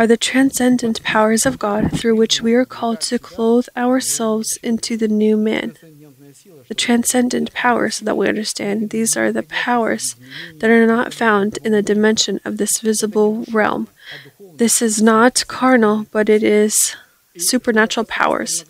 are 0.01 0.07
the 0.07 0.17
transcendent 0.17 1.03
powers 1.03 1.47
of 1.47 1.59
God 1.59 1.93
through 1.93 2.17
which 2.17 2.41
we 2.41 2.55
are 2.55 2.65
called 2.65 3.01
to 3.03 3.19
clothe 3.19 3.69
ourselves 3.77 4.59
into 4.63 4.97
the 4.97 5.09
new 5.09 5.37
man. 5.37 5.77
The 6.69 6.75
transcendent 6.75 7.53
powers 7.53 8.01
that 8.01 8.17
we 8.17 8.29
understand, 8.29 8.91
these 8.91 9.17
are 9.17 9.33
the 9.33 9.43
powers 9.43 10.17
that 10.59 10.71
are 10.71 10.87
not 10.87 11.13
found 11.13 11.59
in 11.59 11.73
the 11.73 11.83
dimension 11.83 12.41
of 12.45 12.57
this 12.57 12.79
visible 12.79 13.45
realm. 13.53 13.89
This 14.57 14.81
is 14.81 15.03
not 15.03 15.45
carnal, 15.49 16.07
but 16.13 16.29
it 16.29 16.43
is 16.43 16.97
supernatural 17.37 18.05
powers, 18.05 18.65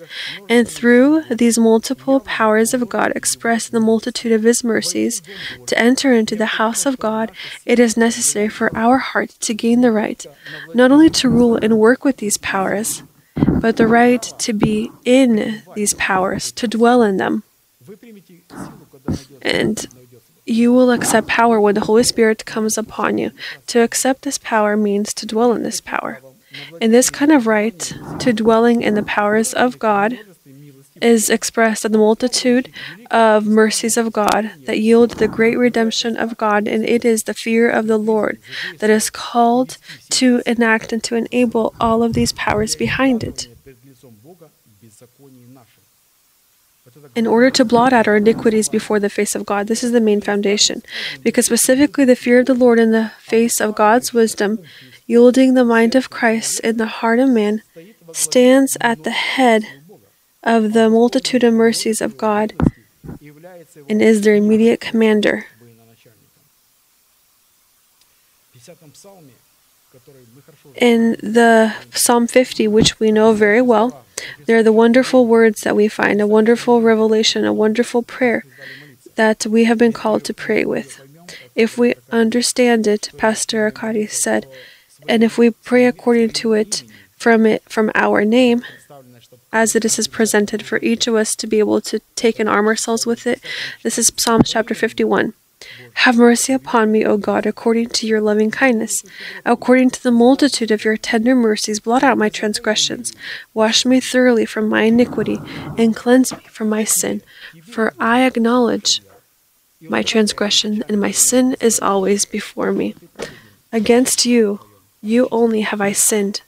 and 0.48 0.68
through 0.68 1.22
these 1.30 1.58
multiple 1.58 2.20
powers 2.20 2.72
of 2.74 2.88
God 2.88 3.12
expressed 3.14 3.72
in 3.72 3.74
the 3.74 3.86
multitude 3.86 4.32
of 4.32 4.42
His 4.42 4.62
mercies, 4.62 5.22
to 5.66 5.78
enter 5.78 6.12
into 6.12 6.36
the 6.36 6.46
house 6.46 6.86
of 6.86 6.98
God, 6.98 7.32
it 7.66 7.78
is 7.78 7.96
necessary 7.96 8.48
for 8.48 8.74
our 8.76 8.98
hearts 8.98 9.36
to 9.38 9.54
gain 9.54 9.80
the 9.80 9.92
right 9.92 10.24
not 10.74 10.90
only 10.90 11.10
to 11.10 11.28
rule 11.28 11.56
and 11.56 11.78
work 11.78 12.04
with 12.04 12.18
these 12.18 12.36
powers, 12.38 13.02
but 13.34 13.76
the 13.76 13.86
right 13.86 14.22
to 14.38 14.52
be 14.52 14.90
in 15.04 15.62
these 15.74 15.94
powers, 15.94 16.52
to 16.52 16.68
dwell 16.68 17.02
in 17.02 17.16
them. 17.16 17.42
And 19.40 19.86
you 20.44 20.72
will 20.72 20.90
accept 20.90 21.28
power 21.28 21.60
when 21.60 21.74
the 21.74 21.82
Holy 21.82 22.02
Spirit 22.02 22.44
comes 22.44 22.76
upon 22.76 23.18
you. 23.18 23.30
To 23.68 23.80
accept 23.80 24.22
this 24.22 24.38
power 24.38 24.76
means 24.76 25.14
to 25.14 25.26
dwell 25.26 25.52
in 25.52 25.62
this 25.62 25.80
power. 25.80 26.20
And 26.80 26.92
this 26.92 27.10
kind 27.10 27.32
of 27.32 27.46
right 27.46 27.78
to 28.20 28.32
dwelling 28.32 28.82
in 28.82 28.94
the 28.94 29.02
powers 29.02 29.52
of 29.52 29.78
God 29.78 30.18
is 31.00 31.28
expressed 31.28 31.84
in 31.84 31.92
the 31.92 31.98
multitude 31.98 32.72
of 33.10 33.44
mercies 33.44 33.96
of 33.96 34.12
God 34.12 34.52
that 34.66 34.78
yield 34.78 35.12
the 35.12 35.26
great 35.26 35.58
redemption 35.58 36.16
of 36.16 36.36
God, 36.36 36.68
and 36.68 36.84
it 36.84 37.04
is 37.04 37.24
the 37.24 37.34
fear 37.34 37.68
of 37.68 37.88
the 37.88 37.98
Lord 37.98 38.38
that 38.78 38.90
is 38.90 39.10
called 39.10 39.78
to 40.10 40.42
enact 40.46 40.92
and 40.92 41.02
to 41.04 41.16
enable 41.16 41.74
all 41.80 42.02
of 42.02 42.12
these 42.12 42.32
powers 42.32 42.76
behind 42.76 43.24
it. 43.24 43.48
In 47.14 47.26
order 47.26 47.50
to 47.50 47.64
blot 47.64 47.92
out 47.92 48.06
our 48.06 48.16
iniquities 48.16 48.68
before 48.68 49.00
the 49.00 49.10
face 49.10 49.34
of 49.34 49.46
God, 49.46 49.66
this 49.66 49.82
is 49.82 49.92
the 49.92 50.00
main 50.00 50.20
foundation, 50.20 50.82
because 51.22 51.46
specifically 51.46 52.04
the 52.04 52.16
fear 52.16 52.40
of 52.40 52.46
the 52.46 52.54
Lord 52.54 52.78
in 52.78 52.92
the 52.92 53.10
face 53.18 53.60
of 53.60 53.74
God's 53.74 54.12
wisdom 54.12 54.60
yielding 55.12 55.52
the 55.52 55.64
mind 55.76 55.94
of 55.94 56.08
Christ 56.08 56.60
in 56.60 56.78
the 56.78 56.92
heart 56.98 57.18
of 57.18 57.28
man, 57.28 57.60
stands 58.12 58.78
at 58.80 59.04
the 59.04 59.10
head 59.10 59.62
of 60.42 60.72
the 60.72 60.88
multitude 60.88 61.44
of 61.44 61.52
mercies 61.52 62.00
of 62.00 62.16
God 62.16 62.54
and 63.90 64.00
is 64.00 64.22
their 64.22 64.34
immediate 64.34 64.80
commander. 64.80 65.46
In 70.76 71.02
the 71.36 71.74
Psalm 71.92 72.26
50, 72.26 72.66
which 72.68 72.98
we 72.98 73.12
know 73.12 73.34
very 73.34 73.60
well, 73.60 74.06
there 74.46 74.56
are 74.56 74.62
the 74.62 74.80
wonderful 74.84 75.26
words 75.26 75.60
that 75.60 75.76
we 75.76 75.88
find, 75.88 76.22
a 76.22 76.26
wonderful 76.26 76.80
revelation, 76.80 77.44
a 77.44 77.52
wonderful 77.52 78.02
prayer 78.02 78.44
that 79.16 79.44
we 79.44 79.64
have 79.64 79.76
been 79.76 79.92
called 79.92 80.24
to 80.24 80.32
pray 80.32 80.64
with. 80.64 80.90
If 81.54 81.76
we 81.76 81.94
understand 82.10 82.86
it, 82.86 83.10
Pastor 83.18 83.64
Arkady 83.64 84.06
said, 84.06 84.46
and 85.08 85.22
if 85.24 85.38
we 85.38 85.50
pray 85.50 85.86
according 85.86 86.30
to 86.30 86.52
it 86.52 86.84
from 87.16 87.46
it 87.46 87.62
from 87.68 87.90
our 87.94 88.24
name, 88.24 88.64
as 89.52 89.76
it 89.76 89.84
is 89.84 90.08
presented 90.08 90.64
for 90.64 90.78
each 90.82 91.06
of 91.06 91.14
us 91.14 91.36
to 91.36 91.46
be 91.46 91.58
able 91.58 91.80
to 91.82 92.00
take 92.16 92.38
and 92.38 92.48
arm 92.48 92.66
ourselves 92.66 93.06
with 93.06 93.26
it. 93.26 93.40
This 93.82 93.98
is 93.98 94.12
Psalms 94.16 94.50
chapter 94.50 94.74
51. 94.74 95.34
Have 95.94 96.16
mercy 96.16 96.52
upon 96.52 96.90
me, 96.90 97.04
O 97.04 97.16
God, 97.16 97.46
according 97.46 97.90
to 97.90 98.06
your 98.06 98.20
loving 98.20 98.50
kindness. 98.50 99.04
According 99.44 99.90
to 99.90 100.02
the 100.02 100.10
multitude 100.10 100.70
of 100.70 100.84
your 100.84 100.96
tender 100.96 101.36
mercies, 101.36 101.80
blot 101.80 102.02
out 102.02 102.18
my 102.18 102.28
transgressions. 102.28 103.12
Wash 103.54 103.84
me 103.84 104.00
thoroughly 104.00 104.46
from 104.46 104.68
my 104.68 104.82
iniquity, 104.82 105.38
and 105.78 105.94
cleanse 105.94 106.32
me 106.32 106.42
from 106.48 106.68
my 106.68 106.84
sin. 106.84 107.22
For 107.62 107.92
I 108.00 108.24
acknowledge 108.24 109.02
my 109.80 110.02
transgression, 110.02 110.82
and 110.88 111.00
my 111.00 111.10
sin 111.10 111.56
is 111.60 111.78
always 111.78 112.24
before 112.24 112.72
me. 112.72 112.94
Against 113.70 114.26
you, 114.26 114.60
you 115.02 115.28
only 115.30 115.62
have 115.62 115.80
I 115.80 115.92
sinned, 115.92 116.42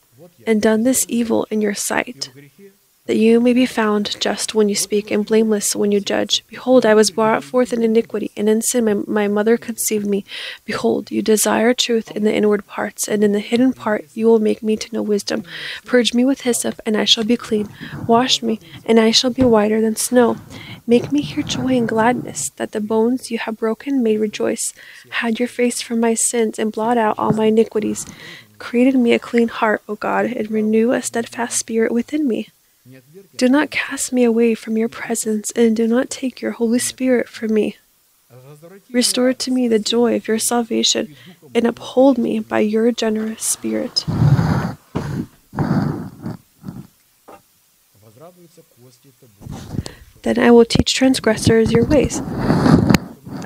and 0.47 0.63
done 0.63 0.85
this 0.85 1.05
evil 1.09 1.47
in 1.51 1.61
your 1.61 1.75
sight 1.75 2.31
that 3.07 3.17
you 3.17 3.39
may 3.39 3.53
be 3.53 3.67
found 3.67 4.19
just 4.19 4.55
when 4.55 4.71
you 4.71 4.75
speak 4.75 5.11
and 5.11 5.27
blameless 5.27 5.77
when 5.77 5.93
you 5.93 6.01
judge. 6.01 6.43
Behold, 6.49 6.87
I 6.87 6.95
was 6.95 7.11
brought 7.11 7.45
forth 7.45 7.71
in 7.71 7.83
iniquity, 7.83 8.31
and 8.35 8.49
in 8.49 8.63
sin 8.63 8.85
my, 8.87 8.95
my, 8.95 9.29
mother 9.29 9.59
conceived 9.59 10.07
me. 10.07 10.25
Behold, 10.65 11.11
you 11.11 11.21
desire 11.21 11.75
truth 11.75 12.11
in 12.13 12.25
the 12.25 12.35
inward 12.35 12.67
parts, 12.67 13.07
and 13.07 13.23
in 13.23 13.33
the 13.33 13.41
hidden 13.41 13.75
part 13.75 14.07
you 14.15 14.27
will 14.27 14.39
make 14.39 14.63
me 14.63 14.75
to 14.77 14.95
know 14.95 15.03
wisdom. 15.03 15.45
Purge 15.85 16.15
me 16.15 16.25
with 16.25 16.43
hyssop, 16.43 16.81
and 16.87 16.97
I 16.97 17.05
shall 17.05 17.25
be 17.25 17.37
clean. 17.37 17.69
Wash 18.07 18.43
me, 18.43 18.59
and 18.87 18.99
I 18.99 19.11
shall 19.11 19.31
be 19.31 19.43
whiter 19.43 19.83
than 19.83 19.97
snow. 19.97 20.39
Make 20.87 21.13
me 21.13 21.21
hear 21.21 21.43
joy 21.43 21.77
and 21.77 21.89
gladness, 21.89 22.51
that 22.57 22.73
the 22.73 22.81
bones 22.81 23.31
you 23.31 23.39
have 23.39 23.59
broken 23.59 24.03
may 24.03 24.17
rejoice. 24.17 24.73
Hide 25.11 25.39
your 25.39 25.49
face 25.49 25.83
from 25.83 26.01
my 26.01 26.15
sins, 26.15 26.59
and 26.59 26.73
blot 26.73 26.97
out 26.97 27.19
all 27.19 27.33
my 27.33 27.47
iniquities. 27.47 28.07
Create 28.59 28.95
in 28.95 29.03
me 29.03 29.13
a 29.13 29.19
clean 29.19 29.49
heart, 29.49 29.83
O 29.89 29.95
God, 29.97 30.27
and 30.27 30.51
renew 30.51 30.93
a 30.93 31.03
steadfast 31.03 31.59
spirit 31.59 31.93
within 31.93 32.27
me. 32.27 32.49
Do 33.37 33.49
not 33.49 33.71
cast 33.71 34.13
me 34.13 34.25
away 34.25 34.55
from 34.55 34.77
your 34.77 34.89
presence, 34.89 35.51
and 35.53 35.77
do 35.77 35.87
not 35.87 36.11
take 36.11 36.41
your 36.41 36.53
Holy 36.53 36.79
Spirit 36.79 37.29
from 37.29 37.55
me. 37.55 37.77
Restore 38.91 39.33
to 39.33 39.51
me 39.51 39.69
the 39.69 39.79
joy 39.79 40.17
of 40.17 40.29
your 40.29 40.39
salvation, 40.39 41.17
and 41.55 41.67
uphold 41.67 42.19
me 42.19 42.41
by 42.41 42.61
your 42.61 42.93
generous 42.93 43.43
spirit. 43.43 44.05
Then 50.23 50.39
I 50.39 50.51
will 50.51 50.65
teach 50.65 50.95
transgressors 50.95 51.73
your 51.73 51.85
ways. 51.85 52.21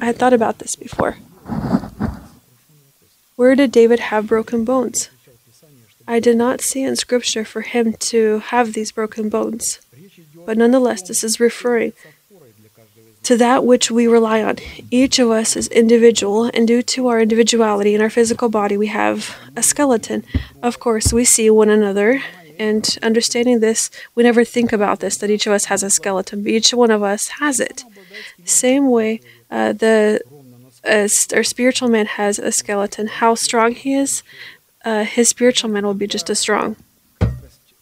I 0.01 0.05
had 0.05 0.17
thought 0.17 0.33
about 0.33 0.59
this 0.59 0.77
before. 0.77 1.17
Where 3.39 3.55
did 3.55 3.71
David 3.71 4.01
have 4.01 4.27
broken 4.27 4.65
bones? 4.65 5.11
I 6.09 6.19
did 6.19 6.37
not 6.37 6.61
see 6.61 6.83
in 6.83 6.97
Scripture 6.97 7.45
for 7.45 7.61
him 7.61 7.93
to 8.11 8.41
have 8.41 8.73
these 8.73 8.91
broken 8.91 9.29
bones. 9.29 9.79
But 10.45 10.59
nonetheless, 10.59 11.03
this 11.03 11.23
is 11.23 11.39
referring 11.39 11.93
to 13.23 13.37
that 13.37 13.65
which 13.65 13.93
we 13.93 14.09
rely 14.09 14.43
on. 14.43 14.57
Each 14.91 15.21
of 15.21 15.31
us 15.31 15.55
is 15.55 15.69
individual, 15.69 16.51
and 16.53 16.67
due 16.67 16.83
to 16.83 17.07
our 17.07 17.21
individuality 17.21 17.95
in 17.95 18.01
our 18.01 18.11
physical 18.11 18.49
body, 18.49 18.77
we 18.77 18.89
have 18.89 19.37
a 19.55 19.63
skeleton. 19.63 20.25
Of 20.61 20.81
course, 20.81 21.13
we 21.13 21.25
see 21.25 21.49
one 21.49 21.71
another, 21.71 22.21
and 22.59 22.99
understanding 23.05 23.61
this, 23.61 23.89
we 24.17 24.25
never 24.25 24.45
think 24.45 24.73
about 24.73 24.99
this 24.99 25.17
that 25.19 25.31
each 25.31 25.47
of 25.47 25.53
us 25.53 25.67
has 25.67 25.85
a 25.85 25.91
skeleton, 25.91 26.43
but 26.43 26.51
each 26.51 26.75
one 26.75 26.91
of 26.91 27.05
us 27.05 27.29
has 27.39 27.61
it. 27.61 27.85
Same 28.45 28.91
way, 28.91 29.21
uh, 29.49 29.75
the 29.75 30.23
uh, 30.89 31.09
our 31.37 31.45
spiritual 31.45 31.89
man 31.89 32.07
has 32.07 32.39
a 32.39 32.51
skeleton. 32.51 33.07
How 33.07 33.35
strong 33.35 33.73
he 33.75 33.95
is, 33.95 34.23
uh, 34.85 35.05
his 35.05 35.29
spiritual 35.29 35.71
man 35.71 35.85
will 35.85 35.95
be 35.95 36.07
just 36.07 36.31
as 36.31 36.39
strong. 36.39 36.77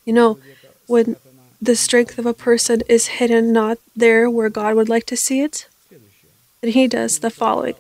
You 0.04 0.12
know, 0.12 0.38
when 0.86 1.16
the 1.60 1.76
strength 1.76 2.18
of 2.18 2.26
a 2.26 2.34
person 2.34 2.82
is 2.88 3.06
hidden 3.18 3.52
not 3.52 3.78
there 3.94 4.28
where 4.30 4.48
God 4.50 4.74
would 4.76 4.88
like 4.88 5.06
to 5.06 5.16
see 5.16 5.40
it, 5.40 5.66
then 6.60 6.72
he 6.72 6.86
does 6.86 7.20
the 7.20 7.30
following. 7.30 7.74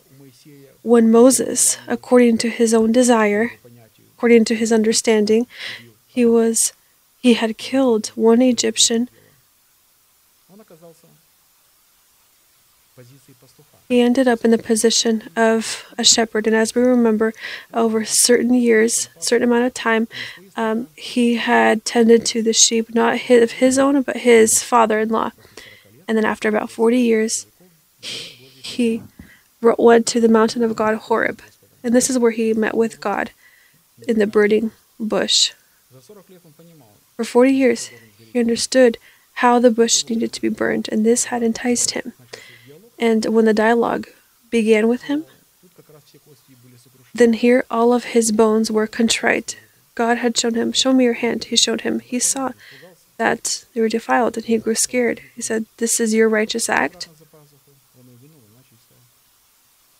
When 0.82 1.10
Moses, 1.10 1.78
according 1.88 2.38
to 2.38 2.48
his 2.48 2.72
own 2.72 2.92
desire, 2.92 3.52
according 4.16 4.44
to 4.46 4.54
his 4.54 4.72
understanding, 4.72 5.46
he 6.06 6.24
was 6.24 6.72
he 7.20 7.34
had 7.34 7.58
killed 7.58 8.08
one 8.14 8.40
Egyptian 8.40 9.08
he 13.88 14.00
ended 14.00 14.26
up 14.26 14.44
in 14.44 14.50
the 14.50 14.58
position 14.58 15.28
of 15.36 15.84
a 15.96 16.04
shepherd. 16.04 16.46
And 16.46 16.56
as 16.56 16.74
we 16.74 16.82
remember, 16.82 17.32
over 17.72 18.04
certain 18.04 18.54
years, 18.54 19.08
certain 19.18 19.48
amount 19.48 19.64
of 19.64 19.74
time, 19.74 20.08
um, 20.56 20.88
he 20.96 21.36
had 21.36 21.84
tended 21.84 22.26
to 22.26 22.42
the 22.42 22.52
sheep, 22.52 22.94
not 22.94 23.18
his, 23.18 23.42
of 23.42 23.50
his 23.52 23.78
own, 23.78 24.02
but 24.02 24.18
his 24.18 24.62
father-in-law. 24.62 25.30
And 26.08 26.16
then 26.16 26.24
after 26.24 26.48
about 26.48 26.70
40 26.70 26.98
years, 26.98 27.46
he 28.00 29.02
went 29.60 30.06
to 30.06 30.20
the 30.20 30.28
mountain 30.28 30.62
of 30.62 30.76
God, 30.76 30.96
Horeb. 30.96 31.40
And 31.82 31.94
this 31.94 32.10
is 32.10 32.18
where 32.18 32.32
he 32.32 32.52
met 32.54 32.76
with 32.76 33.00
God 33.00 33.30
in 34.08 34.18
the 34.18 34.26
burning 34.26 34.72
bush. 34.98 35.52
For 37.16 37.24
40 37.24 37.52
years, 37.52 37.90
he 38.32 38.40
understood 38.40 38.98
how 39.34 39.58
the 39.58 39.70
bush 39.70 40.04
needed 40.08 40.32
to 40.32 40.40
be 40.40 40.48
burned, 40.48 40.88
and 40.90 41.04
this 41.04 41.26
had 41.26 41.42
enticed 41.42 41.92
him. 41.92 42.12
And 42.98 43.26
when 43.26 43.44
the 43.44 43.54
dialogue 43.54 44.08
began 44.50 44.88
with 44.88 45.02
him, 45.02 45.24
then 47.14 47.32
here 47.32 47.64
all 47.70 47.92
of 47.92 48.04
his 48.04 48.32
bones 48.32 48.70
were 48.70 48.86
contrite. 48.86 49.58
God 49.94 50.18
had 50.18 50.36
shown 50.36 50.54
him, 50.54 50.72
Show 50.72 50.92
me 50.92 51.04
your 51.04 51.14
hand. 51.14 51.44
He 51.44 51.56
showed 51.56 51.80
him. 51.80 52.00
He 52.00 52.18
saw 52.18 52.52
that 53.16 53.64
they 53.72 53.80
were 53.80 53.88
defiled, 53.88 54.36
and 54.36 54.46
he 54.46 54.58
grew 54.58 54.74
scared. 54.74 55.22
He 55.34 55.42
said, 55.42 55.64
This 55.78 55.98
is 56.00 56.14
your 56.14 56.28
righteous 56.28 56.68
act. 56.68 57.08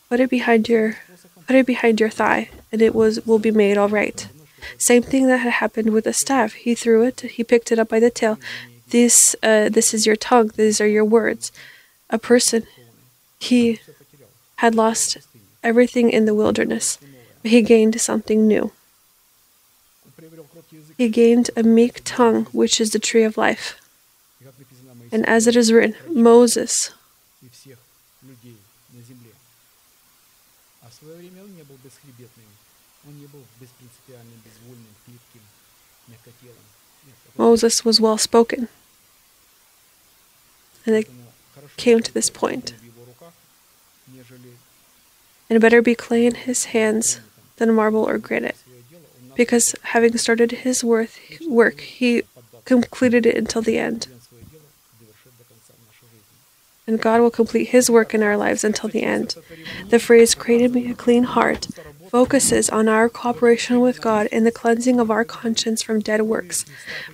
Put 0.09 0.21
it 0.21 0.31
behind 0.31 0.69
your 0.69 0.97
put 1.47 1.57
it 1.57 1.67
behind 1.67 2.01
your 2.01 2.11
thigh, 2.11 2.51
and 2.71 2.83
it 2.83 2.95
was 2.95 3.25
will 3.27 3.39
be 3.39 3.51
made 3.51 3.79
all 3.79 3.89
right. 3.89 4.29
Same 4.79 5.03
thing 5.03 5.27
that 5.27 5.39
had 5.39 5.55
happened 5.55 5.93
with 5.93 6.05
the 6.05 6.13
staff. 6.13 6.53
He 6.53 6.75
threw 6.75 7.03
it, 7.03 7.21
he 7.23 7.43
picked 7.45 7.73
it 7.73 7.79
up 7.79 7.89
by 7.89 8.01
the 8.01 8.11
tail. 8.11 8.39
This 8.91 9.35
uh, 9.43 9.69
this 9.69 9.95
is 9.95 10.07
your 10.07 10.17
tongue, 10.17 10.51
these 10.57 10.81
are 10.81 10.87
your 10.87 11.05
words. 11.05 11.51
A 12.11 12.19
person 12.19 12.67
he 13.39 13.81
had 14.57 14.75
lost 14.75 15.19
everything 15.63 16.11
in 16.11 16.25
the 16.25 16.35
wilderness, 16.35 16.99
but 17.43 17.51
he 17.51 17.63
gained 17.63 18.01
something 18.01 18.47
new. 18.47 18.73
He 20.97 21.09
gained 21.09 21.51
a 21.57 21.63
meek 21.63 22.01
tongue, 22.05 22.47
which 22.47 22.81
is 22.81 22.91
the 22.91 22.99
tree 22.99 23.25
of 23.25 23.37
life. 23.37 23.79
And 25.13 25.27
as 25.29 25.47
it 25.47 25.57
is 25.57 25.73
written, 25.73 25.95
Moses 26.09 26.93
Moses 37.37 37.85
was 37.85 38.01
well 38.01 38.19
spoken. 38.19 38.69
And 40.85 40.97
it 40.97 41.09
came 41.77 42.01
to 42.01 42.13
this 42.13 42.31
point 42.31 42.75
and 45.49 45.61
better 45.61 45.83
be 45.83 45.95
clay 45.95 46.27
in 46.27 46.35
his 46.35 46.67
hands 46.67 47.21
than 47.57 47.75
marble 47.75 48.05
or 48.05 48.19
granite. 48.19 48.57
Because 49.35 49.75
having 49.83 50.17
started 50.17 50.53
his 50.53 50.83
worth, 50.83 51.19
work, 51.47 51.81
he 51.81 52.23
completed 52.65 53.27
it 53.27 53.37
until 53.37 53.63
the 53.63 53.79
end. 53.79 54.09
And 56.87 57.01
God 57.01 57.21
will 57.21 57.31
complete 57.31 57.71
his 57.71 57.91
work 57.91 58.15
in 58.15 58.23
our 58.23 58.37
lives 58.37 58.63
until 58.63 58.89
the 58.89 59.03
end. 59.03 59.35
The 59.89 59.99
phrase, 59.99 60.35
created 60.35 60.73
me 60.73 60.91
a 60.91 60.95
clean 60.95 61.25
heart, 61.25 61.67
focuses 62.09 62.71
on 62.71 62.89
our 62.89 63.09
cooperation 63.09 63.81
with 63.81 64.01
God 64.01 64.27
in 64.27 64.45
the 64.45 64.53
cleansing 64.53 65.01
of 65.01 65.11
our 65.11 65.25
conscience 65.25 65.83
from 65.83 66.01
dead 66.01 66.23
works 66.23 66.65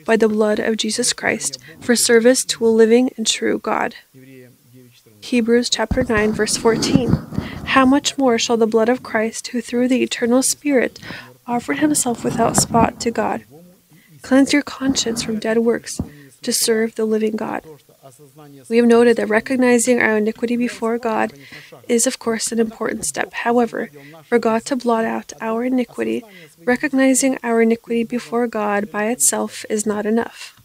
by 0.05 0.17
the 0.17 0.29
blood 0.29 0.59
of 0.59 0.77
Jesus 0.77 1.13
Christ 1.13 1.59
for 1.81 1.97
service 1.97 2.45
to 2.45 2.67
a 2.67 2.69
living 2.69 3.11
and 3.17 3.27
true 3.27 3.59
God. 3.59 3.95
Hebrews 5.23 5.71
chapter 5.71 6.05
9 6.05 6.33
verse 6.33 6.57
14. 6.57 7.11
How 7.73 7.87
much 7.87 8.19
more 8.19 8.39
shall 8.39 8.57
the 8.57 8.67
blood 8.67 8.89
of 8.89 9.03
Christ, 9.03 9.49
who 9.49 9.61
through 9.61 9.89
the 9.89 10.03
eternal 10.03 10.43
Spirit 10.43 10.99
offered 11.47 11.79
himself 11.79 12.25
without 12.25 12.57
spot 12.57 13.01
to 13.01 13.11
God, 13.11 13.45
cleanse 14.21 14.53
your 14.53 14.63
conscience 14.63 15.23
from 15.23 15.39
dead 15.39 15.59
works 15.59 16.01
to 16.43 16.53
serve 16.53 16.97
the 16.97 17.05
living 17.05 17.37
God? 17.37 17.65
We 18.69 18.79
have 18.79 18.87
noted 18.87 19.17
that 19.17 19.29
recognizing 19.29 20.03
our 20.03 20.19
iniquity 20.19 20.57
before 20.57 20.99
God 20.99 21.33
is, 21.89 22.07
of 22.07 22.19
course, 22.19 22.51
an 22.51 22.59
important 22.59 23.07
step. 23.07 23.33
However, 23.33 23.91
for 24.25 24.39
God 24.39 24.65
to 24.67 24.77
blot 24.77 25.05
out 25.05 25.33
our 25.41 25.65
iniquity, 25.65 26.25
recognizing 26.65 27.39
our 27.43 27.63
iniquity 27.63 28.03
before 28.05 28.47
God 28.49 28.91
by 28.91 29.07
itself 29.07 29.65
is 29.71 29.87
not 29.87 30.05
enough. 30.05 30.61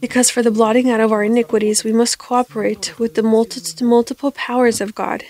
Because 0.00 0.30
for 0.30 0.42
the 0.42 0.50
blotting 0.50 0.90
out 0.90 1.00
of 1.00 1.12
our 1.12 1.22
iniquities, 1.22 1.84
we 1.84 1.92
must 1.92 2.18
cooperate 2.18 2.98
with 2.98 3.14
the 3.14 3.22
multi- 3.22 3.84
multiple 3.84 4.32
powers 4.32 4.80
of 4.80 4.94
God 4.94 5.22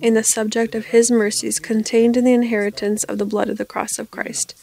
in 0.00 0.14
the 0.14 0.22
subject 0.24 0.74
of 0.74 0.86
His 0.86 1.10
mercies 1.10 1.58
contained 1.58 2.16
in 2.16 2.24
the 2.24 2.32
inheritance 2.32 3.04
of 3.04 3.18
the 3.18 3.26
blood 3.26 3.50
of 3.50 3.58
the 3.58 3.64
cross 3.66 3.98
of 3.98 4.10
Christ. 4.10 4.54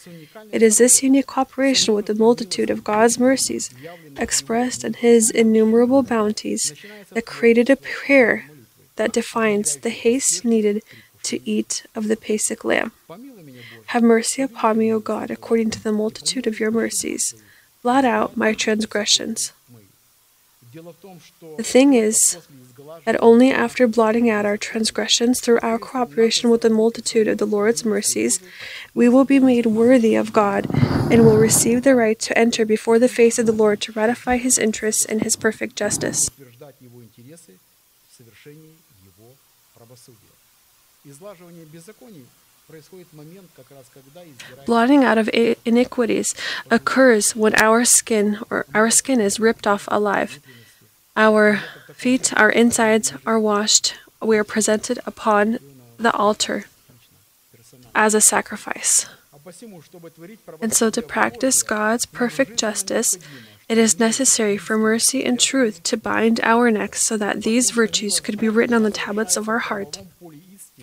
It 0.51 0.63
is 0.63 0.77
this 0.77 1.03
unique 1.03 1.27
cooperation 1.27 1.93
with 1.93 2.07
the 2.07 2.15
multitude 2.15 2.69
of 2.69 2.83
God's 2.83 3.19
mercies 3.19 3.69
expressed 4.17 4.83
in 4.83 4.93
His 4.93 5.29
innumerable 5.29 6.03
bounties 6.03 6.73
that 7.11 7.25
created 7.25 7.69
a 7.69 7.75
prayer 7.75 8.49
that 8.95 9.11
defines 9.13 9.77
the 9.77 9.89
haste 9.89 10.43
needed 10.45 10.81
to 11.23 11.39
eat 11.47 11.85
of 11.93 12.07
the 12.07 12.17
Pesach 12.17 12.63
lamb. 12.63 12.91
Have 13.87 14.03
mercy 14.03 14.41
upon 14.41 14.77
me, 14.77 14.91
O 14.91 14.99
God, 14.99 15.29
according 15.29 15.69
to 15.71 15.83
the 15.83 15.91
multitude 15.91 16.47
of 16.47 16.59
your 16.59 16.71
mercies. 16.71 17.35
Blot 17.81 18.05
out 18.05 18.37
my 18.37 18.53
transgressions. 18.53 19.51
The 20.73 21.63
thing 21.63 21.93
is 21.93 22.47
that 23.05 23.21
only 23.21 23.51
after 23.51 23.87
blotting 23.87 24.29
out 24.29 24.45
our 24.45 24.57
transgressions 24.57 25.39
through 25.39 25.59
our 25.61 25.77
cooperation 25.77 26.49
with 26.49 26.61
the 26.61 26.69
multitude 26.69 27.27
of 27.27 27.37
the 27.37 27.45
Lord's 27.45 27.85
mercies, 27.85 28.39
we 28.95 29.07
will 29.07 29.25
be 29.25 29.39
made 29.39 29.67
worthy 29.67 30.15
of 30.15 30.33
God 30.33 30.67
and 31.11 31.25
will 31.25 31.37
receive 31.37 31.83
the 31.83 31.93
right 31.93 32.17
to 32.19 32.37
enter 32.37 32.65
before 32.65 32.97
the 32.97 33.07
face 33.07 33.37
of 33.37 33.45
the 33.45 33.51
Lord 33.51 33.81
to 33.81 33.91
ratify 33.91 34.37
his 34.37 34.57
interests 34.57 35.05
and 35.05 35.21
his 35.21 35.35
perfect 35.35 35.75
justice. 35.75 36.31
Blotting 44.65 45.03
out 45.03 45.17
of 45.17 45.29
iniquities 45.65 46.33
occurs 46.71 47.35
when 47.35 47.53
our 47.55 47.85
skin 47.85 48.39
or 48.49 48.65
our 48.73 48.89
skin 48.89 49.19
is 49.19 49.39
ripped 49.39 49.67
off 49.67 49.87
alive. 49.91 50.39
Our 51.15 51.61
feet, 51.93 52.33
our 52.35 52.49
insides 52.49 53.13
are 53.25 53.39
washed. 53.39 53.95
We 54.21 54.37
are 54.37 54.43
presented 54.43 54.99
upon 55.05 55.59
the 55.97 56.13
altar 56.13 56.65
as 57.93 58.15
a 58.15 58.21
sacrifice. 58.21 59.07
And 60.61 60.73
so, 60.73 60.89
to 60.89 61.01
practice 61.01 61.63
God's 61.63 62.05
perfect 62.05 62.57
justice, 62.57 63.17
it 63.67 63.77
is 63.77 63.99
necessary 63.99 64.57
for 64.57 64.77
mercy 64.77 65.23
and 65.25 65.39
truth 65.39 65.83
to 65.83 65.97
bind 65.97 66.39
our 66.43 66.71
necks 66.71 67.01
so 67.01 67.17
that 67.17 67.43
these 67.43 67.71
virtues 67.71 68.19
could 68.19 68.37
be 68.37 68.49
written 68.49 68.73
on 68.73 68.83
the 68.83 68.91
tablets 68.91 69.35
of 69.35 69.49
our 69.49 69.59
heart 69.59 69.99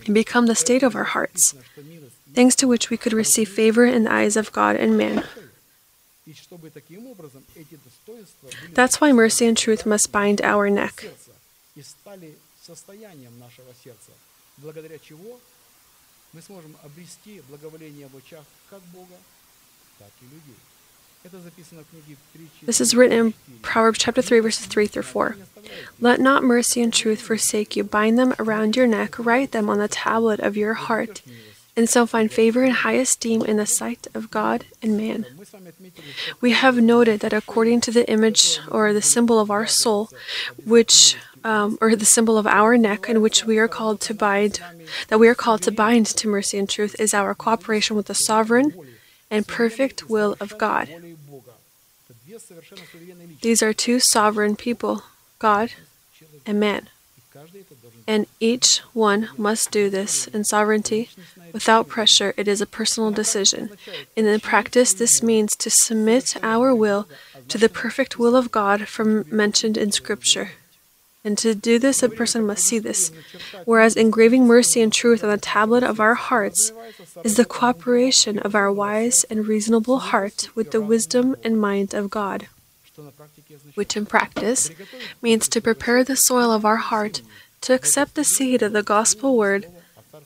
and 0.06 0.14
become 0.14 0.48
the 0.48 0.56
state 0.56 0.84
of 0.84 0.96
our 0.96 1.06
hearts, 1.06 1.56
что 1.74 1.82
милость 1.82 2.16
thanks 2.34 2.56
to 2.56 2.68
which 2.68 2.90
we 2.90 2.98
could 2.98 3.14
receive 3.14 3.50
favor 3.50 3.86
in 3.86 4.04
the 4.04 4.12
eyes 4.12 4.36
of 4.36 4.52
God 4.52 4.76
and 4.76 4.98
man. 4.98 5.24
и 6.26 6.34
чтобы 6.34 6.70
таким 6.72 7.08
образом 7.08 7.44
эти 7.56 7.78
достоинства 7.84 8.48
были 8.48 8.74
That's 8.74 9.00
why 9.00 9.12
mercy 9.14 9.46
and 9.46 9.56
truth 9.58 9.86
must 9.86 10.12
bind 10.12 10.42
our 10.42 10.70
neck. 10.70 11.02
сердца 11.02 11.32
и 11.76 11.82
стали 11.84 12.36
состоянием 12.66 13.38
нашего 13.40 13.74
сердца, 13.84 14.12
благодаря 14.58 14.98
чего 15.00 15.40
мы 16.34 16.42
сможем 16.42 16.76
обрести 16.84 17.42
благоволение 17.48 18.08
в 18.08 18.18
очах 18.18 18.44
как 18.70 18.82
Бога, 18.94 19.16
так 20.00 20.10
и 20.22 20.26
людей. 20.26 20.56
This 22.63 22.81
is 22.81 22.95
written 22.95 23.19
in 23.19 23.35
Proverbs 23.61 23.99
chapter 23.99 24.23
3, 24.23 24.41
verses 24.41 24.67
3 24.67 24.87
through 24.87 25.03
4. 25.03 25.37
Let 26.01 26.19
not 26.19 26.43
mercy 26.43 26.81
and 26.81 26.93
truth 26.93 27.21
forsake 27.21 27.77
you. 27.77 27.85
Bind 27.85 28.19
them 28.19 28.35
around 28.39 28.75
your 28.75 28.87
neck, 28.87 29.19
write 29.19 29.53
them 29.53 29.69
on 29.69 29.79
the 29.79 29.89
tablet 29.89 30.41
of 30.41 30.57
your 30.57 30.75
heart, 30.75 31.23
and 31.77 31.89
so 31.89 32.07
find 32.07 32.33
favor 32.33 32.63
and 32.63 32.73
high 32.73 32.95
esteem 32.95 33.43
in 33.43 33.59
the 33.59 33.67
sight 33.67 34.07
of 34.15 34.31
God 34.31 34.65
and 34.83 34.97
man. 34.97 35.27
We 36.41 36.53
have 36.53 36.79
noted 36.79 37.21
that 37.21 37.33
according 37.35 37.83
to 37.83 37.91
the 37.91 38.11
image 38.11 38.59
or 38.71 38.93
the 38.93 39.03
symbol 39.03 39.39
of 39.39 39.51
our 39.51 39.67
soul, 39.67 40.11
which 40.65 41.17
um, 41.45 41.79
or 41.81 41.97
the 41.97 42.05
symbol 42.05 42.37
of 42.39 42.47
our 42.47 42.77
neck 42.77 43.09
in 43.09 43.21
which 43.21 43.45
we 43.45 43.59
are 43.59 43.69
called 43.69 44.01
to 44.03 44.15
bind, 44.15 44.61
that 45.09 45.19
we 45.19 45.29
are 45.29 45.35
called 45.35 45.63
to 45.63 45.73
bind 45.73 46.07
to 46.07 46.29
mercy 46.29 46.59
and 46.59 46.69
truth, 46.69 46.97
is 46.99 47.15
our 47.15 47.35
cooperation 47.35 47.97
with 47.97 48.07
the 48.07 48.15
sovereign 48.15 48.75
and 49.31 49.47
perfect 49.47 50.11
will 50.11 50.37
of 50.41 50.59
God. 50.59 50.89
These 53.43 53.63
are 53.63 53.73
two 53.73 54.01
sovereign 54.01 54.57
people, 54.57 55.03
God 55.39 55.73
and 56.47 56.61
man. 56.61 56.89
And 58.07 58.27
each 58.41 58.79
one 58.93 59.29
must 59.37 59.71
do 59.71 59.89
this 59.89 60.27
in 60.27 60.43
sovereignty 60.45 61.11
without 61.53 61.89
pressure. 61.89 62.35
It 62.37 62.49
is 62.49 62.61
a 62.61 62.67
personal 62.67 63.13
decision. 63.13 63.71
In 64.17 64.25
the 64.25 64.41
practice, 64.41 64.93
this 64.93 65.23
means 65.23 65.55
to 65.57 65.71
submit 65.71 66.37
our 66.43 66.75
will 66.75 67.09
to 67.49 67.59
the 67.59 67.69
perfect 67.69 68.19
will 68.19 68.35
of 68.35 68.51
God 68.51 68.89
from 68.89 69.25
mentioned 69.31 69.77
in 69.77 69.93
Scripture. 69.93 70.53
And 71.23 71.37
to 71.39 71.55
do 71.55 71.79
this, 71.79 72.03
a 72.03 72.09
person 72.09 72.47
must 72.47 72.65
see 72.65 72.79
this. 72.79 73.13
Whereas 73.67 73.95
engraving 73.95 74.47
mercy 74.47 74.81
and 74.81 74.93
truth 74.93 75.23
on 75.23 75.31
the 75.31 75.37
tablet 75.37 75.83
of 75.83 76.01
our 76.01 76.15
hearts 76.15 76.73
is 77.23 77.37
the 77.37 77.45
cooperation 77.45 78.39
of 78.39 78.55
our 78.55 78.73
wise 78.73 79.25
and 79.25 79.47
reasonable 79.47 79.99
heart 79.99 80.49
with 80.55 80.71
the 80.71 80.81
wisdom 80.81 81.37
and 81.45 81.61
mind 81.61 81.93
of 81.93 82.09
God, 82.09 82.49
which 83.75 83.97
in 83.97 84.07
practice 84.07 84.71
means 85.21 85.47
to 85.49 85.61
prepare 85.61 86.03
the 86.03 86.17
soil 86.17 86.51
of 86.51 86.65
our 86.65 86.77
heart 86.77 87.21
to 87.63 87.75
accept 87.75 88.15
the 88.15 88.25
seed 88.25 88.63
of 88.63 88.73
the 88.73 88.83
gospel 88.83 89.37
word 89.37 89.67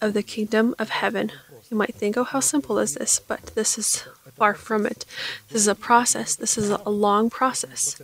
of 0.01 0.13
the 0.13 0.23
kingdom 0.23 0.77
of 0.79 0.91
heaven. 0.91 1.33
You 1.71 1.77
might 1.77 1.95
think, 1.95 2.17
oh, 2.17 2.25
how 2.25 2.39
simple 2.39 2.79
is 2.79 2.95
this? 2.95 3.19
But 3.19 3.47
this 3.57 3.79
is 3.79 4.07
far 4.37 4.55
from 4.55 4.87
it. 4.87 5.05
This 5.49 5.63
is 5.63 5.69
a 5.69 5.75
process, 5.75 6.37
this 6.37 6.57
is 6.57 6.71
a 6.71 6.91
long 6.91 7.31
process. 7.31 8.01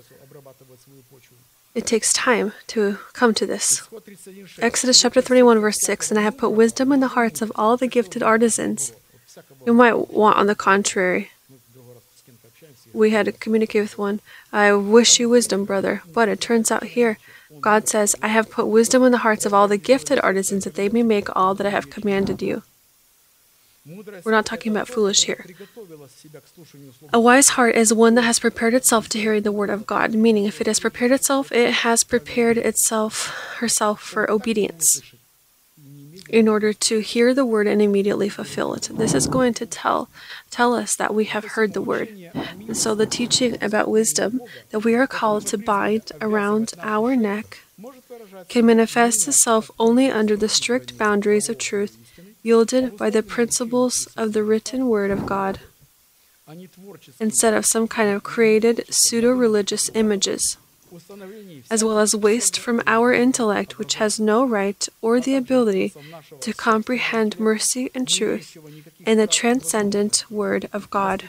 It 1.74 1.86
takes 1.86 2.12
time 2.12 2.52
to 2.68 2.98
come 3.12 3.32
to 3.34 3.46
this. 3.46 3.88
Exodus 4.58 5.00
chapter 5.00 5.20
31, 5.20 5.60
verse 5.60 5.80
6 5.80 6.10
And 6.10 6.18
I 6.18 6.22
have 6.22 6.36
put 6.36 6.50
wisdom 6.50 6.90
in 6.90 7.00
the 7.00 7.08
hearts 7.08 7.40
of 7.42 7.52
all 7.54 7.76
the 7.76 7.86
gifted 7.86 8.22
artisans. 8.22 8.92
You 9.64 9.72
might 9.72 10.10
want, 10.10 10.36
on 10.36 10.46
the 10.46 10.56
contrary, 10.56 11.30
we 12.92 13.10
had 13.10 13.26
to 13.26 13.32
communicate 13.32 13.82
with 13.82 13.98
one, 13.98 14.20
I 14.52 14.72
wish 14.72 15.20
you 15.20 15.28
wisdom, 15.28 15.64
brother. 15.64 16.02
But 16.12 16.28
it 16.28 16.40
turns 16.40 16.70
out 16.72 16.84
here, 16.84 17.18
God 17.60 17.88
says, 17.88 18.16
I 18.20 18.28
have 18.28 18.50
put 18.50 18.66
wisdom 18.66 19.04
in 19.04 19.12
the 19.12 19.18
hearts 19.18 19.46
of 19.46 19.54
all 19.54 19.68
the 19.68 19.76
gifted 19.76 20.18
artisans 20.20 20.64
that 20.64 20.74
they 20.74 20.88
may 20.88 21.04
make 21.04 21.34
all 21.36 21.54
that 21.54 21.66
I 21.66 21.70
have 21.70 21.90
commanded 21.90 22.42
you. 22.42 22.62
We're 23.86 24.32
not 24.32 24.44
talking 24.44 24.72
about 24.72 24.88
foolish 24.88 25.24
here. 25.24 25.46
A 27.12 27.20
wise 27.20 27.50
heart 27.50 27.74
is 27.76 27.94
one 27.94 28.14
that 28.14 28.22
has 28.22 28.38
prepared 28.38 28.74
itself 28.74 29.08
to 29.10 29.18
hearing 29.18 29.42
the 29.42 29.52
word 29.52 29.70
of 29.70 29.86
God, 29.86 30.14
meaning 30.14 30.44
if 30.44 30.60
it 30.60 30.66
has 30.66 30.80
prepared 30.80 31.12
itself, 31.12 31.50
it 31.50 31.72
has 31.72 32.04
prepared 32.04 32.58
itself 32.58 33.28
herself 33.56 34.02
for 34.02 34.30
obedience 34.30 35.02
in 36.28 36.46
order 36.46 36.72
to 36.72 37.00
hear 37.00 37.34
the 37.34 37.44
word 37.44 37.66
and 37.66 37.82
immediately 37.82 38.28
fulfill 38.28 38.74
it. 38.74 38.88
This 38.92 39.14
is 39.14 39.26
going 39.26 39.54
to 39.54 39.66
tell 39.66 40.08
tell 40.50 40.74
us 40.74 40.94
that 40.96 41.14
we 41.14 41.24
have 41.24 41.44
heard 41.44 41.72
the 41.72 41.82
word. 41.82 42.08
And 42.34 42.76
so 42.76 42.94
the 42.94 43.06
teaching 43.06 43.56
about 43.62 43.90
wisdom 43.90 44.40
that 44.70 44.80
we 44.80 44.94
are 44.94 45.06
called 45.06 45.46
to 45.48 45.58
bind 45.58 46.12
around 46.20 46.74
our 46.80 47.16
neck 47.16 47.60
can 48.48 48.66
manifest 48.66 49.26
itself 49.26 49.70
only 49.78 50.10
under 50.10 50.36
the 50.36 50.48
strict 50.48 50.98
boundaries 50.98 51.48
of 51.48 51.56
truth 51.58 51.96
yielded 52.42 52.96
by 52.96 53.10
the 53.10 53.22
principles 53.22 54.08
of 54.16 54.32
the 54.32 54.42
written 54.42 54.88
Word 54.88 55.10
of 55.10 55.26
God, 55.26 55.60
instead 57.20 57.54
of 57.54 57.64
some 57.66 57.86
kind 57.86 58.10
of 58.10 58.22
created 58.22 58.84
pseudo 58.90 59.30
religious 59.30 59.90
images, 59.94 60.56
as 61.70 61.84
well 61.84 61.98
as 62.00 62.16
waste 62.16 62.58
from 62.58 62.82
our 62.86 63.12
intellect, 63.12 63.78
which 63.78 63.94
has 63.96 64.18
no 64.18 64.44
right 64.44 64.88
or 65.00 65.20
the 65.20 65.36
ability 65.36 65.92
to 66.40 66.52
comprehend 66.52 67.38
mercy 67.38 67.90
and 67.94 68.08
truth 68.08 68.56
in 69.06 69.16
the 69.18 69.26
transcendent 69.28 70.24
Word 70.30 70.68
of 70.72 70.90
God. 70.90 71.24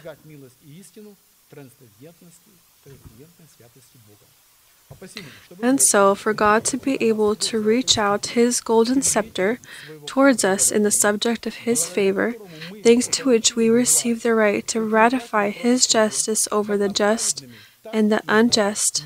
And 5.61 5.81
so, 5.81 6.15
for 6.15 6.33
God 6.33 6.63
to 6.65 6.77
be 6.77 7.01
able 7.01 7.35
to 7.35 7.59
reach 7.59 7.97
out 7.97 8.27
His 8.27 8.61
golden 8.61 9.01
scepter 9.01 9.59
towards 10.05 10.43
us 10.43 10.71
in 10.71 10.83
the 10.83 10.91
subject 10.91 11.47
of 11.47 11.65
His 11.67 11.87
favor, 11.87 12.35
thanks 12.83 13.07
to 13.07 13.29
which 13.29 13.55
we 13.55 13.69
receive 13.69 14.23
the 14.23 14.35
right 14.35 14.67
to 14.67 14.81
ratify 14.81 15.49
His 15.49 15.87
justice 15.87 16.47
over 16.51 16.77
the 16.77 16.89
just 16.89 17.45
and 17.91 18.11
the 18.11 18.21
unjust, 18.27 19.05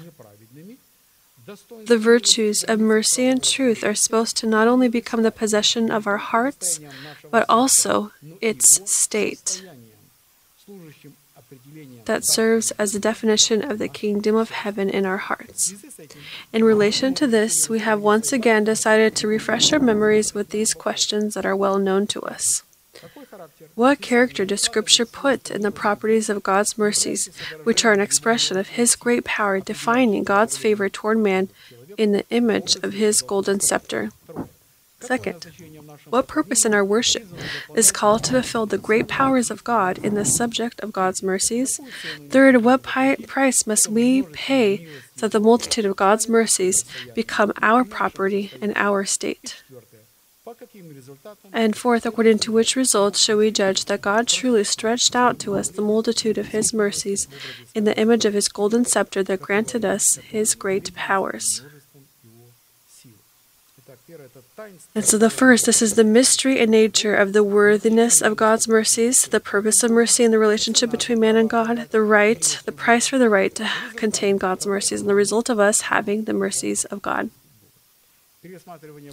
the 1.86 1.98
virtues 1.98 2.64
of 2.64 2.80
mercy 2.80 3.26
and 3.28 3.43
truth 3.43 3.84
are 3.84 3.96
supposed 3.96 4.36
to 4.38 4.48
not 4.48 4.68
only 4.68 4.89
become 4.89 5.22
the 5.22 5.32
possession 5.32 5.91
of 5.91 6.08
our 6.08 6.18
hearts, 6.18 6.80
but 7.30 7.46
also 7.48 8.12
its 8.41 8.91
state 8.91 9.64
that 12.06 12.26
serves 12.26 12.72
as 12.72 12.91
the 12.91 12.99
definition 12.99 13.70
of 13.70 13.80
the 13.80 13.88
kingdom 13.88 14.36
of 14.36 14.51
heaven 14.51 14.89
in 14.89 15.06
our 15.06 15.18
hearts. 15.18 15.74
In 16.53 16.64
relation 16.64 17.14
to 17.16 17.28
this, 17.28 17.70
we 17.70 17.80
have 17.80 18.01
once 18.01 18.32
again 18.32 18.64
decided 18.64 19.16
to 19.16 19.28
refresh 19.28 19.72
our 19.74 19.80
memories 19.80 20.34
with 20.34 20.49
these 20.49 20.74
questions 20.74 21.34
that 21.34 21.45
are 21.45 21.56
well 21.56 21.78
known 21.78 22.08
to 22.08 22.22
us. 22.22 22.64
What 23.76 24.01
character 24.01 24.45
does 24.45 24.62
Scripture 24.62 25.06
put 25.06 25.51
in 25.51 25.62
the 25.62 25.72
properties 25.72 26.30
of 26.30 26.43
God's 26.43 26.78
mercies, 26.78 27.30
which 27.64 27.84
are 27.84 27.93
an 27.93 27.99
expression 27.99 28.58
of 28.58 28.70
His 28.70 28.95
great 28.95 29.26
power, 29.26 29.60
defining 29.60 30.24
God's 30.24 30.58
favor 30.58 30.88
toward 30.89 31.18
man 31.18 31.49
in 31.97 32.14
the 32.14 32.26
image 32.30 32.76
of 32.78 32.93
His 32.93 33.22
golden 33.22 33.60
scepter? 33.60 34.12
Second, 35.02 35.46
what 36.10 36.28
purpose 36.28 36.66
in 36.66 36.74
our 36.74 36.84
worship 36.84 37.28
is 37.76 37.91
called 37.91 38.24
to 38.24 38.32
fulfill 38.32 38.66
the 38.66 38.78
great 38.78 39.08
powers 39.08 39.52
of 39.52 39.64
God 39.64 39.98
in 40.00 40.16
the 40.16 40.26
subject 40.26 40.80
of 40.80 40.93
God's 40.93 41.22
mercies? 41.22 41.80
Third, 42.30 42.64
what 42.64 42.84
pi- 42.84 43.16
price 43.28 43.68
must 43.68 43.88
we 43.88 44.24
pay 44.24 44.88
that 45.18 45.32
the 45.32 45.39
multitude 45.39 45.86
of 45.86 45.96
God's 45.96 46.28
mercies 46.30 46.86
become 47.14 47.52
our 47.62 47.84
property 47.84 48.52
and 48.62 48.74
our 48.76 49.06
state? 49.06 49.64
And 51.52 51.76
fourth, 51.76 52.06
according 52.06 52.39
to 52.39 52.52
which 52.52 52.76
results 52.76 53.20
shall 53.20 53.38
we 53.38 53.52
judge 53.52 53.86
that 53.86 54.02
God 54.02 54.28
truly 54.28 54.64
stretched 54.64 55.16
out 55.16 55.39
to 55.39 55.56
us 55.56 55.70
the 55.70 55.82
multitude 55.82 56.38
of 56.38 56.50
his 56.50 56.74
mercies 56.74 57.28
in 57.74 57.84
the 57.84 57.98
image 57.98 58.26
of 58.26 58.34
his 58.34 58.48
golden 58.48 58.86
scepter 58.86 59.24
that 59.24 59.41
granted 59.41 59.84
us 59.84 60.16
his 60.18 60.56
great 60.56 60.93
powers? 60.96 61.64
And 64.93 65.03
so, 65.03 65.18
the 65.18 65.30
first, 65.30 65.66
this 65.66 65.82
is 65.82 65.95
the 65.95 66.03
mystery 66.06 66.60
and 66.62 66.72
nature 66.72 67.14
of 67.14 67.34
the 67.34 67.43
worthiness 67.43 68.22
of 68.22 68.38
God's 68.38 68.70
mercies, 68.70 69.28
the 69.28 69.41
purpose 69.41 69.84
of 69.84 69.91
mercy 69.91 70.24
in 70.24 70.32
the 70.32 70.39
relationship 70.39 70.89
between 70.89 71.20
man 71.20 71.36
and 71.36 71.49
God, 71.49 71.89
the 71.91 72.01
right, 72.01 72.62
the 72.64 72.72
price 72.72 73.08
for 73.08 73.18
the 73.18 73.30
right 73.30 73.53
to 73.56 73.70
contain 73.95 74.38
God's 74.38 74.66
mercies, 74.66 75.01
and 75.01 75.10
the 75.10 75.16
result 75.16 75.49
of 75.49 75.60
us 75.60 75.82
having 75.82 76.24
the 76.24 76.34
mercies 76.34 76.86
of 76.86 77.01
God. 77.01 77.32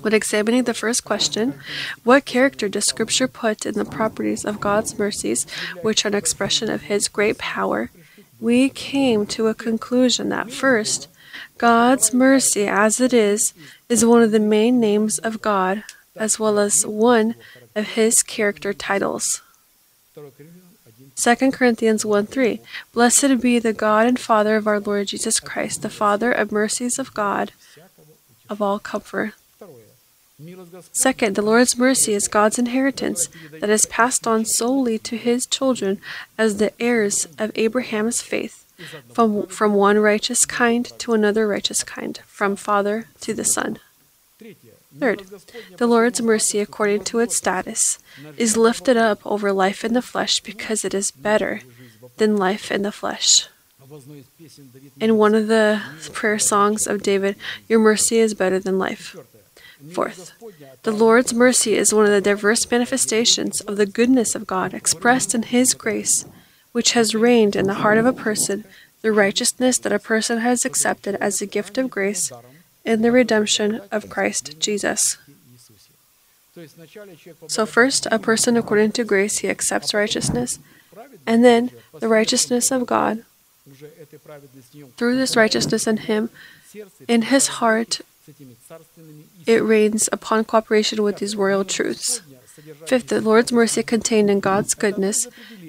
When 0.02 0.14
examining 0.14 0.64
the 0.64 0.74
first 0.74 1.04
question, 1.04 1.58
what 2.04 2.24
character 2.24 2.68
does 2.68 2.84
Scripture 2.84 3.26
put 3.26 3.66
in 3.66 3.74
the 3.74 3.84
properties 3.84 4.44
of 4.44 4.60
God's 4.60 4.96
mercies, 4.96 5.46
which 5.80 6.04
are 6.04 6.08
an 6.08 6.14
expression 6.14 6.70
of 6.70 6.82
His 6.82 7.08
great 7.08 7.38
power? 7.38 7.90
We 8.38 8.68
came 8.68 9.26
to 9.26 9.48
a 9.48 9.54
conclusion 9.54 10.28
that 10.28 10.52
first, 10.52 11.08
God's 11.58 12.12
mercy 12.12 12.66
as 12.66 13.00
it 13.00 13.12
is, 13.12 13.54
is 13.92 14.06
one 14.06 14.22
of 14.22 14.30
the 14.30 14.40
main 14.40 14.80
names 14.80 15.18
of 15.18 15.42
God, 15.42 15.84
as 16.16 16.38
well 16.38 16.58
as 16.58 16.86
one 16.86 17.34
of 17.76 17.88
His 17.88 18.22
character 18.22 18.72
titles. 18.72 19.42
2 20.14 21.50
Corinthians 21.52 22.04
1 22.04 22.26
3 22.26 22.60
Blessed 22.94 23.40
be 23.42 23.58
the 23.58 23.74
God 23.74 24.06
and 24.06 24.18
Father 24.18 24.56
of 24.56 24.66
our 24.66 24.80
Lord 24.80 25.08
Jesus 25.08 25.38
Christ, 25.40 25.82
the 25.82 25.90
Father 25.90 26.32
of 26.32 26.50
mercies 26.50 26.98
of 26.98 27.12
God 27.12 27.52
of 28.48 28.62
all 28.62 28.78
comfort. 28.78 29.34
Second, 30.92 31.36
the 31.36 31.42
Lord's 31.42 31.76
mercy 31.76 32.14
is 32.14 32.28
God's 32.28 32.58
inheritance 32.58 33.28
that 33.60 33.68
is 33.68 33.84
passed 33.84 34.26
on 34.26 34.46
solely 34.46 34.98
to 35.00 35.16
his 35.18 35.44
children 35.44 36.00
as 36.38 36.56
the 36.56 36.72
heirs 36.82 37.28
of 37.38 37.52
Abraham's 37.54 38.22
faith, 38.22 38.61
from, 39.12 39.46
from 39.46 39.74
one 39.74 39.98
righteous 39.98 40.44
kind 40.44 40.86
to 40.98 41.12
another 41.12 41.46
righteous 41.46 41.82
kind, 41.84 42.20
from 42.26 42.56
Father 42.56 43.06
to 43.20 43.34
the 43.34 43.44
Son. 43.44 43.78
Third, 44.98 45.24
the 45.78 45.86
Lord's 45.86 46.20
mercy, 46.20 46.60
according 46.60 47.04
to 47.04 47.20
its 47.20 47.36
status, 47.36 47.98
is 48.36 48.56
lifted 48.56 48.96
up 48.96 49.24
over 49.24 49.52
life 49.52 49.84
in 49.84 49.94
the 49.94 50.02
flesh 50.02 50.40
because 50.40 50.84
it 50.84 50.92
is 50.92 51.10
better 51.10 51.60
than 52.18 52.36
life 52.36 52.70
in 52.70 52.82
the 52.82 52.92
flesh. 52.92 53.48
In 55.00 55.16
one 55.16 55.34
of 55.34 55.48
the 55.48 55.80
prayer 56.12 56.38
songs 56.38 56.86
of 56.86 57.02
David, 57.02 57.36
Your 57.68 57.78
mercy 57.78 58.18
is 58.18 58.34
better 58.34 58.58
than 58.58 58.78
life. 58.78 59.16
Fourth, 59.90 60.32
the 60.84 60.92
Lord's 60.92 61.34
mercy 61.34 61.74
is 61.74 61.92
one 61.92 62.04
of 62.04 62.12
the 62.12 62.20
diverse 62.20 62.70
manifestations 62.70 63.60
of 63.62 63.76
the 63.76 63.86
goodness 63.86 64.34
of 64.34 64.46
God 64.46 64.74
expressed 64.74 65.34
in 65.34 65.42
His 65.42 65.74
grace, 65.74 66.24
which 66.72 66.92
has 66.92 67.14
reigned 67.14 67.54
in 67.54 67.66
the 67.66 67.74
heart 67.74 67.98
of 67.98 68.06
a 68.06 68.12
person, 68.12 68.64
the 69.02 69.12
righteousness 69.12 69.78
that 69.78 69.92
a 69.92 69.98
person 69.98 70.38
has 70.38 70.64
accepted 70.64 71.16
as 71.16 71.40
a 71.40 71.46
gift 71.46 71.78
of 71.78 71.90
grace 71.90 72.32
in 72.84 73.02
the 73.02 73.12
redemption 73.12 73.80
of 73.90 74.08
Christ 74.08 74.58
Jesus. 74.58 75.18
So, 77.46 77.64
first, 77.64 78.06
a 78.10 78.18
person 78.18 78.56
according 78.56 78.92
to 78.92 79.04
grace, 79.04 79.38
he 79.38 79.48
accepts 79.48 79.94
righteousness, 79.94 80.58
and 81.26 81.44
then 81.44 81.70
the 81.98 82.08
righteousness 82.08 82.70
of 82.70 82.86
God. 82.86 83.24
Through 84.96 85.16
this 85.16 85.36
righteousness 85.36 85.86
in 85.86 85.96
him, 85.98 86.30
in 87.08 87.22
his 87.22 87.46
heart, 87.62 88.00
it 89.46 89.62
reigns 89.62 90.08
upon 90.12 90.44
cooperation 90.44 91.02
with 91.02 91.18
these 91.18 91.36
royal 91.36 91.64
truths. 91.64 92.20
Fifth, 92.86 93.08
the 93.08 93.20
Lord's 93.20 93.52
mercy 93.52 93.82
contained 93.82 94.30
in 94.30 94.40
God's 94.40 94.74
goodness 94.74 95.28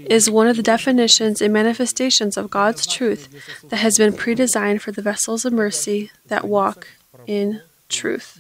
is 0.10 0.30
one 0.30 0.47
of 0.47 0.58
the 0.58 0.64
definitions 0.64 1.41
and 1.41 1.54
manifestations 1.54 2.38
of 2.38 2.49
God's 2.49 2.86
truth 2.86 3.30
that 3.70 3.78
has 3.78 3.97
been 3.97 4.14
predesigned 4.14 4.82
for 4.82 4.91
the 4.91 5.01
vessels 5.01 5.45
of 5.45 5.54
mercy 5.54 6.12
that 6.28 6.45
walk 6.45 6.88
in 7.28 7.62
truth. 7.89 8.39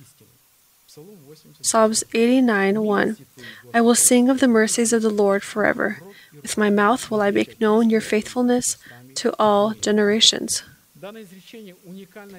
Psalms 1.61 2.03
89 2.13 2.83
1 2.83 3.17
I 3.73 3.81
will 3.81 3.95
sing 3.95 4.29
of 4.29 4.39
the 4.39 4.47
mercies 4.47 4.93
of 4.93 5.01
the 5.01 5.09
Lord 5.09 5.43
forever. 5.43 5.99
With 6.41 6.57
my 6.57 6.69
mouth 6.69 7.09
will 7.09 7.21
I 7.21 7.31
make 7.31 7.59
known 7.59 7.89
your 7.89 8.01
faithfulness 8.01 8.77
to 9.15 9.33
all 9.39 9.73
generations. 9.73 10.63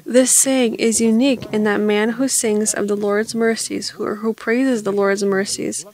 This 0.07 0.35
saying 0.35 0.77
is 0.77 1.01
unique 1.01 1.45
in 1.53 1.65
that 1.65 1.81
man 1.81 2.11
who 2.11 2.29
sings 2.29 2.73
of 2.73 2.89
the 2.89 2.97
Lord's 2.97 3.35
mercies, 3.35 3.91
who, 3.91 4.05
or 4.05 4.17
who 4.17 4.33
praises 4.33 4.83
the 4.83 4.93
Lord's 4.93 5.23
mercies, 5.23 5.85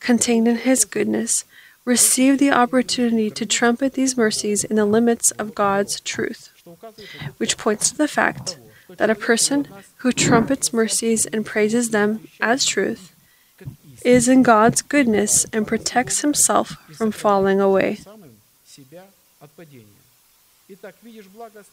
contained 0.00 0.48
in 0.48 0.56
his 0.56 0.84
goodness, 0.84 1.44
receive 1.86 2.38
the 2.38 2.50
opportunity 2.50 3.30
to 3.30 3.46
trumpet 3.46 3.94
these 3.94 4.16
mercies 4.16 4.64
in 4.64 4.76
the 4.76 4.84
limits 4.84 5.30
of 5.32 5.54
God's 5.54 6.00
truth, 6.00 6.50
which 7.38 7.56
points 7.56 7.90
to 7.90 7.96
the 7.96 8.08
fact 8.08 8.58
that 8.98 9.08
a 9.08 9.14
person 9.14 9.68
who 9.98 10.12
trumpets 10.12 10.72
mercies 10.72 11.24
and 11.26 11.46
praises 11.46 11.90
them 11.90 12.28
as 12.40 12.66
truth 12.66 13.14
is 14.04 14.28
in 14.28 14.42
God's 14.42 14.82
goodness 14.82 15.46
and 15.52 15.66
protects 15.66 16.20
himself 16.20 16.76
from 16.92 17.12
falling 17.12 17.60
away. 17.60 18.00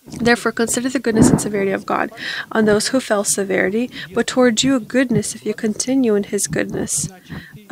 Therefore, 0.05 0.51
consider 0.51 0.89
the 0.89 0.99
goodness 0.99 1.31
and 1.31 1.41
severity 1.41 1.71
of 1.71 1.85
God 1.85 2.11
on 2.51 2.65
those 2.65 2.89
who 2.89 2.99
fell 2.99 3.23
severity, 3.23 3.89
but 4.13 4.27
toward 4.27 4.61
you 4.61 4.75
a 4.75 4.79
goodness 4.79 5.33
if 5.33 5.45
you 5.45 5.53
continue 5.53 6.13
in 6.13 6.25
his 6.25 6.45
goodness. 6.45 7.09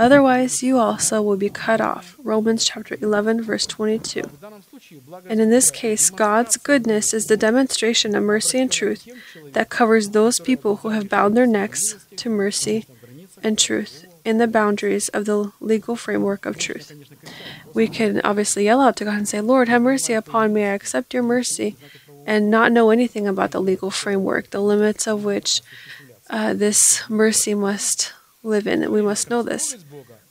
Otherwise, 0.02 0.64
you 0.64 0.80
also 0.80 1.22
will 1.22 1.38
be 1.38 1.47
cut 1.47 1.80
off. 1.80 2.16
Romans 2.24 2.66
chapter 2.66 2.97
11, 2.99 3.43
verse 3.43 3.68
22. 3.68 4.24
And 5.30 5.39
in 5.39 5.52
this 5.52 5.70
case, 5.70 6.10
God's 6.10 6.58
goodness 6.58 7.14
is 7.14 7.28
the 7.28 7.38
demonstration 7.38 8.16
of 8.16 8.24
mercy 8.24 8.60
and 8.60 8.72
truth 8.72 9.08
that 9.54 9.70
covers 9.70 10.10
those 10.10 10.39
people 10.39 10.78
who 10.78 10.89
have 10.89 11.08
bound 11.08 11.38
their 11.38 11.45
necks 11.45 12.04
to 12.16 12.32
mercy 12.32 12.86
and 13.43 13.60
truth 13.60 14.08
in 14.26 14.39
the 14.39 14.47
boundaries 14.47 15.08
of 15.10 15.26
the 15.26 15.52
legal 15.60 15.95
framework 15.95 16.47
of 16.47 16.58
truth. 16.58 16.91
We 17.76 17.88
can 17.88 18.22
obviously 18.24 18.66
yell 18.66 18.82
out 18.82 18.95
to 18.95 19.06
God 19.06 19.18
and 19.20 19.28
say, 19.28 19.39
Lord, 19.39 19.70
have 19.70 19.84
mercy 19.84 20.14
upon 20.14 20.52
me. 20.52 20.64
I 20.64 20.74
accept 20.74 21.14
your 21.14 21.22
mercy, 21.22 21.76
and 22.26 22.49
not 22.49 22.72
know 22.72 22.89
anything 22.89 23.28
about 23.28 23.52
the 23.52 23.62
legal 23.62 23.91
framework, 23.91 24.49
the 24.49 24.62
limits 24.62 25.06
of 25.06 25.24
which 25.24 25.62
uh, 26.32 26.56
this 26.56 27.08
mercy 27.08 27.54
must 27.54 28.14
live 28.44 28.68
in. 28.68 28.92
We 28.92 29.02
must 29.02 29.30
know 29.30 29.44
this. 29.44 29.76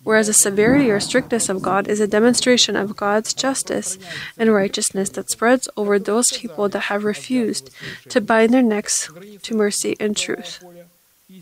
Whereas 0.02 0.28
the 0.28 0.32
severity 0.32 0.90
or 0.90 0.98
strictness 0.98 1.48
of 1.48 1.62
God 1.62 1.86
is 1.86 2.00
a 2.00 2.06
demonstration 2.06 2.74
of 2.74 2.96
God's 2.96 3.34
justice 3.34 3.98
and 4.38 4.52
righteousness 4.52 5.10
that 5.10 5.30
spreads 5.30 5.68
over 5.76 5.98
those 5.98 6.32
people 6.32 6.68
that 6.70 6.88
have 6.90 7.04
refused 7.04 7.70
to 8.08 8.20
bind 8.20 8.52
their 8.52 8.62
necks 8.62 9.10
to 9.42 9.54
mercy 9.54 9.96
and 10.00 10.16
truth. 10.16 10.64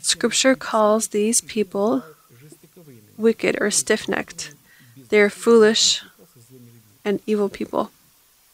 Scripture 0.03 0.55
calls 0.55 1.09
these 1.09 1.41
people 1.41 2.03
wicked 3.17 3.57
or 3.61 3.71
stiff 3.71 4.09
necked. 4.09 4.55
They 5.09 5.21
are 5.21 5.31
foolish 5.31 6.03
and 7.05 7.21
evil 7.27 7.49
people. 7.49 7.91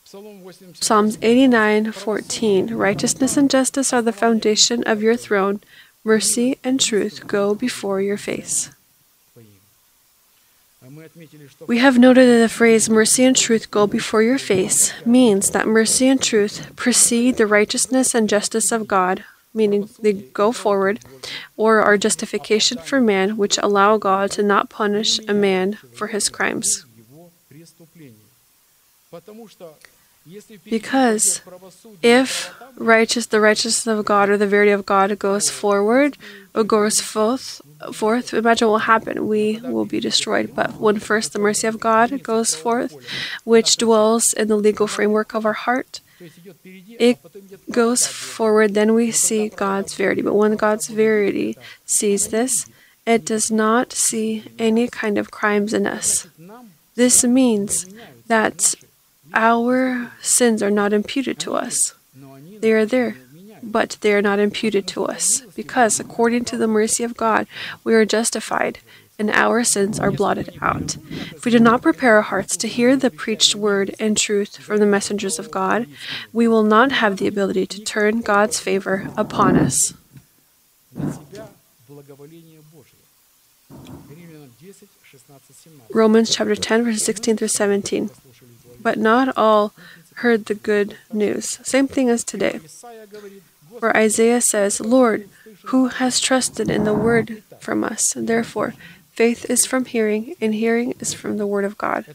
Psalms 0.05 1.17
89:14 1.23 2.77
Righteousness 2.77 3.37
and 3.37 3.51
justice 3.51 3.93
are 3.93 4.03
the 4.03 4.13
foundation 4.13 4.85
of 4.85 5.03
your 5.03 5.17
throne. 5.17 5.61
Mercy 6.05 6.59
and 6.63 6.79
truth 6.79 7.27
go 7.27 7.55
before 7.55 8.01
your 8.03 8.19
face. 8.19 8.71
We 11.67 11.79
have 11.79 11.99
noted 11.99 12.27
that 12.29 12.41
the 12.41 12.49
phrase 12.49 12.91
mercy 12.91 13.25
and 13.25 13.35
truth 13.35 13.71
go 13.71 13.87
before 13.87 14.23
your 14.23 14.39
face 14.39 14.93
means 15.07 15.51
that 15.51 15.67
mercy 15.67 16.07
and 16.09 16.21
truth 16.21 16.77
precede 16.77 17.37
the 17.37 17.47
righteousness 17.47 18.15
and 18.15 18.29
justice 18.29 18.71
of 18.71 18.87
God, 18.87 19.25
meaning 19.55 19.89
they 20.01 20.13
go 20.13 20.53
forward, 20.53 21.01
or 21.57 21.81
are 21.81 21.97
justification 21.97 22.79
for 22.79 23.01
man, 23.01 23.39
which 23.39 23.59
allow 23.59 23.97
God 23.97 24.31
to 24.33 24.43
not 24.43 24.69
punish 24.69 25.19
a 25.21 25.33
man 25.33 25.79
for 25.95 26.09
his 26.09 26.29
crimes. 26.29 26.85
Because 30.65 31.41
if 32.03 32.55
righteous, 32.77 33.27
the 33.27 33.41
righteousness 33.41 33.87
of 33.87 34.05
God 34.05 34.29
or 34.29 34.37
the 34.37 34.47
verity 34.47 34.71
of 34.71 34.87
God 34.87 35.19
goes 35.19 35.51
forward 35.51 36.17
or 36.55 36.65
goes 36.65 37.01
forth, 37.01 37.61
forth, 37.93 38.33
imagine 38.35 38.69
what 38.69 38.73
will 38.73 38.79
happen. 38.79 39.27
We 39.27 39.61
will 39.63 39.85
be 39.85 40.01
destroyed. 40.01 40.55
But 40.55 40.75
when 40.75 40.99
first 40.99 41.33
the 41.33 41.39
mercy 41.39 41.67
of 41.67 41.81
God 41.81 42.23
goes 42.23 42.55
forth, 42.55 42.95
which 43.45 43.77
dwells 43.77 44.33
in 44.33 44.49
the 44.49 44.57
legal 44.57 44.87
framework 44.87 45.35
of 45.35 45.45
our 45.45 45.53
heart, 45.53 46.01
it 46.99 47.19
goes 47.71 48.07
forward, 48.07 48.75
then 48.75 48.95
we 48.95 49.11
see 49.11 49.49
God's 49.49 49.95
verity. 49.95 50.23
But 50.23 50.35
when 50.35 50.57
God's 50.57 50.89
verity 50.89 51.57
sees 51.85 52.29
this, 52.29 52.67
it 53.07 53.25
does 53.25 53.51
not 53.51 53.93
see 53.93 54.45
any 54.59 54.89
kind 54.89 55.19
of 55.19 55.31
crimes 55.31 55.75
in 55.75 55.87
us. 55.87 56.27
This 56.95 57.25
means 57.25 57.87
that 58.29 58.75
our 59.35 60.13
sins 60.23 60.63
are 60.63 60.71
not 60.71 60.93
imputed 60.93 61.39
to 61.41 61.55
us. 61.55 61.95
They 62.65 62.73
are 62.73 62.87
there, 62.87 63.19
but 63.63 63.99
they 64.01 64.15
are 64.15 64.23
not 64.23 64.39
imputed 64.39 64.87
to 64.89 65.05
us, 65.05 65.43
because 65.55 66.01
according 66.01 66.47
to 66.47 66.57
the 66.57 66.67
mercy 66.67 67.05
of 67.05 67.15
God, 67.15 67.47
we 67.85 67.93
are 67.93 68.07
justified 68.07 68.79
and 69.19 69.29
our 69.33 69.65
sins 69.65 70.01
are 70.01 70.11
blotted 70.11 70.57
out. 70.63 70.97
If 71.37 71.45
we 71.45 71.51
do 71.51 71.59
not 71.59 71.83
prepare 71.83 72.17
our 72.17 72.23
hearts 72.23 72.57
to 72.57 72.67
hear 72.67 72.97
the 72.97 73.11
preached 73.11 73.55
word 73.55 73.95
and 74.01 74.17
truth 74.17 74.57
from 74.57 74.79
the 74.79 74.87
messengers 74.87 75.39
of 75.39 75.51
God, 75.51 75.87
we 76.33 76.49
will 76.49 76.63
not 76.63 76.91
have 76.91 77.19
the 77.19 77.29
ability 77.29 77.67
to 77.67 77.85
turn 77.85 78.23
God's 78.23 78.59
favor 78.59 79.11
upon 79.15 79.57
us. 79.57 79.93
Romans 85.93 86.31
chapter 86.35 86.57
10, 86.57 86.85
verses 86.85 87.05
16 87.05 87.37
through 87.37 87.49
17. 87.49 88.09
But 88.81 88.97
not 88.97 89.37
all 89.37 89.75
heard 90.17 90.47
the 90.47 90.55
good 90.55 90.97
news. 91.13 91.59
Same 91.63 91.89
thing 91.89 92.09
as 92.09 92.25
today. 92.25 92.61
For 93.79 93.97
Isaiah 93.97 94.41
says, 94.41 94.81
Lord, 94.81 95.29
who 95.65 95.89
has 95.89 96.21
trusted 96.21 96.71
in 96.71 96.85
the 96.85 96.95
word 96.95 97.43
from 97.59 97.83
us? 97.83 98.15
Therefore, 98.17 98.75
faith 99.13 99.49
is 99.51 99.67
from 99.67 99.85
hearing, 99.87 100.37
and 100.41 100.55
hearing 100.55 100.95
is 101.01 101.13
from 101.15 101.39
the 101.39 101.47
word 101.47 101.65
of 101.65 101.79
God. 101.79 102.15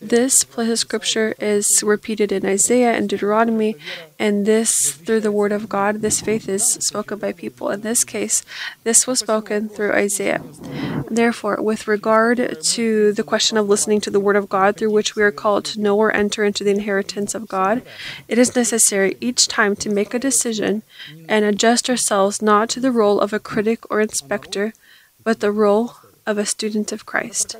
This 0.00 0.44
place 0.44 0.70
of 0.70 0.78
scripture 0.78 1.34
is 1.38 1.82
repeated 1.82 2.32
in 2.32 2.46
Isaiah 2.46 2.92
and 2.92 3.06
Deuteronomy, 3.06 3.76
and 4.18 4.46
this, 4.46 4.92
through 4.92 5.20
the 5.20 5.32
word 5.32 5.52
of 5.52 5.68
God, 5.68 6.00
this 6.00 6.22
faith 6.22 6.48
is 6.48 6.64
spoken 6.64 7.18
by 7.18 7.32
people. 7.32 7.68
In 7.70 7.82
this 7.82 8.02
case, 8.02 8.44
this 8.84 9.06
was 9.06 9.18
spoken 9.18 9.68
through 9.68 9.92
Isaiah. 9.92 10.42
Therefore, 11.10 11.60
with 11.60 11.86
regard 11.86 12.62
to 12.62 13.12
the 13.12 13.22
question 13.22 13.58
of 13.58 13.68
listening 13.68 14.00
to 14.02 14.10
the 14.10 14.20
word 14.20 14.36
of 14.36 14.48
God 14.48 14.76
through 14.76 14.92
which 14.92 15.16
we 15.16 15.22
are 15.22 15.32
called 15.32 15.66
to 15.66 15.80
know 15.80 15.98
or 15.98 16.14
enter 16.14 16.42
into 16.42 16.64
the 16.64 16.70
inheritance 16.70 17.34
of 17.34 17.46
God, 17.46 17.82
it 18.28 18.38
is 18.38 18.56
necessary 18.56 19.18
each 19.20 19.48
time 19.48 19.76
to 19.76 19.90
make 19.90 20.14
a 20.14 20.18
decision 20.18 20.82
and 21.28 21.44
adjust 21.44 21.90
ourselves 21.90 22.40
not 22.40 22.70
to 22.70 22.80
the 22.80 22.92
role 22.92 23.20
of 23.20 23.34
a 23.34 23.38
critic 23.38 23.90
or 23.90 24.00
inspector, 24.00 24.72
but 25.22 25.40
the 25.40 25.52
role 25.52 25.96
of 26.26 26.38
a 26.38 26.46
student 26.46 26.92
of 26.92 27.06
Christ. 27.06 27.56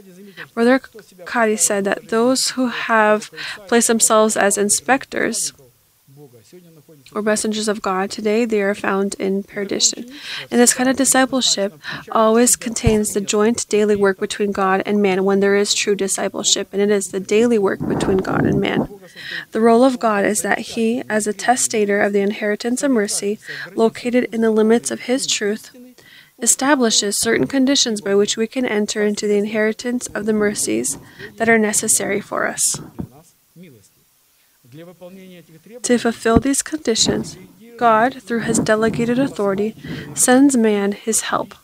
Brother 0.54 0.80
Kari 1.26 1.56
said 1.56 1.84
that 1.84 2.08
those 2.08 2.50
who 2.50 2.68
have 2.68 3.30
placed 3.68 3.88
themselves 3.88 4.36
as 4.36 4.58
inspectors 4.58 5.52
or 7.12 7.22
messengers 7.22 7.68
of 7.68 7.82
God 7.82 8.10
today, 8.10 8.44
they 8.44 8.62
are 8.62 8.74
found 8.74 9.14
in 9.14 9.42
perdition. 9.42 10.10
And 10.50 10.60
this 10.60 10.74
kind 10.74 10.88
of 10.88 10.96
discipleship 10.96 11.78
always 12.10 12.56
contains 12.56 13.12
the 13.12 13.20
joint 13.20 13.68
daily 13.68 13.96
work 13.96 14.18
between 14.18 14.52
God 14.52 14.82
and 14.86 15.02
man 15.02 15.24
when 15.24 15.40
there 15.40 15.56
is 15.56 15.74
true 15.74 15.94
discipleship, 15.94 16.68
and 16.72 16.82
it 16.82 16.90
is 16.90 17.08
the 17.08 17.20
daily 17.20 17.58
work 17.58 17.86
between 17.86 18.18
God 18.18 18.44
and 18.44 18.60
man. 18.60 18.88
The 19.52 19.60
role 19.60 19.84
of 19.84 20.00
God 20.00 20.24
is 20.24 20.42
that 20.42 20.58
He, 20.58 21.02
as 21.08 21.26
a 21.26 21.32
testator 21.32 22.00
of 22.00 22.12
the 22.12 22.20
inheritance 22.20 22.82
of 22.82 22.90
mercy, 22.90 23.38
located 23.74 24.24
in 24.32 24.40
the 24.40 24.50
limits 24.50 24.90
of 24.90 25.02
His 25.02 25.26
truth, 25.26 25.70
establishes 26.38 27.18
certain 27.18 27.46
conditions 27.46 28.00
by 28.00 28.14
which 28.14 28.36
we 28.36 28.46
can 28.46 28.66
enter 28.66 29.02
into 29.02 29.26
the 29.26 29.38
inheritance 29.38 30.06
of 30.08 30.26
the 30.26 30.32
mercies 30.32 30.98
that 31.36 31.48
are 31.48 31.58
necessary 31.58 32.20
for 32.20 32.46
us. 32.46 32.78
To 35.82 35.98
fulfill 35.98 36.38
these 36.38 36.62
conditions, 36.62 37.38
God, 37.78 38.22
through 38.22 38.40
his 38.40 38.58
delegated 38.58 39.18
authority, 39.18 39.74
sends 40.14 40.56
man 40.56 40.92
his 40.92 41.22
help, 41.22 41.54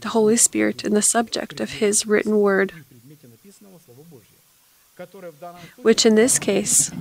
the 0.00 0.10
Holy 0.10 0.36
Spirit, 0.36 0.84
in 0.84 0.94
the 0.94 1.02
subject 1.02 1.60
of 1.60 1.74
his 1.74 2.06
written 2.06 2.38
word, 2.38 2.72
which 5.82 6.06
in 6.06 6.14
this 6.14 6.38
case 6.38 6.92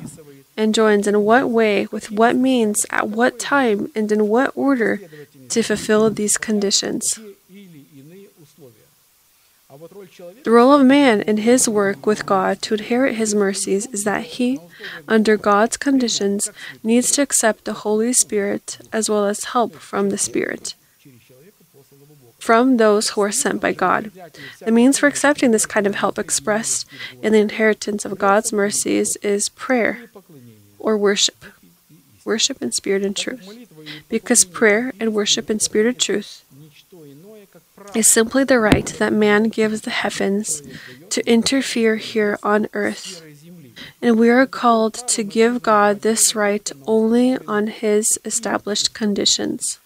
and 0.55 0.75
joins 0.75 1.07
in 1.07 1.23
what 1.23 1.49
way, 1.49 1.87
with 1.91 2.11
what 2.11 2.35
means, 2.35 2.85
at 2.89 3.09
what 3.09 3.39
time, 3.39 3.91
and 3.95 4.11
in 4.11 4.27
what 4.27 4.51
order 4.55 5.01
to 5.49 5.63
fulfill 5.63 6.09
these 6.09 6.37
conditions. 6.37 7.19
The 10.43 10.51
role 10.51 10.71
of 10.71 10.85
man 10.85 11.21
in 11.21 11.37
his 11.37 11.67
work 11.67 12.05
with 12.05 12.27
God 12.27 12.61
to 12.61 12.75
inherit 12.75 13.15
his 13.15 13.33
mercies 13.33 13.87
is 13.87 14.03
that 14.03 14.23
he, 14.37 14.59
under 15.07 15.35
God's 15.35 15.77
conditions, 15.77 16.51
needs 16.83 17.11
to 17.11 17.23
accept 17.23 17.65
the 17.65 17.73
Holy 17.73 18.13
Spirit 18.13 18.77
as 18.93 19.09
well 19.09 19.25
as 19.25 19.45
help 19.45 19.73
from 19.75 20.11
the 20.11 20.17
Spirit, 20.17 20.75
from 22.37 22.77
those 22.77 23.09
who 23.11 23.21
are 23.21 23.31
sent 23.31 23.61
by 23.61 23.73
God. 23.73 24.11
The 24.59 24.71
means 24.71 24.99
for 24.99 25.07
accepting 25.07 25.51
this 25.51 25.65
kind 25.65 25.87
of 25.87 25.95
help 25.95 26.19
expressed 26.19 26.85
in 27.23 27.33
the 27.33 27.39
inheritance 27.39 28.05
of 28.05 28.19
God's 28.19 28.53
mercies 28.53 29.15
is 29.17 29.49
prayer 29.49 30.09
or 30.83 30.95
worship. 30.95 31.43
Worship 32.23 32.61
in 32.61 32.71
spirit 32.71 33.03
and 33.03 33.17
truth. 33.17 33.67
Because 34.07 34.45
prayer 34.45 34.93
and 34.99 35.13
worship 35.13 35.49
in 35.49 35.59
spirit 35.59 35.87
and 35.87 35.99
truth 35.99 36.45
is 37.95 38.07
simply 38.07 38.43
the 38.43 38.59
right 38.59 38.85
that 38.85 39.13
man 39.13 39.49
gives 39.49 39.81
the 39.81 39.89
heavens 39.89 40.61
to 41.09 41.27
interfere 41.27 41.95
here 41.97 42.37
on 42.43 42.67
earth. 42.73 43.21
And 44.01 44.19
we 44.19 44.29
are 44.29 44.45
called 44.45 44.93
to 44.93 45.23
give 45.23 45.63
God 45.63 46.01
this 46.01 46.35
right 46.35 46.71
only 46.85 47.37
on 47.47 47.67
His 47.67 48.19
established 48.23 48.93
conditions 48.93 49.79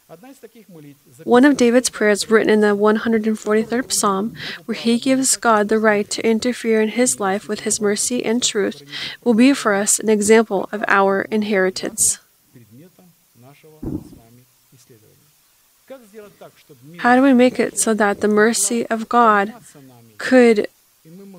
one 1.24 1.46
of 1.46 1.58
David's 1.58 1.90
prayers 1.90 2.30
written 2.30 2.50
in 2.50 2.62
the 2.62 2.76
143rd 2.76 3.92
Psalm, 3.92 4.36
where 4.66 4.76
he 4.76 5.00
gives 5.00 5.38
God 5.38 5.70
the 5.70 5.80
right 5.80 6.10
to 6.10 6.26
interfere 6.26 6.82
in 6.82 6.90
his 6.90 7.20
life 7.20 7.48
with 7.48 7.62
his 7.62 7.82
mercy 7.82 8.24
and 8.24 8.42
truth, 8.44 8.84
will 9.24 9.34
be 9.34 9.54
for 9.54 9.74
us 9.74 10.00
an 10.00 10.10
example 10.10 10.70
of 10.72 10.84
our 10.88 11.22
inheritance. 11.24 12.20
How 16.98 17.16
do 17.16 17.22
we 17.22 17.34
make 17.34 17.60
it 17.60 17.80
so 17.80 17.94
that 17.94 18.22
the 18.22 18.28
mercy 18.28 18.86
of 18.88 19.10
God 19.10 19.54
could 20.18 20.68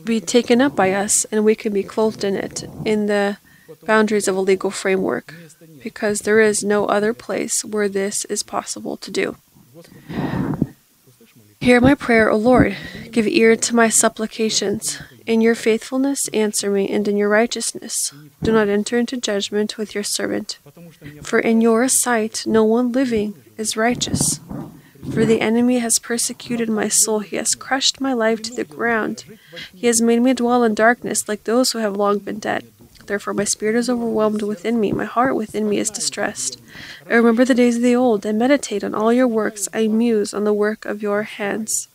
be 0.04 0.20
taken 0.20 0.60
up 0.60 0.74
by 0.74 0.92
us 0.92 1.26
and 1.30 1.44
we 1.44 1.54
can 1.54 1.72
be 1.72 1.82
clothed 1.82 2.24
in 2.24 2.34
it 2.34 2.64
in 2.84 3.06
the 3.06 3.36
boundaries 3.84 4.28
of 4.28 4.36
a 4.36 4.40
legal 4.40 4.70
framework? 4.70 5.34
Because 5.82 6.20
there 6.20 6.40
is 6.40 6.64
no 6.64 6.86
other 6.86 7.12
place 7.12 7.64
where 7.64 7.88
this 7.88 8.24
is 8.26 8.42
possible 8.42 8.96
to 8.96 9.10
do. 9.10 9.36
Hear 11.60 11.80
my 11.80 11.94
prayer, 11.94 12.30
O 12.30 12.36
Lord. 12.36 12.76
Give 13.10 13.26
ear 13.26 13.56
to 13.56 13.74
my 13.74 13.88
supplications. 13.88 15.00
In 15.26 15.40
your 15.40 15.54
faithfulness, 15.54 16.28
answer 16.28 16.70
me, 16.70 16.88
and 16.88 17.06
in 17.06 17.16
your 17.16 17.28
righteousness. 17.28 18.12
Do 18.42 18.52
not 18.52 18.68
enter 18.68 18.96
into 18.96 19.16
judgment 19.16 19.76
with 19.76 19.94
your 19.94 20.04
servant. 20.04 20.58
For 21.22 21.38
in 21.38 21.60
your 21.60 21.88
sight, 21.88 22.44
no 22.46 22.64
one 22.64 22.92
living 22.92 23.34
is 23.56 23.76
righteous. 23.76 24.40
For 25.12 25.24
the 25.24 25.40
enemy 25.40 25.78
has 25.78 25.98
persecuted 25.98 26.68
my 26.68 26.88
soul, 26.88 27.20
he 27.20 27.36
has 27.36 27.54
crushed 27.54 28.00
my 28.00 28.12
life 28.12 28.42
to 28.42 28.54
the 28.54 28.64
ground. 28.64 29.24
He 29.74 29.86
has 29.86 30.00
made 30.00 30.20
me 30.20 30.34
dwell 30.34 30.64
in 30.64 30.74
darkness 30.74 31.28
like 31.28 31.44
those 31.44 31.72
who 31.72 31.78
have 31.78 31.96
long 31.96 32.18
been 32.18 32.38
dead. 32.38 32.66
Therefore, 33.08 33.34
my 33.34 33.44
spirit 33.44 33.74
is 33.74 33.88
overwhelmed 33.88 34.42
within 34.42 34.78
me, 34.78 34.92
my 34.92 35.06
heart 35.06 35.34
within 35.34 35.68
me 35.68 35.78
is 35.78 35.90
distressed. 35.90 36.60
I 37.08 37.14
remember 37.14 37.44
the 37.44 37.54
days 37.54 37.76
of 37.76 37.82
the 37.82 37.96
old, 37.96 38.26
and 38.26 38.38
meditate 38.38 38.84
on 38.84 38.94
all 38.94 39.12
your 39.12 39.26
works. 39.26 39.66
I 39.72 39.88
muse 39.88 40.34
on 40.34 40.44
the 40.44 40.52
work 40.52 40.84
of 40.84 41.02
your 41.02 41.22
hands. 41.22 41.88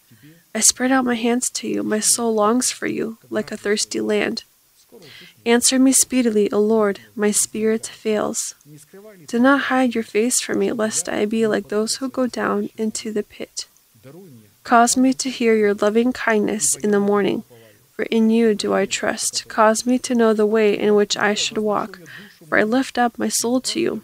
I 0.56 0.60
spread 0.60 0.92
out 0.92 1.06
my 1.06 1.16
hands 1.16 1.50
to 1.52 1.68
you, 1.68 1.84
my 1.84 2.00
soul 2.00 2.34
longs 2.34 2.72
for 2.72 2.88
you, 2.88 3.20
like 3.30 3.52
a 3.52 3.58
thirsty 3.58 4.02
land. 4.02 4.44
Answer 5.46 5.78
me 5.78 5.92
speedily, 5.92 6.52
O 6.52 6.60
Lord, 6.60 7.02
my 7.16 7.32
spirit 7.32 7.86
fails. 7.86 8.56
Do 9.28 9.40
not 9.40 9.70
hide 9.70 9.94
your 9.94 10.04
face 10.04 10.40
from 10.40 10.60
me, 10.60 10.72
lest 10.72 11.08
I 11.08 11.26
be 11.26 11.46
like 11.46 11.68
those 11.70 11.98
who 11.98 12.10
go 12.10 12.28
down 12.28 12.70
into 12.78 13.12
the 13.12 13.24
pit. 13.24 13.68
Cause 14.64 14.96
me 14.96 15.14
to 15.14 15.30
hear 15.30 15.56
your 15.56 15.74
loving 15.74 16.14
kindness 16.14 16.76
in 16.76 16.92
the 16.92 17.00
morning, 17.00 17.44
for 17.94 18.04
in 18.04 18.30
you 18.30 18.56
do 18.56 18.74
I 18.74 18.86
trust. 18.86 19.48
Cause 19.48 19.86
me 19.86 20.00
to 20.00 20.16
know 20.16 20.34
the 20.34 20.46
way 20.46 20.78
in 20.78 20.96
which 20.96 21.16
I 21.16 21.34
should 21.36 21.60
walk, 21.60 22.00
for 22.48 22.58
I 22.58 22.64
lift 22.64 22.98
up 22.98 23.18
my 23.18 23.30
soul 23.30 23.62
to 23.62 23.80
you. 23.80 24.02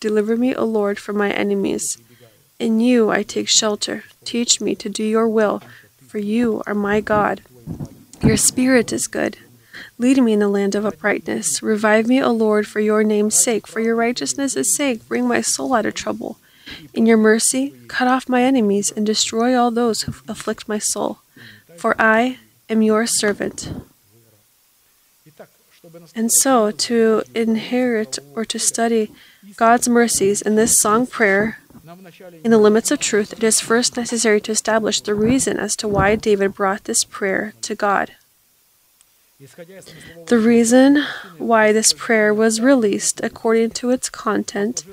Deliver 0.00 0.36
me, 0.36 0.54
O 0.54 0.64
Lord, 0.64 0.98
from 0.98 1.16
my 1.16 1.30
enemies. 1.30 1.98
In 2.58 2.78
you 2.78 3.10
I 3.10 3.22
take 3.22 3.48
shelter. 3.48 4.04
Teach 4.24 4.60
me 4.60 4.74
to 4.76 4.88
do 4.88 5.02
your 5.02 5.28
will, 5.28 5.62
for 6.06 6.18
you 6.18 6.62
are 6.66 6.74
my 6.74 7.00
God. 7.00 7.40
Your 8.22 8.36
spirit 8.36 8.92
is 8.92 9.06
good. 9.06 9.38
Lead 9.98 10.22
me 10.22 10.32
in 10.32 10.38
the 10.38 10.48
land 10.48 10.74
of 10.74 10.84
uprightness. 10.84 11.62
Revive 11.62 12.06
me, 12.06 12.22
O 12.22 12.30
Lord, 12.30 12.66
for 12.66 12.80
your 12.80 13.02
name's 13.02 13.34
sake. 13.34 13.66
For 13.66 13.80
your 13.80 13.96
righteousness' 13.96 14.74
sake, 14.74 15.08
bring 15.08 15.26
my 15.26 15.40
soul 15.40 15.74
out 15.74 15.86
of 15.86 15.94
trouble. 15.94 16.38
In 16.94 17.06
your 17.06 17.16
mercy, 17.16 17.74
cut 17.88 18.08
off 18.08 18.28
my 18.28 18.42
enemies 18.42 18.92
and 18.92 19.06
destroy 19.06 19.56
all 19.56 19.70
those 19.70 20.02
who 20.02 20.14
afflict 20.28 20.68
my 20.68 20.78
soul. 20.78 21.18
For 21.76 21.94
I, 22.00 22.38
am 22.72 22.82
your 22.82 23.06
servant. 23.06 23.70
And 26.14 26.32
so, 26.32 26.70
to 26.70 27.22
inherit 27.34 28.18
or 28.34 28.44
to 28.46 28.58
study 28.58 29.10
God's 29.56 29.88
mercies 29.88 30.42
in 30.42 30.54
this 30.54 30.78
song 30.78 31.06
prayer, 31.06 31.58
in 32.44 32.50
the 32.50 32.58
limits 32.58 32.90
of 32.90 33.00
truth, 33.00 33.32
it 33.32 33.42
is 33.42 33.60
first 33.60 33.96
necessary 33.96 34.40
to 34.42 34.52
establish 34.52 35.00
the 35.00 35.14
reason 35.14 35.58
as 35.58 35.76
to 35.76 35.88
why 35.88 36.16
David 36.16 36.54
brought 36.54 36.84
this 36.84 37.04
prayer 37.04 37.52
to 37.62 37.74
God. 37.74 38.12
The 40.26 40.38
reason 40.38 41.04
why 41.36 41.72
this 41.72 41.92
prayer 41.92 42.32
was 42.32 42.60
released 42.60 43.20
according 43.24 43.70
to 43.70 43.90
its 43.90 44.08
content 44.08 44.84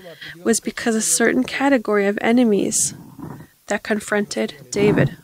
was 0.43 0.59
because 0.59 0.95
a 0.95 1.01
certain 1.01 1.43
category 1.43 2.07
of 2.07 2.17
enemies 2.19 2.95
that 3.67 3.83
confronted 3.83 4.55
David. 4.71 5.17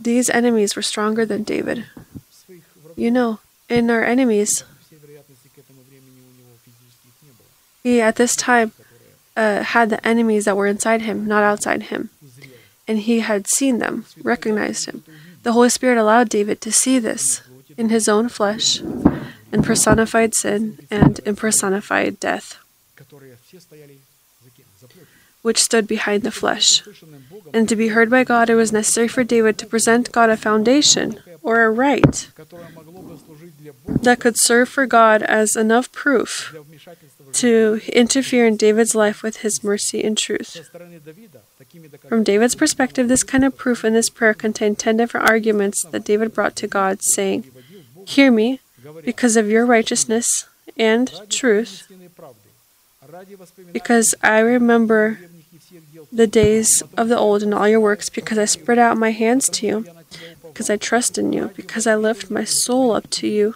These 0.00 0.30
enemies 0.30 0.76
were 0.76 0.82
stronger 0.82 1.26
than 1.26 1.42
David. 1.42 1.84
You 2.96 3.10
know, 3.10 3.40
in 3.68 3.90
our 3.90 4.04
enemies, 4.04 4.64
he 7.82 8.00
at 8.00 8.16
this 8.16 8.36
time 8.36 8.72
uh, 9.36 9.62
had 9.62 9.90
the 9.90 10.04
enemies 10.06 10.44
that 10.44 10.56
were 10.56 10.66
inside 10.66 11.02
him, 11.02 11.26
not 11.26 11.42
outside 11.42 11.84
him. 11.84 12.10
And 12.86 12.98
he 12.98 13.20
had 13.20 13.46
seen 13.46 13.78
them, 13.78 14.06
recognized 14.22 14.86
him. 14.86 15.04
The 15.42 15.52
Holy 15.52 15.68
Spirit 15.68 15.98
allowed 15.98 16.28
David 16.28 16.60
to 16.62 16.72
see 16.72 16.98
this 16.98 17.42
in 17.76 17.90
his 17.90 18.08
own 18.08 18.28
flesh, 18.28 18.80
in 19.52 19.62
personified 19.62 20.34
sin 20.34 20.78
and 20.90 21.20
in 21.20 21.36
personified 21.36 22.18
death, 22.18 22.58
which 25.42 25.62
stood 25.62 25.86
behind 25.86 26.22
the 26.22 26.30
flesh. 26.30 26.82
And 27.54 27.68
to 27.68 27.76
be 27.76 27.88
heard 27.88 28.10
by 28.10 28.24
God, 28.24 28.50
it 28.50 28.54
was 28.54 28.72
necessary 28.72 29.08
for 29.08 29.24
David 29.24 29.58
to 29.58 29.66
present 29.66 30.12
God 30.12 30.30
a 30.30 30.36
foundation 30.36 31.20
or 31.42 31.62
a 31.62 31.70
right 31.70 32.28
that 34.02 34.20
could 34.20 34.36
serve 34.36 34.68
for 34.68 34.86
God 34.86 35.22
as 35.22 35.56
enough 35.56 35.90
proof 35.92 36.54
to 37.32 37.80
interfere 37.92 38.46
in 38.46 38.56
David's 38.56 38.94
life 38.94 39.22
with 39.22 39.38
his 39.38 39.62
mercy 39.62 40.02
and 40.02 40.16
truth. 40.16 40.70
From 42.08 42.24
David's 42.24 42.54
perspective, 42.54 43.08
this 43.08 43.22
kind 43.22 43.44
of 43.44 43.56
proof 43.56 43.84
in 43.84 43.92
this 43.92 44.10
prayer 44.10 44.34
contained 44.34 44.78
ten 44.78 44.96
different 44.96 45.28
arguments 45.28 45.82
that 45.82 46.04
David 46.04 46.34
brought 46.34 46.56
to 46.56 46.66
God, 46.66 47.02
saying, 47.02 47.50
Hear 48.06 48.30
me, 48.30 48.60
because 49.04 49.36
of 49.36 49.48
your 49.48 49.66
righteousness 49.66 50.46
and 50.76 51.12
truth, 51.28 51.87
because 53.72 54.14
I 54.22 54.38
remember 54.40 55.18
the 56.12 56.26
days 56.26 56.82
of 56.96 57.08
the 57.08 57.18
old 57.18 57.42
and 57.42 57.52
all 57.54 57.68
your 57.68 57.80
works, 57.80 58.08
because 58.08 58.38
I 58.38 58.44
spread 58.44 58.78
out 58.78 58.96
my 58.96 59.10
hands 59.10 59.48
to 59.50 59.66
you, 59.66 59.86
because 60.42 60.70
I 60.70 60.76
trust 60.76 61.18
in 61.18 61.32
you, 61.32 61.50
because 61.54 61.86
I 61.86 61.94
lift 61.94 62.30
my 62.30 62.44
soul 62.44 62.92
up 62.92 63.08
to 63.10 63.26
you, 63.26 63.54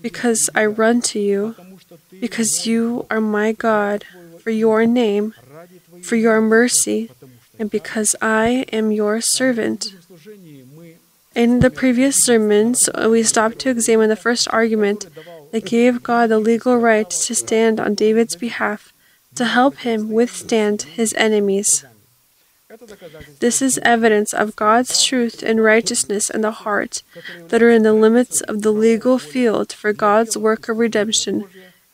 because 0.00 0.50
I 0.54 0.66
run 0.66 1.00
to 1.02 1.18
you, 1.18 1.56
because 2.20 2.66
you 2.66 3.06
are 3.10 3.20
my 3.20 3.52
God, 3.52 4.04
for 4.42 4.50
your 4.50 4.86
name, 4.86 5.34
for 6.02 6.16
your 6.16 6.40
mercy, 6.40 7.10
and 7.58 7.70
because 7.70 8.16
I 8.20 8.64
am 8.72 8.90
your 8.90 9.20
servant. 9.20 9.94
In 11.34 11.60
the 11.60 11.70
previous 11.70 12.22
sermons, 12.22 12.88
we 13.06 13.22
stopped 13.22 13.58
to 13.60 13.70
examine 13.70 14.08
the 14.08 14.16
first 14.16 14.48
argument 14.50 15.06
that 15.50 15.64
gave 15.64 16.02
God 16.02 16.30
the 16.30 16.38
legal 16.38 16.76
right 16.76 17.08
to 17.08 17.34
stand 17.34 17.80
on 17.80 17.94
David's 17.94 18.36
behalf 18.36 18.92
to 19.34 19.44
help 19.44 19.78
him 19.78 20.10
withstand 20.10 20.82
his 20.82 21.14
enemies. 21.14 21.84
This 23.40 23.60
is 23.60 23.78
evidence 23.78 24.32
of 24.32 24.54
God's 24.54 25.04
truth 25.04 25.42
and 25.42 25.62
righteousness 25.62 26.30
in 26.30 26.40
the 26.40 26.52
heart 26.52 27.02
that 27.48 27.62
are 27.62 27.70
in 27.70 27.82
the 27.82 27.92
limits 27.92 28.40
of 28.42 28.62
the 28.62 28.72
legal 28.72 29.18
field 29.18 29.72
for 29.72 29.92
God's 29.92 30.36
work 30.36 30.68
of 30.68 30.78
redemption, 30.78 31.46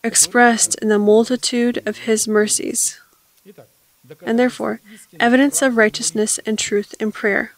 expressed 0.05 0.75
in 0.77 0.89
the 0.89 0.99
multitude 0.99 1.83
of 1.87 1.99
His 1.99 2.29
mercies. 2.29 3.01
And 4.23 4.39
therefore, 4.39 4.81
evidence 5.19 5.63
of 5.63 5.77
righteousness 5.77 6.39
and 6.47 6.59
truth 6.59 6.95
in 7.01 7.11
prayer. 7.11 7.53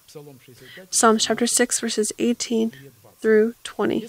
Psalm 0.90 1.18
chapter 1.18 1.46
6, 1.46 1.80
verses 1.80 2.12
18 2.18 2.72
through 3.20 3.54
20. 3.64 4.06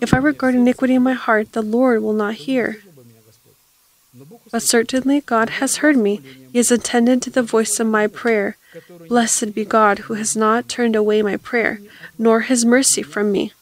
If 0.00 0.14
I 0.14 0.18
regard 0.18 0.54
iniquity 0.54 0.94
in 0.94 1.02
my 1.02 1.14
heart, 1.14 1.52
the 1.52 1.62
Lord 1.62 2.02
will 2.02 2.12
not 2.12 2.34
hear. 2.34 2.82
But 4.52 4.62
certainly 4.62 5.20
God 5.20 5.50
has 5.60 5.76
heard 5.76 5.96
me. 5.96 6.20
He 6.52 6.58
has 6.58 6.70
attended 6.70 7.20
to 7.22 7.30
the 7.30 7.42
voice 7.42 7.80
of 7.80 7.86
my 7.86 8.06
prayer. 8.06 8.56
Blessed 9.08 9.54
be 9.54 9.64
God 9.64 10.00
who 10.00 10.14
has 10.14 10.36
not 10.36 10.68
turned 10.68 10.96
away 10.96 11.22
my 11.22 11.36
prayer, 11.36 11.80
nor 12.18 12.42
his 12.42 12.64
mercy 12.64 13.02
from 13.02 13.32
me. 13.32 13.52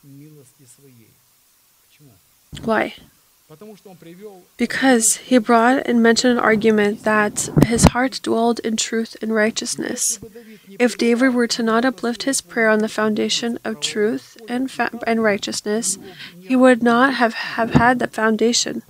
Why? 2.63 2.95
Because 4.57 5.17
he 5.17 5.39
brought 5.39 5.87
and 5.87 6.03
mentioned 6.03 6.39
an 6.39 6.45
argument 6.45 7.05
that 7.05 7.51
his 7.65 7.85
heart 7.87 8.21
dwelled 8.23 8.61
in 8.61 8.77
truth 8.77 9.17
and 9.21 9.35
righteousness. 9.35 10.19
If 10.79 10.97
David 10.97 11.35
were 11.35 11.47
to 11.49 11.63
not 11.63 11.85
uplift 11.85 12.23
his 12.23 12.41
prayer 12.41 12.69
on 12.69 12.79
the 12.79 12.89
foundation 12.89 13.59
of 13.65 13.81
truth 13.81 14.39
and, 14.49 14.71
fa- 14.71 14.99
and 15.07 15.23
righteousness, 15.23 15.99
he 16.41 16.57
would 16.57 16.83
not 16.83 17.15
have, 17.15 17.35
have 17.35 17.75
had 17.75 17.99
the 17.99 18.07
foundation 18.07 18.83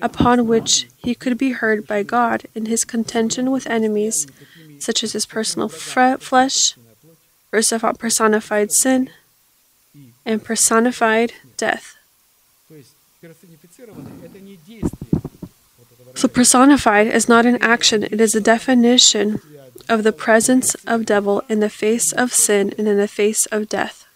upon 0.00 0.46
which 0.46 0.88
he 0.98 1.14
could 1.14 1.38
be 1.38 1.52
heard 1.52 1.86
by 1.86 2.02
God 2.02 2.44
in 2.54 2.66
his 2.66 2.84
contention 2.84 3.50
with 3.50 3.66
enemies, 3.66 4.26
such 4.78 5.02
as 5.02 5.12
his 5.12 5.26
personal 5.26 5.68
flesh, 5.68 6.76
personified 7.50 8.72
sin, 8.72 9.10
and 10.24 10.44
personified 10.44 11.32
death. 11.56 11.95
So, 16.16 16.28
personified 16.28 17.06
is 17.06 17.28
not 17.28 17.46
an 17.46 17.58
action, 17.60 18.02
it 18.04 18.20
is 18.20 18.34
a 18.34 18.40
definition 18.40 19.40
of 19.88 20.02
the 20.02 20.12
presence 20.12 20.74
of 20.86 21.06
devil 21.06 21.42
in 21.48 21.60
the 21.60 21.70
face 21.70 22.10
of 22.12 22.32
sin 22.32 22.72
and 22.78 22.88
in 22.88 22.96
the 22.96 23.06
face 23.06 23.46
of 23.46 23.68
death. 23.68 24.06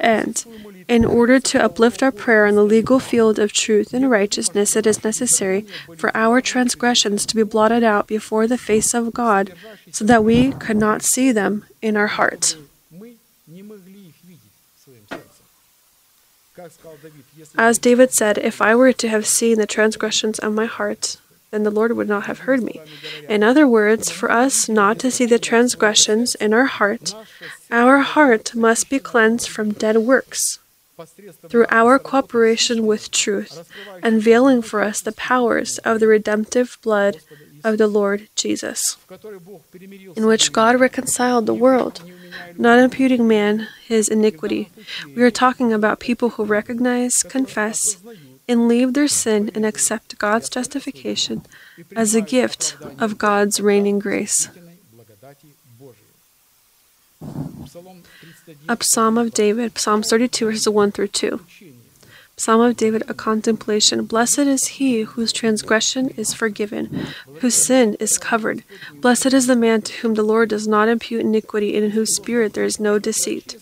And 0.00 0.44
in 0.88 1.04
order 1.04 1.38
to 1.38 1.62
uplift 1.62 2.02
our 2.02 2.10
prayer 2.10 2.46
in 2.46 2.54
the 2.54 2.64
legal 2.64 2.98
field 2.98 3.38
of 3.38 3.52
truth 3.52 3.92
and 3.92 4.10
righteousness, 4.10 4.74
it 4.74 4.86
is 4.86 5.04
necessary 5.04 5.66
for 5.98 6.16
our 6.16 6.40
transgressions 6.40 7.26
to 7.26 7.36
be 7.36 7.42
blotted 7.42 7.84
out 7.84 8.06
before 8.06 8.46
the 8.46 8.56
face 8.56 8.94
of 8.94 9.12
God 9.12 9.52
so 9.92 10.06
that 10.06 10.24
we 10.24 10.52
could 10.52 10.78
not 10.78 11.02
see 11.02 11.30
them 11.30 11.66
in 11.82 11.94
our 11.96 12.06
hearts. 12.06 12.56
As 17.56 17.78
David 17.78 18.12
said, 18.12 18.38
If 18.38 18.60
I 18.60 18.74
were 18.74 18.92
to 18.92 19.08
have 19.08 19.26
seen 19.26 19.58
the 19.58 19.66
transgressions 19.66 20.38
of 20.38 20.52
my 20.52 20.66
heart, 20.66 21.18
then 21.50 21.62
the 21.62 21.70
Lord 21.70 21.92
would 21.96 22.08
not 22.08 22.26
have 22.26 22.40
heard 22.40 22.62
me. 22.62 22.80
In 23.28 23.42
other 23.42 23.66
words, 23.66 24.10
for 24.10 24.30
us 24.30 24.68
not 24.68 24.98
to 25.00 25.10
see 25.10 25.26
the 25.26 25.38
transgressions 25.38 26.34
in 26.34 26.52
our 26.52 26.66
heart, 26.66 27.14
our 27.70 27.98
heart 27.98 28.54
must 28.54 28.90
be 28.90 28.98
cleansed 28.98 29.48
from 29.48 29.72
dead 29.72 29.98
works 29.98 30.58
through 31.48 31.66
our 31.70 31.98
cooperation 31.98 32.86
with 32.86 33.10
truth, 33.10 33.70
unveiling 34.02 34.62
for 34.62 34.82
us 34.82 35.00
the 35.00 35.12
powers 35.12 35.78
of 35.78 36.00
the 36.00 36.06
redemptive 36.06 36.78
blood 36.82 37.20
of 37.66 37.78
the 37.78 37.88
Lord 37.88 38.28
Jesus, 38.36 38.96
in 40.14 40.26
which 40.26 40.52
God 40.52 40.78
reconciled 40.78 41.46
the 41.46 41.54
world, 41.54 42.00
not 42.56 42.78
imputing 42.78 43.26
man 43.26 43.66
his 43.84 44.08
iniquity. 44.08 44.70
We 45.16 45.22
are 45.24 45.32
talking 45.32 45.72
about 45.72 45.98
people 45.98 46.38
who 46.38 46.44
recognize, 46.44 47.24
confess, 47.24 47.98
and 48.46 48.68
leave 48.68 48.94
their 48.94 49.08
sin 49.08 49.50
and 49.52 49.66
accept 49.66 50.16
God's 50.18 50.48
justification 50.48 51.42
as 51.96 52.14
a 52.14 52.20
gift 52.20 52.76
of 53.00 53.18
God's 53.18 53.58
reigning 53.60 53.98
grace. 53.98 54.48
A 58.68 58.76
Psalm 58.80 59.18
of 59.18 59.34
David, 59.34 59.76
Psalm 59.76 60.02
32, 60.04 60.46
verses 60.46 60.68
1 60.68 60.92
through 60.92 61.08
2. 61.08 61.40
Psalm 62.38 62.60
of 62.60 62.76
David, 62.76 63.02
a 63.08 63.14
contemplation. 63.14 64.04
Blessed 64.04 64.40
is 64.40 64.66
he 64.66 65.00
whose 65.00 65.32
transgression 65.32 66.10
is 66.18 66.34
forgiven, 66.34 67.06
whose 67.40 67.54
sin 67.54 67.96
is 67.98 68.18
covered. 68.18 68.62
Blessed 69.00 69.32
is 69.32 69.46
the 69.46 69.56
man 69.56 69.80
to 69.80 69.92
whom 69.94 70.14
the 70.14 70.22
Lord 70.22 70.50
does 70.50 70.68
not 70.68 70.86
impute 70.86 71.22
iniquity, 71.22 71.74
and 71.74 71.86
in 71.86 71.90
whose 71.92 72.14
spirit 72.14 72.52
there 72.52 72.64
is 72.64 72.78
no 72.78 72.98
deceit. 72.98 73.56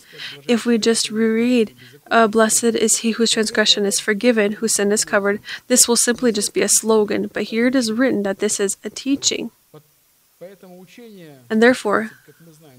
If 0.45 0.65
we 0.65 0.77
just 0.77 1.09
reread, 1.09 1.73
uh, 2.11 2.27
Blessed 2.27 2.75
is 2.75 2.97
he 2.97 3.11
whose 3.11 3.31
transgression 3.31 3.85
is 3.85 4.01
forgiven, 4.01 4.53
whose 4.53 4.75
sin 4.75 4.91
is 4.91 5.05
covered, 5.05 5.39
this 5.67 5.87
will 5.87 5.95
simply 5.95 6.33
just 6.33 6.53
be 6.53 6.61
a 6.61 6.67
slogan, 6.67 7.29
but 7.31 7.43
here 7.43 7.67
it 7.67 7.75
is 7.75 7.93
written 7.93 8.23
that 8.23 8.39
this 8.39 8.59
is 8.59 8.75
a 8.83 8.89
teaching. 8.89 9.51
And 11.49 11.63
therefore, 11.63 12.11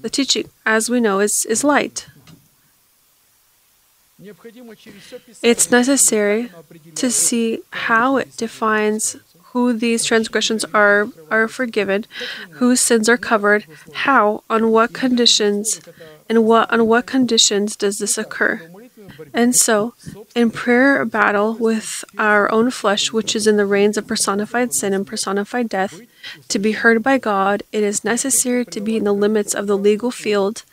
the 0.01 0.11
teaching, 0.11 0.47
as 0.63 0.91
we 0.91 0.99
know, 0.99 1.19
is, 1.21 1.43
is 1.45 1.63
light. 1.63 2.05
It's 5.43 5.69
necessary 5.69 6.49
to 6.95 7.11
see 7.11 7.59
how 7.71 8.17
it 8.17 8.35
defines 8.35 9.15
who 9.51 9.73
these 9.73 10.05
transgressions 10.05 10.65
are 10.73 11.07
are 11.29 11.47
forgiven, 11.47 12.05
whose 12.51 12.81
sins 12.81 13.07
are 13.07 13.17
covered, 13.17 13.65
how, 13.93 14.43
on 14.49 14.71
what 14.71 14.93
conditions, 14.93 15.81
and 16.27 16.45
what 16.45 16.71
on 16.71 16.87
what 16.87 17.05
conditions 17.05 17.75
does 17.75 17.99
this 17.99 18.17
occur. 18.17 18.67
And 19.33 19.55
so, 19.55 19.93
in 20.35 20.49
prayer 20.51 21.05
battle 21.05 21.53
with 21.53 22.03
our 22.17 22.51
own 22.51 22.71
flesh, 22.71 23.13
which 23.13 23.35
is 23.35 23.45
in 23.45 23.57
the 23.57 23.65
reins 23.65 23.97
of 23.97 24.07
personified 24.07 24.73
sin 24.73 24.93
and 24.93 25.05
personified 25.05 25.69
death, 25.69 26.01
to 26.49 26.59
be 26.59 26.71
heard 26.73 27.03
by 27.03 27.17
God, 27.19 27.63
it 27.71 27.83
is 27.83 28.03
necessary 28.03 28.65
to 28.65 28.81
be 28.81 28.97
in 28.97 29.03
the 29.03 29.13
limits 29.13 29.53
of 29.53 29.67
the 29.67 29.77
legal 29.77 30.11
field 30.11 30.63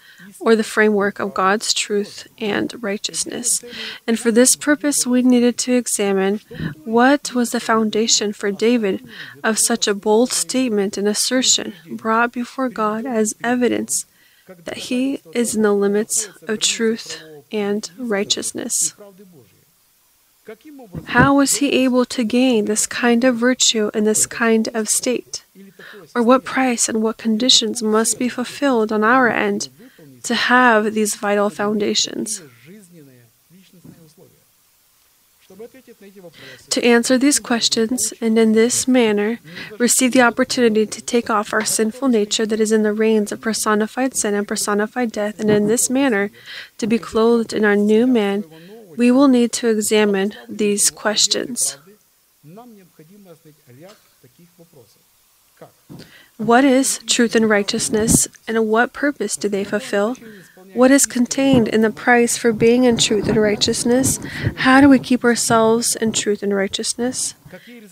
or 0.40 0.56
the 0.56 0.64
framework 0.64 1.18
of 1.18 1.34
God's 1.34 1.72
truth 1.72 2.26
and 2.38 2.82
righteousness. 2.82 3.64
And 4.06 4.18
for 4.18 4.30
this 4.30 4.56
purpose, 4.56 5.06
we 5.06 5.22
needed 5.22 5.56
to 5.58 5.74
examine 5.74 6.40
what 6.84 7.34
was 7.34 7.50
the 7.50 7.60
foundation 7.60 8.32
for 8.32 8.50
David 8.50 9.06
of 9.42 9.58
such 9.58 9.86
a 9.86 9.94
bold 9.94 10.32
statement 10.32 10.98
and 10.98 11.08
assertion 11.08 11.74
brought 11.88 12.32
before 12.32 12.68
God 12.68 13.06
as 13.06 13.34
evidence 13.42 14.06
that 14.64 14.76
he 14.76 15.20
is 15.32 15.54
in 15.54 15.62
the 15.62 15.72
limits 15.72 16.28
of 16.46 16.58
truth 16.60 17.22
and 17.50 17.90
righteousness. 17.96 18.94
How 21.06 21.36
was 21.36 21.56
he 21.56 21.70
able 21.84 22.04
to 22.04 22.22
gain 22.22 22.66
this 22.66 22.86
kind 22.86 23.24
of 23.24 23.36
virtue 23.36 23.90
in 23.94 24.04
this 24.04 24.26
kind 24.26 24.68
of 24.74 24.90
state? 24.90 25.42
Or 26.14 26.22
what 26.22 26.44
price 26.44 26.88
and 26.88 27.02
what 27.02 27.16
conditions 27.16 27.82
must 27.82 28.18
be 28.18 28.28
fulfilled 28.28 28.92
on 28.92 29.02
our 29.02 29.28
end 29.28 29.68
to 30.24 30.34
have 30.34 30.94
these 30.94 31.14
vital 31.14 31.50
foundations? 31.50 32.42
To 36.70 36.84
answer 36.84 37.16
these 37.18 37.38
questions 37.38 38.12
and 38.20 38.38
in 38.38 38.52
this 38.52 38.88
manner 38.88 39.38
receive 39.78 40.12
the 40.12 40.22
opportunity 40.22 40.86
to 40.86 41.00
take 41.00 41.30
off 41.30 41.52
our 41.52 41.64
sinful 41.64 42.08
nature 42.08 42.46
that 42.46 42.60
is 42.60 42.72
in 42.72 42.82
the 42.82 42.92
reins 42.92 43.30
of 43.30 43.40
personified 43.40 44.16
sin 44.16 44.34
and 44.34 44.48
personified 44.48 45.12
death, 45.12 45.38
and 45.38 45.50
in 45.50 45.68
this 45.68 45.88
manner 45.88 46.30
to 46.78 46.86
be 46.86 46.98
clothed 46.98 47.52
in 47.52 47.64
our 47.64 47.76
new 47.76 48.06
man, 48.06 48.44
we 48.96 49.10
will 49.10 49.28
need 49.28 49.52
to 49.52 49.68
examine 49.68 50.34
these 50.48 50.90
questions. 50.90 51.78
What 56.36 56.64
is 56.64 56.98
truth 57.06 57.36
and 57.36 57.48
righteousness, 57.48 58.26
and 58.48 58.66
what 58.66 58.92
purpose 58.92 59.36
do 59.36 59.48
they 59.48 59.62
fulfill? 59.62 60.16
What 60.72 60.90
is 60.90 61.06
contained 61.06 61.68
in 61.68 61.82
the 61.82 61.90
price 61.90 62.36
for 62.36 62.52
being 62.52 62.82
in 62.82 62.96
truth 62.96 63.28
and 63.28 63.36
righteousness? 63.36 64.18
How 64.56 64.80
do 64.80 64.88
we 64.88 64.98
keep 64.98 65.22
ourselves 65.22 65.94
in 65.94 66.10
truth 66.10 66.42
and 66.42 66.52
righteousness? 66.52 67.34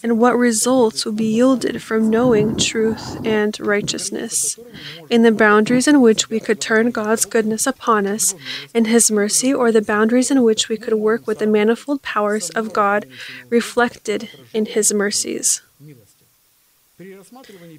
And 0.03 0.19
what 0.19 0.37
results 0.37 1.05
will 1.05 1.13
be 1.13 1.33
yielded 1.35 1.81
from 1.83 2.11
knowing 2.11 2.57
truth 2.57 3.25
and 3.25 3.59
righteousness? 3.61 4.59
In 5.09 5.23
the 5.23 5.31
boundaries 5.31 5.87
in 5.87 6.01
which 6.01 6.29
we 6.29 6.41
could 6.41 6.61
turn 6.61 6.91
God's 6.91 7.25
goodness 7.25 7.65
upon 7.65 8.09
us 8.09 8.35
in 8.75 8.87
His 8.87 9.09
mercy, 9.09 9.55
or 9.55 9.71
the 9.71 9.83
boundaries 9.83 10.33
in 10.33 10.43
which 10.43 10.69
we 10.69 10.77
could 10.77 10.95
work 10.95 11.29
with 11.29 11.39
the 11.39 11.47
manifold 11.47 12.03
powers 12.03 12.51
of 12.51 12.73
God 12.73 13.07
reflected 13.51 14.29
in 14.53 14.67
His 14.67 14.93
mercies. 14.93 15.63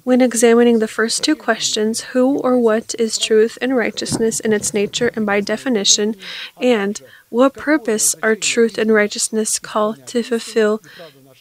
When 0.02 0.20
examining 0.20 0.78
the 0.80 0.88
first 0.88 1.22
two 1.22 1.36
questions, 1.36 2.00
who 2.12 2.38
or 2.38 2.58
what 2.58 2.94
is 2.98 3.16
truth 3.16 3.56
and 3.62 3.76
righteousness 3.76 4.40
in 4.40 4.52
its 4.52 4.74
nature 4.74 5.12
and 5.14 5.24
by 5.24 5.40
definition, 5.40 6.16
and 6.60 7.00
what 7.30 7.54
purpose 7.54 8.14
are 8.22 8.34
truth 8.34 8.76
and 8.76 8.92
righteousness 8.92 9.58
called 9.58 10.06
to 10.08 10.22
fulfill 10.22 10.82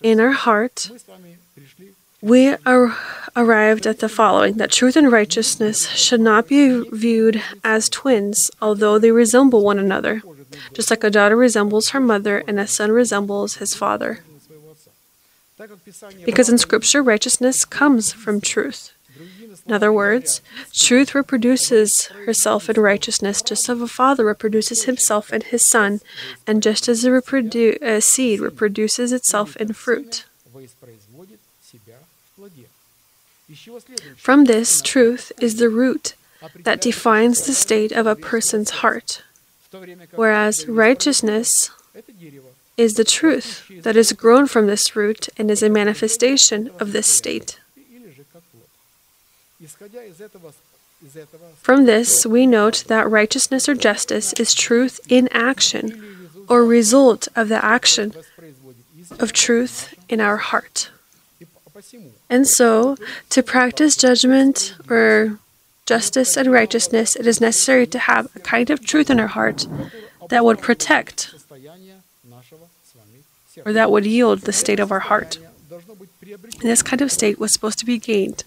in 0.01 0.19
our 0.19 0.31
heart, 0.31 0.91
we 2.21 2.55
are 2.65 2.95
arrived 3.35 3.85
at 3.87 3.99
the 3.99 4.07
following 4.07 4.53
that 4.53 4.71
truth 4.71 4.95
and 4.95 5.11
righteousness 5.11 5.89
should 5.89 6.21
not 6.21 6.47
be 6.47 6.87
viewed 6.91 7.41
as 7.63 7.89
twins, 7.89 8.49
although 8.61 8.97
they 8.97 9.11
resemble 9.11 9.63
one 9.63 9.79
another, 9.79 10.21
just 10.73 10.89
like 10.89 11.03
a 11.03 11.09
daughter 11.09 11.35
resembles 11.35 11.89
her 11.89 11.99
mother 11.99 12.43
and 12.47 12.59
a 12.59 12.67
son 12.67 12.91
resembles 12.91 13.55
his 13.55 13.73
father. 13.73 14.19
Because 16.25 16.49
in 16.49 16.57
Scripture, 16.57 17.03
righteousness 17.03 17.65
comes 17.65 18.11
from 18.11 18.41
truth. 18.41 18.93
In 19.65 19.73
other 19.73 19.93
words, 19.93 20.41
truth 20.73 21.13
reproduces 21.13 22.05
herself 22.25 22.69
in 22.69 22.81
righteousness, 22.81 23.41
just 23.41 23.69
as 23.69 23.79
a 23.79 23.87
father 23.87 24.25
reproduces 24.25 24.83
himself 24.83 25.31
in 25.31 25.41
his 25.41 25.63
son, 25.63 26.01
and 26.47 26.63
just 26.63 26.89
as 26.89 27.03
a, 27.05 27.09
reprodu- 27.09 27.81
a 27.81 28.01
seed 28.01 28.39
reproduces 28.39 29.11
itself 29.11 29.55
in 29.57 29.73
fruit. 29.73 30.25
From 34.17 34.45
this, 34.45 34.81
truth 34.81 35.31
is 35.39 35.57
the 35.57 35.69
root 35.69 36.15
that 36.63 36.81
defines 36.81 37.45
the 37.45 37.53
state 37.53 37.91
of 37.91 38.07
a 38.07 38.15
person's 38.15 38.81
heart, 38.81 39.21
whereas 40.15 40.67
righteousness 40.67 41.69
is 42.77 42.95
the 42.95 43.03
truth 43.03 43.69
that 43.83 43.95
is 43.95 44.13
grown 44.13 44.47
from 44.47 44.67
this 44.67 44.95
root 44.95 45.29
and 45.37 45.51
is 45.51 45.61
a 45.61 45.69
manifestation 45.69 46.69
of 46.79 46.91
this 46.91 47.07
state. 47.07 47.59
From 51.61 51.85
this, 51.85 52.25
we 52.25 52.45
note 52.45 52.85
that 52.87 53.09
righteousness 53.09 53.67
or 53.67 53.75
justice 53.75 54.33
is 54.33 54.53
truth 54.53 54.99
in 55.09 55.27
action 55.31 56.29
or 56.47 56.65
result 56.65 57.27
of 57.35 57.49
the 57.49 57.63
action 57.63 58.13
of 59.19 59.33
truth 59.33 59.93
in 60.09 60.19
our 60.19 60.37
heart. 60.37 60.89
And 62.29 62.47
so, 62.47 62.97
to 63.29 63.43
practice 63.43 63.95
judgment 63.95 64.75
or 64.89 65.39
justice 65.85 66.37
and 66.37 66.51
righteousness, 66.51 67.15
it 67.15 67.27
is 67.27 67.41
necessary 67.41 67.85
to 67.87 67.99
have 67.99 68.27
a 68.35 68.39
kind 68.39 68.69
of 68.69 68.85
truth 68.85 69.09
in 69.09 69.19
our 69.19 69.27
heart 69.27 69.67
that 70.29 70.45
would 70.45 70.61
protect 70.61 71.33
or 73.65 73.73
that 73.73 73.91
would 73.91 74.05
yield 74.05 74.41
the 74.41 74.53
state 74.53 74.79
of 74.79 74.91
our 74.91 74.99
heart. 74.99 75.39
And 76.21 76.69
this 76.69 76.81
kind 76.81 77.01
of 77.01 77.11
state 77.11 77.39
was 77.39 77.51
supposed 77.51 77.79
to 77.79 77.85
be 77.85 77.97
gained, 77.97 78.43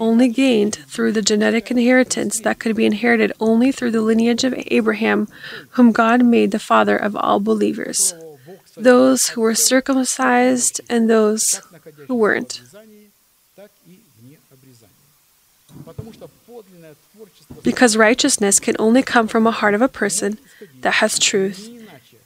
only 0.00 0.28
gained 0.28 0.76
through 0.86 1.12
the 1.12 1.22
genetic 1.22 1.70
inheritance 1.70 2.40
that 2.40 2.58
could 2.58 2.76
be 2.76 2.86
inherited 2.86 3.32
only 3.40 3.72
through 3.72 3.90
the 3.90 4.02
lineage 4.02 4.44
of 4.44 4.54
Abraham, 4.68 5.28
whom 5.70 5.92
God 5.92 6.24
made 6.24 6.50
the 6.50 6.58
father 6.58 6.96
of 6.96 7.16
all 7.16 7.40
believers, 7.40 8.14
those 8.76 9.30
who 9.30 9.40
were 9.40 9.54
circumcised 9.54 10.80
and 10.88 11.10
those 11.10 11.60
who 12.06 12.14
weren't. 12.14 12.62
Because 17.62 17.96
righteousness 17.96 18.60
can 18.60 18.76
only 18.78 19.02
come 19.02 19.26
from 19.26 19.46
a 19.46 19.50
heart 19.50 19.74
of 19.74 19.82
a 19.82 19.88
person 19.88 20.38
that 20.80 20.94
has 20.94 21.18
truth 21.18 21.77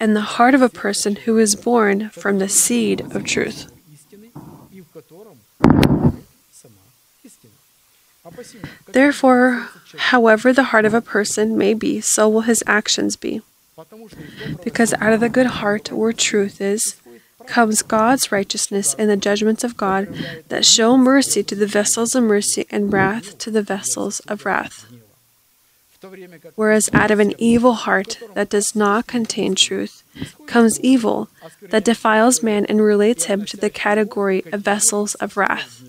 and 0.03 0.17
the 0.17 0.35
heart 0.35 0.53
of 0.53 0.61
a 0.61 0.69
person 0.69 1.15
who 1.15 1.39
is 1.39 1.55
born 1.55 2.11
from 2.11 2.41
the 2.41 2.49
seed 2.49 3.01
of 3.15 3.23
truth. 3.23 3.71
Therefore, 8.89 9.69
however 9.97 10.53
the 10.53 10.65
heart 10.65 10.85
of 10.85 10.93
a 10.93 11.01
person 11.01 11.57
may 11.57 11.73
be, 11.73 12.01
so 12.01 12.29
will 12.29 12.41
his 12.41 12.65
actions 12.67 13.15
be. 13.15 13.43
Because 14.65 14.93
out 14.95 15.13
of 15.13 15.21
the 15.21 15.29
good 15.29 15.47
heart, 15.63 15.93
where 15.93 16.13
truth 16.13 16.61
is, 16.61 16.97
comes 17.47 17.83
God's 17.83 18.33
righteousness 18.33 18.95
and 18.99 19.09
the 19.09 19.17
judgments 19.17 19.63
of 19.63 19.77
God 19.77 20.13
that 20.49 20.65
show 20.65 20.97
mercy 20.97 21.45
to 21.45 21.55
the 21.55 21.67
vessels 21.67 22.17
of 22.17 22.25
mercy 22.25 22.67
and 22.71 22.93
wrath 22.93 23.39
to 23.39 23.53
the 23.53 23.63
vessels 23.63 24.19
of 24.27 24.45
wrath. 24.45 24.85
Whereas 26.57 26.91
out 26.93 27.11
of 27.11 27.21
an 27.21 27.35
evil 27.39 27.75
heart 27.75 28.19
that 28.35 28.51
does 28.51 28.75
not 28.75 29.07
contain 29.07 29.55
truth 29.55 30.03
comes 30.47 30.81
evil 30.81 31.29
that 31.61 31.85
defiles 31.85 32.43
man 32.43 32.67
and 32.67 32.81
relates 32.81 33.25
him 33.25 33.45
to 33.47 33.57
the 33.57 33.71
category 33.71 34.43
of 34.53 34.63
vessels 34.63 35.15
of 35.17 35.37
wrath. 35.37 35.83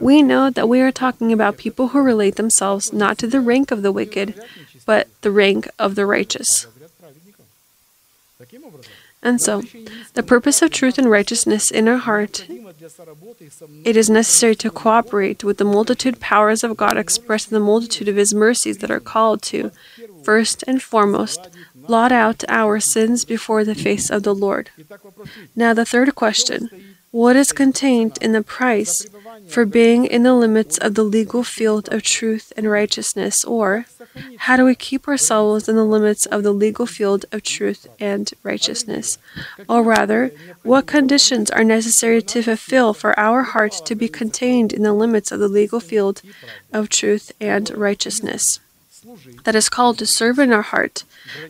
We 0.00 0.22
know 0.22 0.50
that 0.50 0.68
we 0.68 0.80
are 0.80 0.92
talking 0.92 1.32
about 1.32 1.56
people 1.56 1.88
who 1.88 2.00
relate 2.00 2.36
themselves 2.36 2.92
not 2.92 3.18
to 3.18 3.26
the 3.26 3.40
rank 3.40 3.70
of 3.70 3.82
the 3.82 3.92
wicked, 3.92 4.34
but 4.84 5.08
the 5.22 5.30
rank 5.30 5.68
of 5.78 5.94
the 5.94 6.06
righteous. 6.06 6.66
And 9.22 9.40
so, 9.40 9.62
the 10.14 10.22
purpose 10.22 10.62
of 10.62 10.70
truth 10.70 10.98
and 10.98 11.10
righteousness 11.10 11.70
in 11.70 11.88
our 11.88 11.96
heart, 11.96 12.46
it 13.84 13.96
is 13.96 14.10
necessary 14.10 14.54
to 14.56 14.70
cooperate 14.70 15.42
with 15.42 15.58
the 15.58 15.64
multitude 15.64 16.20
powers 16.20 16.62
of 16.62 16.76
God 16.76 16.96
expressed 16.96 17.50
in 17.50 17.54
the 17.54 17.64
multitude 17.64 18.08
of 18.08 18.16
His 18.16 18.34
mercies 18.34 18.78
that 18.78 18.90
are 18.90 19.00
called 19.00 19.42
to, 19.42 19.70
first 20.22 20.64
and 20.66 20.82
foremost, 20.82 21.48
blot 21.74 22.12
out 22.12 22.44
our 22.48 22.80
sins 22.80 23.24
before 23.24 23.64
the 23.64 23.74
face 23.74 24.10
of 24.10 24.22
the 24.22 24.34
Lord. 24.34 24.70
Now, 25.54 25.74
the 25.74 25.84
third 25.84 26.14
question 26.14 26.70
what 27.10 27.36
is 27.36 27.52
contained 27.52 28.18
in 28.20 28.32
the 28.32 28.42
price 28.42 29.06
for 29.48 29.64
being 29.64 30.06
in 30.06 30.22
the 30.22 30.34
limits 30.34 30.78
of 30.78 30.94
the 30.94 31.02
legal 31.02 31.44
field 31.44 31.88
of 31.92 32.02
truth 32.02 32.52
and 32.56 32.70
righteousness? 32.70 33.44
Or 33.44 33.86
how 34.38 34.56
do 34.56 34.64
we 34.64 34.74
keep 34.74 35.08
ourselves 35.08 35.68
in 35.68 35.76
the 35.76 35.84
limits 35.84 36.26
of 36.26 36.42
the 36.42 36.52
legal 36.52 36.86
field 36.86 37.26
of 37.32 37.42
truth 37.42 37.86
and 38.00 38.30
righteousness? 38.42 39.18
Or 39.68 39.82
rather, 39.82 40.32
what 40.62 40.86
conditions 40.86 41.50
are 41.50 41.64
necessary 41.64 42.22
to 42.22 42.42
fulfill 42.42 42.94
for 42.94 43.18
our 43.18 43.42
heart 43.42 43.80
to 43.84 43.94
be 43.94 44.08
contained 44.08 44.72
in 44.72 44.82
the 44.82 44.92
limits 44.92 45.32
of 45.32 45.40
the 45.40 45.48
legal 45.48 45.80
field 45.80 46.22
of 46.72 46.88
truth 46.88 47.32
and 47.40 47.70
righteousness? 47.70 48.60
that 49.44 49.54
is 49.54 49.68
called 49.68 49.98
to 49.98 50.06
serve 50.06 50.38
in 50.38 50.52
our 50.52 50.62
heart, 50.62 51.04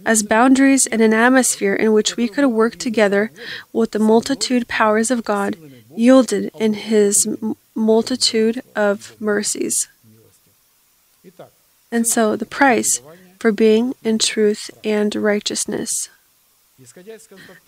as 0.05 0.23
boundaries 0.23 0.87
and 0.87 1.01
an 1.01 1.15
atmosphere 1.15 1.75
in 1.75 1.93
which 1.93 2.17
we 2.17 2.29
could 2.29 2.47
work 2.47 2.77
together 2.77 3.31
with 3.73 3.93
the 3.93 3.99
multitude 3.99 4.69
powers 4.69 5.11
of 5.11 5.25
God 5.25 5.57
yielded 5.95 6.51
in 6.59 6.75
His 6.75 7.27
multitude 7.77 8.63
of 8.75 9.15
mercies. 9.21 9.89
And 11.93 12.07
so, 12.07 12.35
the 12.35 12.47
price 12.47 13.01
for 13.39 13.53
being 13.53 13.95
in 14.03 14.19
truth 14.19 14.71
and 14.83 15.15
righteousness. 15.15 16.09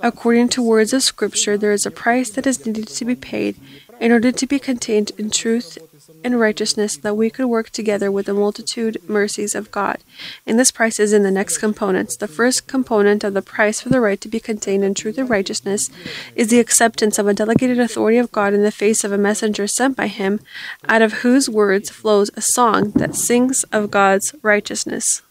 According 0.00 0.48
to 0.50 0.62
words 0.62 0.92
of 0.92 1.02
Scripture, 1.02 1.56
there 1.56 1.72
is 1.72 1.86
a 1.86 1.90
price 1.90 2.30
that 2.30 2.46
is 2.46 2.66
needed 2.66 2.88
to 2.88 3.04
be 3.04 3.14
paid 3.14 3.56
in 4.00 4.12
order 4.12 4.32
to 4.32 4.46
be 4.46 4.58
contained 4.58 5.12
in 5.16 5.30
truth 5.30 5.78
and 6.24 6.40
righteousness 6.40 6.96
that 6.96 7.16
we 7.16 7.30
could 7.30 7.46
work 7.46 7.70
together 7.70 8.10
with 8.10 8.26
the 8.26 8.34
multitude 8.34 8.98
mercies 9.08 9.54
of 9.54 9.70
God. 9.70 9.98
And 10.46 10.58
this 10.58 10.70
price 10.70 10.98
is 10.98 11.12
in 11.12 11.22
the 11.22 11.30
next 11.30 11.58
components. 11.58 12.16
The 12.16 12.28
first 12.28 12.66
component 12.66 13.24
of 13.24 13.34
the 13.34 13.42
price 13.42 13.80
for 13.80 13.88
the 13.88 14.00
right 14.00 14.20
to 14.20 14.28
be 14.28 14.40
contained 14.40 14.84
in 14.84 14.94
truth 14.94 15.18
and 15.18 15.30
righteousness 15.30 15.90
is 16.34 16.48
the 16.48 16.60
acceptance 16.60 17.18
of 17.18 17.26
a 17.26 17.34
delegated 17.34 17.78
authority 17.78 18.18
of 18.18 18.32
God 18.32 18.54
in 18.54 18.62
the 18.62 18.70
face 18.70 19.04
of 19.04 19.12
a 19.12 19.18
messenger 19.18 19.66
sent 19.66 19.96
by 19.96 20.08
him, 20.08 20.40
out 20.88 21.02
of 21.02 21.14
whose 21.14 21.48
words 21.48 21.90
flows 21.90 22.30
a 22.34 22.40
song 22.40 22.90
that 22.92 23.14
sings 23.14 23.64
of 23.64 23.90
God's 23.90 24.34
righteousness. 24.42 25.22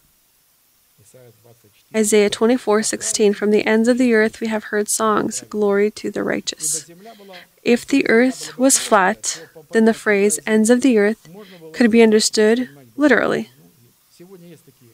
Isaiah 1.95 2.29
24:16 2.29 3.33
From 3.33 3.51
the 3.51 3.65
ends 3.65 3.87
of 3.87 3.97
the 3.97 4.13
earth 4.13 4.39
we 4.41 4.47
have 4.47 4.65
heard 4.65 4.89
songs, 4.89 5.41
glory 5.49 5.89
to 5.91 6.11
the 6.11 6.23
righteous. 6.23 6.85
If 7.67 7.85
the 7.85 8.07
earth 8.07 8.57
was 8.57 8.79
flat, 8.79 9.43
then 9.73 9.83
the 9.83 9.93
phrase 9.93 10.39
ends 10.47 10.69
of 10.69 10.79
the 10.79 10.97
earth 10.97 11.27
could 11.73 11.91
be 11.91 12.01
understood 12.01 12.69
literally. 12.95 13.49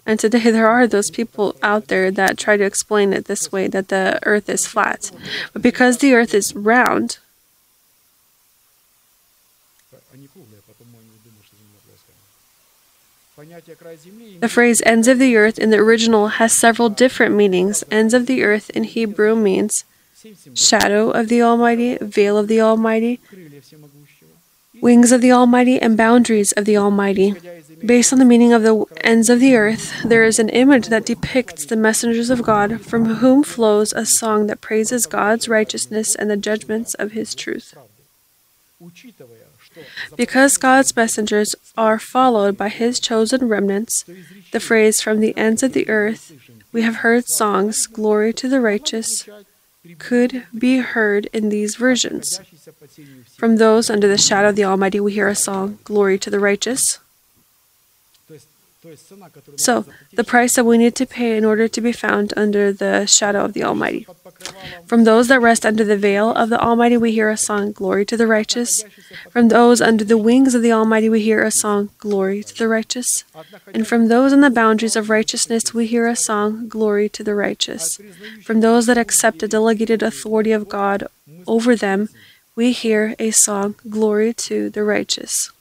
And 0.08 0.20
today 0.20 0.50
there 0.52 0.68
are 0.68 0.88
those 0.88 1.12
people 1.12 1.56
out 1.62 1.88
there 1.88 2.10
that 2.10 2.40
try 2.40 2.58
to 2.58 2.64
explain 2.64 3.14
it 3.14 3.26
this 3.26 3.52
way 3.52 3.68
that 3.68 3.90
the 3.90 4.20
earth 4.24 4.50
is 4.50 4.66
flat. 4.66 5.12
But 5.54 5.62
because 5.62 6.00
the 6.00 6.16
earth 6.16 6.34
is 6.34 6.56
round, 6.56 7.20
The 14.40 14.50
phrase 14.50 14.82
ends 14.86 15.08
of 15.08 15.20
the 15.20 15.36
earth 15.36 15.60
in 15.60 15.70
the 15.70 15.78
original 15.78 16.40
has 16.40 16.54
several 16.54 16.90
different 16.90 17.36
meanings. 17.36 17.84
Ends 17.92 18.14
of 18.14 18.26
the 18.26 18.44
earth 18.44 18.70
in 18.72 18.84
Hebrew 18.84 19.36
means 19.36 19.86
shadow 20.54 21.10
of 21.12 21.28
the 21.28 21.42
Almighty, 21.42 21.98
veil 22.02 22.38
of 22.38 22.48
the 22.48 22.62
Almighty, 22.62 23.20
wings 24.82 25.12
of 25.12 25.22
the 25.22 25.32
Almighty, 25.32 25.80
and 25.80 25.98
boundaries 25.98 26.52
of 26.54 26.66
the 26.66 26.78
Almighty. 26.78 27.36
Based 27.86 28.14
on 28.14 28.20
the 28.20 28.26
meaning 28.26 28.54
of 28.54 28.64
the 28.64 28.86
ends 29.02 29.30
of 29.30 29.40
the 29.40 29.56
earth, 29.56 30.04
there 30.04 30.24
is 30.24 30.40
an 30.40 30.50
image 30.50 30.88
that 30.88 31.06
depicts 31.06 31.66
the 31.66 31.76
messengers 31.76 32.30
of 32.30 32.44
God, 32.44 32.82
from 32.82 33.16
whom 33.16 33.44
flows 33.44 33.92
a 33.94 34.06
song 34.06 34.48
that 34.48 34.62
praises 34.62 35.06
God's 35.06 35.50
righteousness 35.50 36.16
and 36.16 36.30
the 36.30 36.38
judgments 36.38 36.94
of 36.94 37.12
His 37.12 37.36
truth. 37.36 37.76
Because 40.16 40.58
God's 40.58 40.96
messengers 40.96 41.56
are 41.78 42.00
followed 42.00 42.58
by 42.58 42.70
His 42.70 43.00
chosen 43.00 43.50
remnants, 43.50 44.06
the 44.52 44.60
phrase 44.60 45.02
from 45.02 45.20
the 45.20 45.36
ends 45.36 45.64
of 45.64 45.74
the 45.74 45.90
earth, 45.90 46.32
we 46.72 46.84
have 46.84 46.98
heard 46.98 47.28
songs, 47.28 47.88
Glory 47.88 48.34
to 48.34 48.48
the 48.48 48.62
righteous, 48.62 49.28
could 50.00 50.46
be 50.58 50.78
heard 50.78 51.26
in 51.34 51.50
these 51.50 51.76
versions. 51.76 52.40
From 53.38 53.58
those 53.58 53.90
under 53.90 54.08
the 54.08 54.18
shadow 54.18 54.50
of 54.50 54.56
the 54.56 54.64
Almighty, 54.64 55.00
we 55.00 55.14
hear 55.14 55.28
a 55.28 55.36
song, 55.36 55.80
Glory 55.84 56.18
to 56.20 56.30
the 56.30 56.40
Righteous. 56.40 57.00
So, 59.56 59.86
the 60.14 60.24
price 60.24 60.56
that 60.56 60.66
we 60.66 60.78
need 60.78 60.96
to 60.96 61.06
pay 61.06 61.38
in 61.38 61.46
order 61.46 61.68
to 61.68 61.82
be 61.82 61.94
found 61.94 62.34
under 62.36 62.74
the 62.74 63.06
shadow 63.06 63.46
of 63.46 63.54
the 63.54 63.64
Almighty. 63.64 64.06
From 64.88 65.06
those 65.06 65.30
that 65.30 65.40
rest 65.40 65.66
under 65.66 65.86
the 65.86 65.96
veil 65.96 66.32
of 66.32 66.50
the 66.50 66.60
Almighty, 66.60 66.98
we 66.98 67.14
hear 67.14 67.30
a 67.30 67.38
song, 67.38 67.72
Glory 67.72 68.06
to 68.06 68.18
the 68.18 68.28
Righteous. 68.28 68.84
From 69.30 69.48
those 69.48 69.80
under 69.80 70.04
the 70.04 70.18
wings 70.18 70.54
of 70.54 70.62
the 70.62 70.74
Almighty, 70.74 71.08
we 71.08 71.22
hear 71.22 71.44
a 71.44 71.52
song, 71.52 71.92
Glory 71.98 72.44
to 72.44 72.54
the 72.54 72.68
Righteous. 72.68 73.24
And 73.74 73.88
from 73.88 74.10
those 74.10 74.34
on 74.34 74.42
the 74.42 74.50
boundaries 74.50 74.98
of 74.98 75.10
righteousness, 75.10 75.74
we 75.74 75.88
hear 75.88 76.08
a 76.08 76.16
song, 76.16 76.68
Glory 76.68 77.08
to 77.10 77.24
the 77.24 77.36
Righteous. 77.36 78.00
From 78.44 78.60
those 78.60 78.88
that 78.88 78.98
accept 78.98 79.40
the 79.40 79.48
delegated 79.48 80.04
authority 80.04 80.52
of 80.52 80.68
God 80.68 81.08
over 81.48 81.76
them, 81.76 82.10
we 82.54 82.74
hear 82.74 83.16
a 83.18 83.32
song, 83.32 83.76
Glory 83.90 84.34
to 84.34 84.70
the 84.70 84.84
Righteous. 84.84 85.53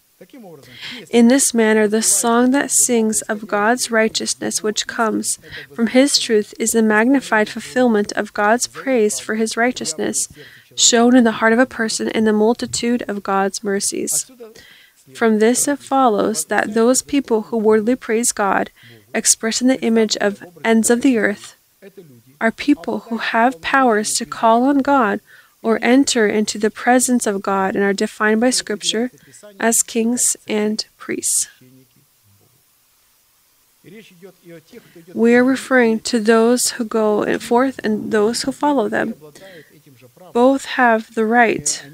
In 1.10 1.28
this 1.28 1.54
manner, 1.54 1.88
the 1.88 2.02
song 2.02 2.50
that 2.50 2.70
sings 2.70 3.22
of 3.22 3.46
God's 3.46 3.90
righteousness 3.90 4.62
which 4.62 4.86
comes 4.86 5.38
from 5.74 5.88
His 5.88 6.18
truth 6.18 6.54
is 6.58 6.72
the 6.72 6.82
magnified 6.82 7.48
fulfillment 7.48 8.12
of 8.12 8.34
God's 8.34 8.66
praise 8.66 9.18
for 9.18 9.34
His 9.34 9.56
righteousness, 9.56 10.28
shown 10.76 11.16
in 11.16 11.24
the 11.24 11.38
heart 11.40 11.52
of 11.52 11.58
a 11.58 11.66
person 11.66 12.08
in 12.08 12.24
the 12.24 12.32
multitude 12.32 13.02
of 13.08 13.22
God's 13.22 13.64
mercies. 13.64 14.30
From 15.14 15.38
this 15.38 15.66
it 15.66 15.78
follows 15.78 16.46
that 16.46 16.74
those 16.74 17.02
people 17.02 17.42
who 17.42 17.58
wordly 17.58 17.96
praise 17.96 18.32
God, 18.32 18.70
expressing 19.14 19.68
the 19.68 19.80
image 19.82 20.16
of 20.18 20.44
ends 20.64 20.90
of 20.90 21.02
the 21.02 21.18
earth, 21.18 21.56
are 22.40 22.52
people 22.52 23.00
who 23.00 23.18
have 23.18 23.60
powers 23.60 24.14
to 24.14 24.26
call 24.26 24.64
on 24.64 24.78
God 24.78 25.20
or 25.62 25.78
enter 25.82 26.26
into 26.26 26.58
the 26.58 26.70
presence 26.70 27.26
of 27.26 27.42
God 27.42 27.74
and 27.74 27.84
are 27.84 27.92
defined 27.92 28.40
by 28.40 28.50
Scripture 28.50 29.10
as 29.58 29.82
kings 29.82 30.36
and 30.48 30.84
priests. 30.98 31.48
We 35.12 35.34
are 35.34 35.44
referring 35.44 36.00
to 36.00 36.20
those 36.20 36.70
who 36.72 36.84
go 36.84 37.38
forth 37.38 37.80
and 37.82 38.12
those 38.12 38.42
who 38.42 38.52
follow 38.52 38.88
them. 38.88 39.14
Both 40.32 40.64
have 40.64 41.14
the 41.14 41.26
right, 41.26 41.84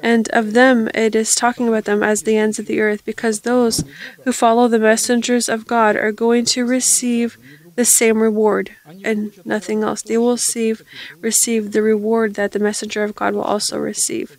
and 0.00 0.28
of 0.30 0.54
them 0.54 0.88
it 0.94 1.14
is 1.14 1.34
talking 1.34 1.68
about 1.68 1.84
them 1.84 2.02
as 2.02 2.22
the 2.22 2.36
ends 2.36 2.58
of 2.58 2.66
the 2.66 2.80
earth, 2.80 3.04
because 3.04 3.40
those 3.40 3.84
who 4.24 4.32
follow 4.32 4.68
the 4.68 4.78
messengers 4.78 5.48
of 5.48 5.66
God 5.66 5.96
are 5.96 6.12
going 6.12 6.46
to 6.46 6.64
receive 6.64 7.36
the 7.76 7.84
same 7.84 8.22
reward 8.22 8.72
and 9.04 9.32
nothing 9.44 9.82
else. 9.82 10.02
They 10.02 10.18
will 10.18 10.32
receive, 10.32 10.82
receive 11.20 11.72
the 11.72 11.82
reward 11.82 12.34
that 12.34 12.52
the 12.52 12.58
messenger 12.58 13.04
of 13.04 13.14
God 13.14 13.34
will 13.34 13.42
also 13.42 13.78
receive 13.78 14.36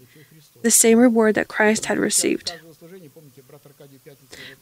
the 0.61 0.71
same 0.71 0.97
reward 0.97 1.35
that 1.35 1.47
Christ 1.47 1.85
had 1.85 1.97
received. 1.97 2.53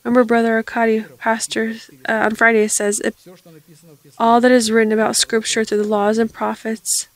Remember, 0.03 0.23
Brother 0.23 0.55
Arkady, 0.55 1.05
pastor, 1.17 1.75
uh, 2.07 2.13
on 2.13 2.35
Friday 2.35 2.67
says, 2.67 3.01
All 4.17 4.41
that 4.41 4.51
is 4.51 4.71
written 4.71 4.93
about 4.93 5.15
Scripture 5.15 5.63
through 5.63 5.79
the 5.79 5.83
laws 5.87 6.17
and 6.17 6.31
prophets 6.31 7.07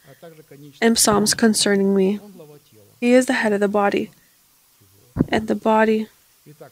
and 0.82 0.98
Psalms 0.98 1.34
concerning 1.34 1.96
me. 1.96 2.20
He 3.00 3.14
is 3.14 3.26
the 3.26 3.34
head 3.34 3.54
of 3.54 3.60
the 3.60 3.68
body, 3.68 4.12
and 5.30 5.48
the 5.48 5.56
body 5.56 6.08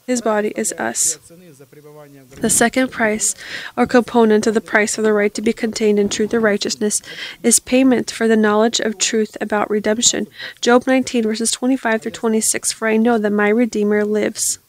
his 0.06 0.22
body 0.22 0.52
is 0.58 0.74
us. 0.74 1.16
The 1.16 2.50
second 2.50 2.92
price, 2.92 3.36
or 3.78 3.86
component 3.88 4.46
of 4.46 4.54
the 4.54 4.60
price 4.60 4.98
of 4.98 5.06
the 5.06 5.14
right 5.14 5.34
to 5.34 5.42
be 5.42 5.54
contained 5.54 5.98
in 5.98 6.10
truth 6.10 6.34
or 6.34 6.42
righteousness, 6.42 7.02
is 7.42 7.60
payment 7.60 8.12
for 8.12 8.28
the 8.28 8.36
knowledge 8.36 8.82
of 8.82 8.98
truth 8.98 9.38
about 9.40 9.70
redemption. 9.70 10.28
Job 10.60 10.88
19, 10.88 11.24
verses 11.24 11.52
25 11.52 12.02
through 12.02 12.12
26 12.12 12.74
For 12.74 12.90
I 12.90 12.98
know 12.98 13.18
that 13.18 13.32
my 13.32 13.48
Redeemer 13.48 14.04
lives. 14.04 14.60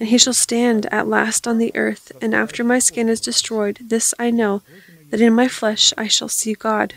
And 0.00 0.08
he 0.08 0.18
shall 0.18 0.32
stand 0.32 0.86
at 0.86 1.06
last 1.06 1.46
on 1.46 1.58
the 1.58 1.72
earth, 1.76 2.10
and 2.20 2.34
after 2.34 2.64
my 2.64 2.80
skin 2.80 3.08
is 3.08 3.20
destroyed, 3.20 3.78
this 3.80 4.14
I 4.18 4.30
know, 4.30 4.62
that 5.10 5.20
in 5.20 5.34
my 5.34 5.46
flesh 5.46 5.92
I 5.96 6.08
shall 6.08 6.28
see 6.28 6.54
God 6.54 6.94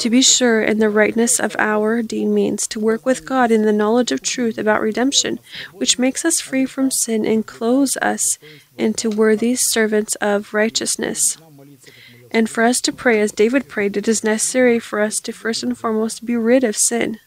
to 0.00 0.10
be 0.10 0.22
sure 0.22 0.62
in 0.62 0.78
the 0.78 0.88
rightness 0.88 1.38
of 1.38 1.54
our 1.58 2.02
deed 2.02 2.26
means 2.26 2.66
to 2.66 2.80
work 2.80 3.04
with 3.04 3.26
God 3.26 3.50
in 3.50 3.62
the 3.62 3.72
knowledge 3.72 4.10
of 4.12 4.22
truth 4.22 4.58
about 4.58 4.80
redemption, 4.80 5.38
which 5.72 5.98
makes 5.98 6.24
us 6.24 6.40
free 6.40 6.66
from 6.66 6.90
sin 6.90 7.26
and 7.26 7.46
clothes 7.46 7.96
us 7.98 8.38
into 8.78 9.10
worthy 9.10 9.54
servants 9.54 10.14
of 10.16 10.54
righteousness. 10.54 11.36
And 12.30 12.48
for 12.48 12.64
us 12.64 12.80
to 12.82 12.92
pray 12.92 13.20
as 13.20 13.32
David 13.32 13.68
prayed, 13.68 13.96
it 13.96 14.08
is 14.08 14.24
necessary 14.24 14.78
for 14.78 15.00
us 15.00 15.20
to 15.20 15.32
first 15.32 15.62
and 15.62 15.76
foremost 15.76 16.24
be 16.24 16.36
rid 16.36 16.64
of 16.64 16.76
sin. 16.76 17.18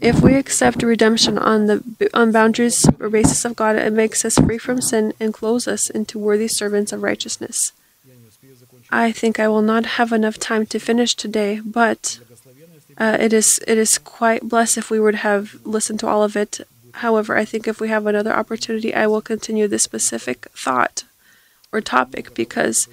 If 0.00 0.20
we 0.20 0.34
accept 0.36 0.82
redemption 0.82 1.36
on 1.36 1.66
the 1.66 2.10
on 2.14 2.30
boundaries 2.30 2.86
or 3.00 3.08
basis 3.10 3.44
of 3.44 3.56
God, 3.56 3.76
it 3.76 3.92
makes 3.92 4.24
us 4.24 4.36
free 4.36 4.58
from 4.58 4.80
sin 4.80 5.14
and 5.18 5.34
clothes 5.34 5.66
us 5.66 5.90
into 5.90 6.18
worthy 6.18 6.48
servants 6.48 6.92
of 6.92 7.02
righteousness. 7.02 7.72
I 8.96 9.10
think 9.10 9.40
I 9.40 9.48
will 9.48 9.62
not 9.62 9.98
have 9.98 10.12
enough 10.12 10.38
time 10.38 10.66
to 10.66 10.78
finish 10.78 11.16
today, 11.16 11.60
but 11.64 12.20
uh, 12.96 13.16
it 13.18 13.32
is 13.32 13.60
it 13.66 13.76
is 13.76 13.98
quite 13.98 14.48
blessed 14.48 14.78
if 14.78 14.88
we 14.88 15.00
would 15.00 15.16
have 15.16 15.56
listened 15.64 15.98
to 16.00 16.06
all 16.06 16.22
of 16.22 16.36
it. 16.36 16.60
However, 17.02 17.36
I 17.36 17.44
think 17.44 17.66
if 17.66 17.80
we 17.80 17.88
have 17.88 18.06
another 18.06 18.32
opportunity, 18.32 18.94
I 18.94 19.08
will 19.08 19.20
continue 19.20 19.66
this 19.66 19.82
specific 19.82 20.46
thought 20.54 21.02
or 21.72 21.80
topic 21.80 22.34
because 22.36 22.86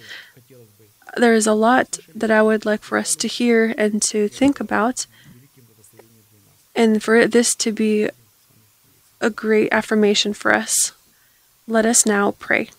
there 1.15 1.36
is 1.36 1.45
a 1.45 1.53
lot 1.53 1.99
that 2.15 2.32
I 2.32 2.41
would 2.41 2.65
like 2.65 2.82
for 2.82 2.98
us 2.98 3.15
to 3.18 3.28
hear 3.28 3.76
and 3.78 4.02
to 4.10 4.28
think 4.28 4.60
about, 4.60 5.06
and 6.76 7.03
for 7.03 7.28
this 7.28 7.53
to 7.56 7.72
be 7.72 8.10
a 9.19 9.30
great 9.30 9.72
affirmation 9.72 10.34
for 10.34 10.52
us. 10.52 10.94
Let 11.68 11.86
us 11.86 12.07
now 12.07 12.32
pray. 12.32 12.72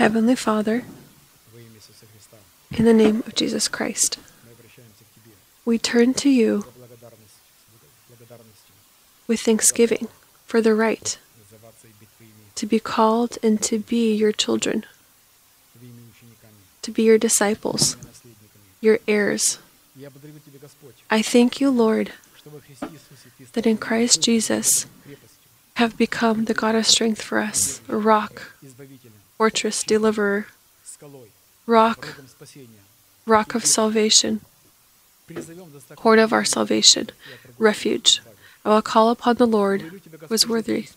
Heavenly 0.00 0.34
Father, 0.34 0.84
in 2.74 2.86
the 2.86 2.94
name 2.94 3.22
of 3.26 3.34
Jesus 3.34 3.68
Christ, 3.68 4.18
we 5.66 5.76
turn 5.76 6.14
to 6.14 6.30
you 6.30 6.64
with 9.28 9.40
thanksgiving 9.40 10.08
for 10.46 10.62
the 10.62 10.72
right 10.72 11.18
to 12.54 12.64
be 12.64 12.80
called 12.80 13.36
and 13.42 13.60
to 13.60 13.78
be 13.78 14.14
your 14.14 14.32
children, 14.32 14.86
to 16.80 16.90
be 16.90 17.02
your 17.02 17.18
disciples, 17.18 17.98
your 18.80 19.00
heirs. 19.06 19.58
I 21.10 21.20
thank 21.20 21.60
you, 21.60 21.68
Lord, 21.68 22.12
that 23.52 23.66
in 23.66 23.76
Christ 23.76 24.22
Jesus 24.22 24.86
have 25.74 25.98
become 25.98 26.46
the 26.46 26.54
God 26.54 26.74
of 26.74 26.86
strength 26.86 27.20
for 27.20 27.38
us, 27.38 27.82
a 27.86 27.98
rock, 27.98 28.54
fortress 29.40 29.82
deliverer, 29.84 30.48
rock, 31.64 32.20
rock 33.24 33.54
of 33.54 33.64
salvation, 33.64 34.42
horn 35.96 36.18
of 36.18 36.30
our 36.30 36.44
salvation, 36.44 37.08
refuge. 37.56 38.20
I 38.66 38.68
will 38.68 38.82
call 38.82 39.08
upon 39.08 39.36
the 39.36 39.46
Lord, 39.46 39.80
who 39.80 40.34
is 40.34 40.46
worthy. 40.46 40.88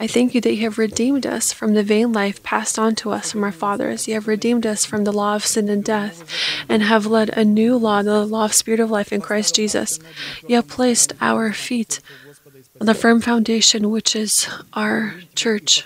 I 0.00 0.06
thank 0.06 0.34
you 0.34 0.40
that 0.40 0.54
you 0.54 0.62
have 0.62 0.78
redeemed 0.78 1.26
us 1.26 1.52
from 1.52 1.74
the 1.74 1.82
vain 1.82 2.14
life 2.14 2.42
passed 2.42 2.78
on 2.78 2.94
to 2.94 3.10
us 3.10 3.32
from 3.32 3.44
our 3.44 3.52
fathers. 3.52 4.08
You 4.08 4.14
have 4.14 4.26
redeemed 4.26 4.64
us 4.64 4.86
from 4.86 5.04
the 5.04 5.12
law 5.12 5.34
of 5.36 5.44
sin 5.44 5.68
and 5.68 5.84
death, 5.84 6.24
and 6.66 6.82
have 6.82 7.04
led 7.04 7.28
a 7.36 7.44
new 7.44 7.76
law, 7.76 8.00
the 8.00 8.24
law 8.24 8.46
of 8.46 8.54
spirit 8.54 8.80
of 8.80 8.90
life 8.90 9.12
in 9.12 9.20
Christ 9.20 9.54
Jesus. 9.54 9.98
You 10.48 10.56
have 10.56 10.66
placed 10.66 11.12
our 11.20 11.52
feet 11.52 12.00
on 12.80 12.86
the 12.86 12.94
firm 12.94 13.20
foundation, 13.20 13.90
which 13.90 14.16
is 14.16 14.48
our 14.72 15.16
church, 15.34 15.84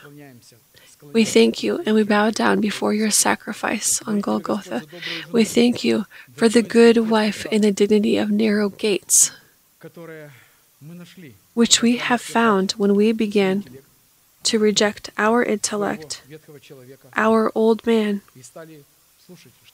we 1.15 1.24
thank 1.24 1.62
you 1.62 1.81
and 1.86 1.95
we 1.95 2.03
bow 2.03 2.31
down 2.31 2.61
before 2.61 2.93
your 2.93 3.11
sacrifice 3.11 4.03
on 4.05 4.20
Golgotha. 4.20 4.82
We 5.31 5.45
thank 5.45 5.85
you 5.85 6.07
for 6.35 6.49
the 6.49 6.61
good 6.61 7.09
wife 7.09 7.47
and 7.53 7.62
the 7.62 7.70
dignity 7.70 8.16
of 8.16 8.32
narrow 8.32 8.69
gates, 8.69 9.31
which 11.55 11.81
we 11.82 11.99
have 11.99 12.20
found 12.20 12.73
when 12.73 12.97
we 12.97 13.12
began 13.12 13.65
to 14.43 14.59
reject 14.59 15.11
our 15.16 15.45
intellect, 15.45 16.23
our 17.15 17.53
old 17.55 17.86
man, 17.86 18.23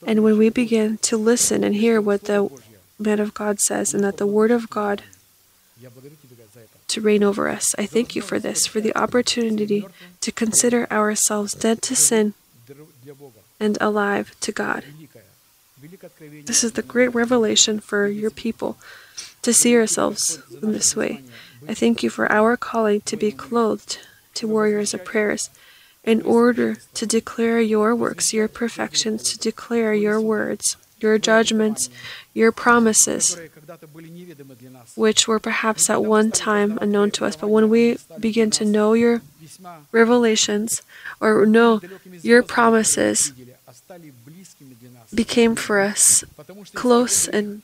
and 0.06 0.22
when 0.22 0.36
we 0.36 0.50
begin 0.50 0.98
to 0.98 1.16
listen 1.16 1.64
and 1.64 1.74
hear 1.74 2.02
what 2.02 2.24
the 2.24 2.50
man 2.98 3.18
of 3.18 3.32
God 3.32 3.60
says 3.60 3.94
and 3.94 4.04
that 4.04 4.18
the 4.18 4.26
word 4.26 4.50
of 4.50 4.68
God 4.68 5.02
to 6.90 7.00
reign 7.00 7.22
over 7.22 7.48
us. 7.48 7.74
I 7.78 7.86
thank 7.86 8.14
you 8.14 8.22
for 8.22 8.38
this, 8.38 8.66
for 8.66 8.80
the 8.80 8.96
opportunity 8.96 9.86
to 10.20 10.32
consider 10.32 10.86
ourselves 10.90 11.54
dead 11.54 11.82
to 11.82 11.96
sin 11.96 12.34
and 13.58 13.78
alive 13.80 14.34
to 14.40 14.52
God. 14.52 14.84
This 16.44 16.62
is 16.62 16.72
the 16.72 16.82
great 16.82 17.14
revelation 17.14 17.80
for 17.80 18.06
your 18.06 18.30
people 18.30 18.76
to 19.42 19.52
see 19.52 19.76
ourselves 19.76 20.42
in 20.62 20.72
this 20.72 20.94
way. 20.94 21.22
I 21.66 21.74
thank 21.74 22.02
you 22.02 22.10
for 22.10 22.30
our 22.30 22.56
calling 22.56 23.00
to 23.02 23.16
be 23.16 23.32
clothed 23.32 23.98
to 24.34 24.48
warriors 24.48 24.94
of 24.94 25.04
prayers 25.04 25.50
in 26.04 26.22
order 26.22 26.76
to 26.94 27.06
declare 27.06 27.60
your 27.60 27.94
works, 27.94 28.32
your 28.32 28.48
perfections, 28.48 29.22
to 29.30 29.38
declare 29.38 29.94
your 29.94 30.20
words, 30.20 30.76
your 30.98 31.18
judgments, 31.18 31.90
your 32.34 32.52
promises, 32.52 33.36
which 34.94 35.26
were 35.26 35.38
perhaps 35.40 35.90
at 35.90 36.04
one 36.04 36.30
time 36.30 36.78
unknown 36.80 37.10
to 37.12 37.24
us. 37.24 37.36
But 37.36 37.48
when 37.48 37.68
we 37.68 37.98
begin 38.18 38.50
to 38.52 38.64
know 38.64 38.92
your 38.94 39.22
revelations 39.92 40.82
or 41.20 41.44
know 41.46 41.80
your 42.22 42.42
promises, 42.42 43.32
became 45.14 45.56
for 45.56 45.80
us 45.80 46.24
close 46.74 47.26
and 47.28 47.62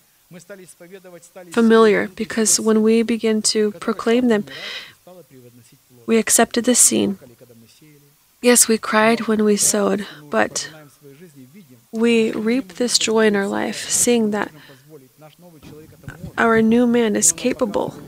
familiar 1.52 2.08
because 2.08 2.58
when 2.58 2.82
we 2.82 3.02
begin 3.02 3.42
to 3.42 3.70
proclaim 3.72 4.28
them, 4.28 4.44
we 6.06 6.18
accepted 6.18 6.64
the 6.64 6.74
scene. 6.74 7.18
Yes, 8.42 8.68
we 8.68 8.78
cried 8.78 9.22
when 9.22 9.44
we 9.44 9.56
sowed, 9.56 10.06
but 10.30 10.70
we 11.96 12.30
reap 12.32 12.74
this 12.74 12.98
joy 12.98 13.26
in 13.26 13.34
our 13.34 13.46
life, 13.46 13.88
seeing 13.88 14.30
that 14.30 14.52
our 16.38 16.62
new 16.62 16.86
man 16.86 17.16
is 17.16 17.32
capable 17.32 17.98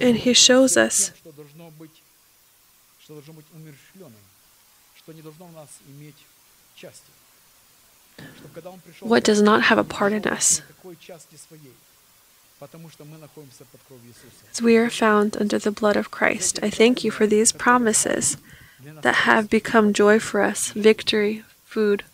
and 0.00 0.16
he 0.18 0.32
shows 0.32 0.76
us 0.76 1.12
what 9.00 9.24
does 9.24 9.42
not 9.42 9.62
have 9.62 9.78
a 9.78 9.84
part 9.84 10.12
in 10.12 10.26
us. 10.26 10.62
As 14.52 14.62
we 14.62 14.76
are 14.76 14.90
found 14.90 15.36
under 15.36 15.58
the 15.58 15.72
blood 15.72 15.96
of 15.96 16.10
Christ, 16.10 16.58
I 16.62 16.70
thank 16.70 17.04
you 17.04 17.10
for 17.10 17.26
these 17.26 17.52
promises 17.52 18.36
that 19.02 19.14
have 19.26 19.50
become 19.50 19.92
joy 19.92 20.18
for 20.18 20.40
us, 20.40 20.70
victory, 20.70 21.44
food, 21.64 22.04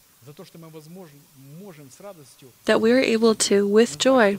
that 2.64 2.80
we 2.80 2.92
are 2.92 3.00
able 3.00 3.34
to, 3.34 3.66
with 3.66 3.98
joy, 3.98 4.38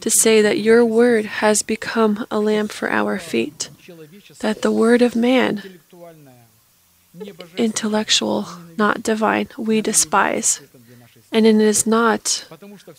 to 0.00 0.10
say 0.10 0.42
that 0.42 0.58
your 0.58 0.84
word 0.84 1.24
has 1.24 1.62
become 1.62 2.26
a 2.30 2.40
lamp 2.40 2.70
for 2.72 2.90
our 2.90 3.18
feet, 3.18 3.70
that 4.40 4.62
the 4.62 4.72
word 4.72 5.02
of 5.02 5.14
man, 5.16 5.80
intellectual, 7.56 8.48
not 8.76 9.02
divine, 9.02 9.48
we 9.56 9.80
despise. 9.80 10.60
And 11.30 11.46
it 11.46 11.56
is 11.56 11.86
not 11.86 12.44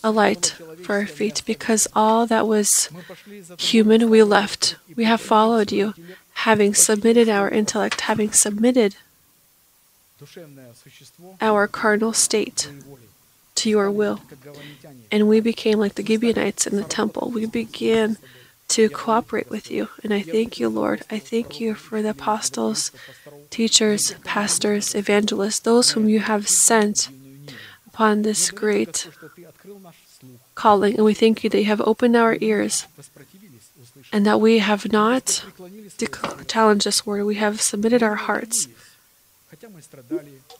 a 0.02 0.10
light 0.10 0.56
for 0.82 0.94
our 0.96 1.06
feet, 1.06 1.42
because 1.46 1.86
all 1.94 2.26
that 2.26 2.48
was 2.48 2.88
human 3.58 4.10
we 4.10 4.22
left. 4.24 4.76
We 4.96 5.04
have 5.04 5.20
followed 5.20 5.70
you, 5.70 5.94
having 6.34 6.74
submitted 6.74 7.28
our 7.28 7.48
intellect, 7.48 8.02
having 8.02 8.32
submitted 8.32 8.96
our 11.40 11.66
carnal 11.66 12.12
state 12.12 12.70
to 13.56 13.70
your 13.70 13.90
will. 13.90 14.20
And 15.10 15.28
we 15.28 15.40
became 15.40 15.78
like 15.78 15.94
the 15.94 16.04
Gibeonites 16.04 16.66
in 16.66 16.76
the 16.76 16.84
temple. 16.84 17.30
We 17.32 17.46
began 17.46 18.16
to 18.68 18.88
cooperate 18.88 19.50
with 19.50 19.70
you. 19.70 19.88
And 20.02 20.12
I 20.12 20.22
thank 20.22 20.58
you, 20.58 20.68
Lord. 20.68 21.02
I 21.10 21.18
thank 21.18 21.60
you 21.60 21.74
for 21.74 22.02
the 22.02 22.10
apostles, 22.10 22.90
teachers, 23.50 24.14
pastors, 24.24 24.94
evangelists, 24.94 25.60
those 25.60 25.90
whom 25.90 26.08
you 26.08 26.20
have 26.20 26.48
sent 26.48 27.08
upon 27.86 28.22
this 28.22 28.50
great 28.50 29.08
calling. 30.54 30.96
And 30.96 31.04
we 31.04 31.14
thank 31.14 31.44
you 31.44 31.50
that 31.50 31.58
you 31.58 31.66
have 31.66 31.80
opened 31.82 32.16
our 32.16 32.36
ears 32.40 32.86
and 34.12 34.26
that 34.26 34.40
we 34.40 34.58
have 34.58 34.90
not 34.90 35.44
challenged 36.48 36.86
this 36.86 37.06
word. 37.06 37.24
We 37.24 37.36
have 37.36 37.60
submitted 37.60 38.02
our 38.02 38.16
hearts 38.16 38.68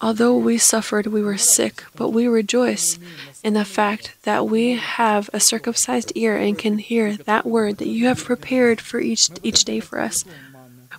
Although 0.01 0.36
we 0.36 0.59
suffered, 0.59 1.06
we 1.06 1.22
were 1.22 1.39
sick, 1.39 1.85
but 1.94 2.10
we 2.10 2.26
rejoice 2.26 2.98
in 3.43 3.55
the 3.55 3.64
fact 3.64 4.16
that 4.22 4.47
we 4.47 4.72
have 4.74 5.31
a 5.32 5.40
circumcised 5.40 6.12
ear 6.14 6.36
and 6.36 6.59
can 6.59 6.78
hear 6.78 7.16
that 7.16 7.47
word 7.47 7.78
that 7.78 7.89
you 7.89 8.06
have 8.06 8.24
prepared 8.24 8.81
for 8.81 9.01
each, 9.01 9.31
each 9.43 9.64
day 9.64 9.81
for 9.81 10.01
us. 10.01 10.24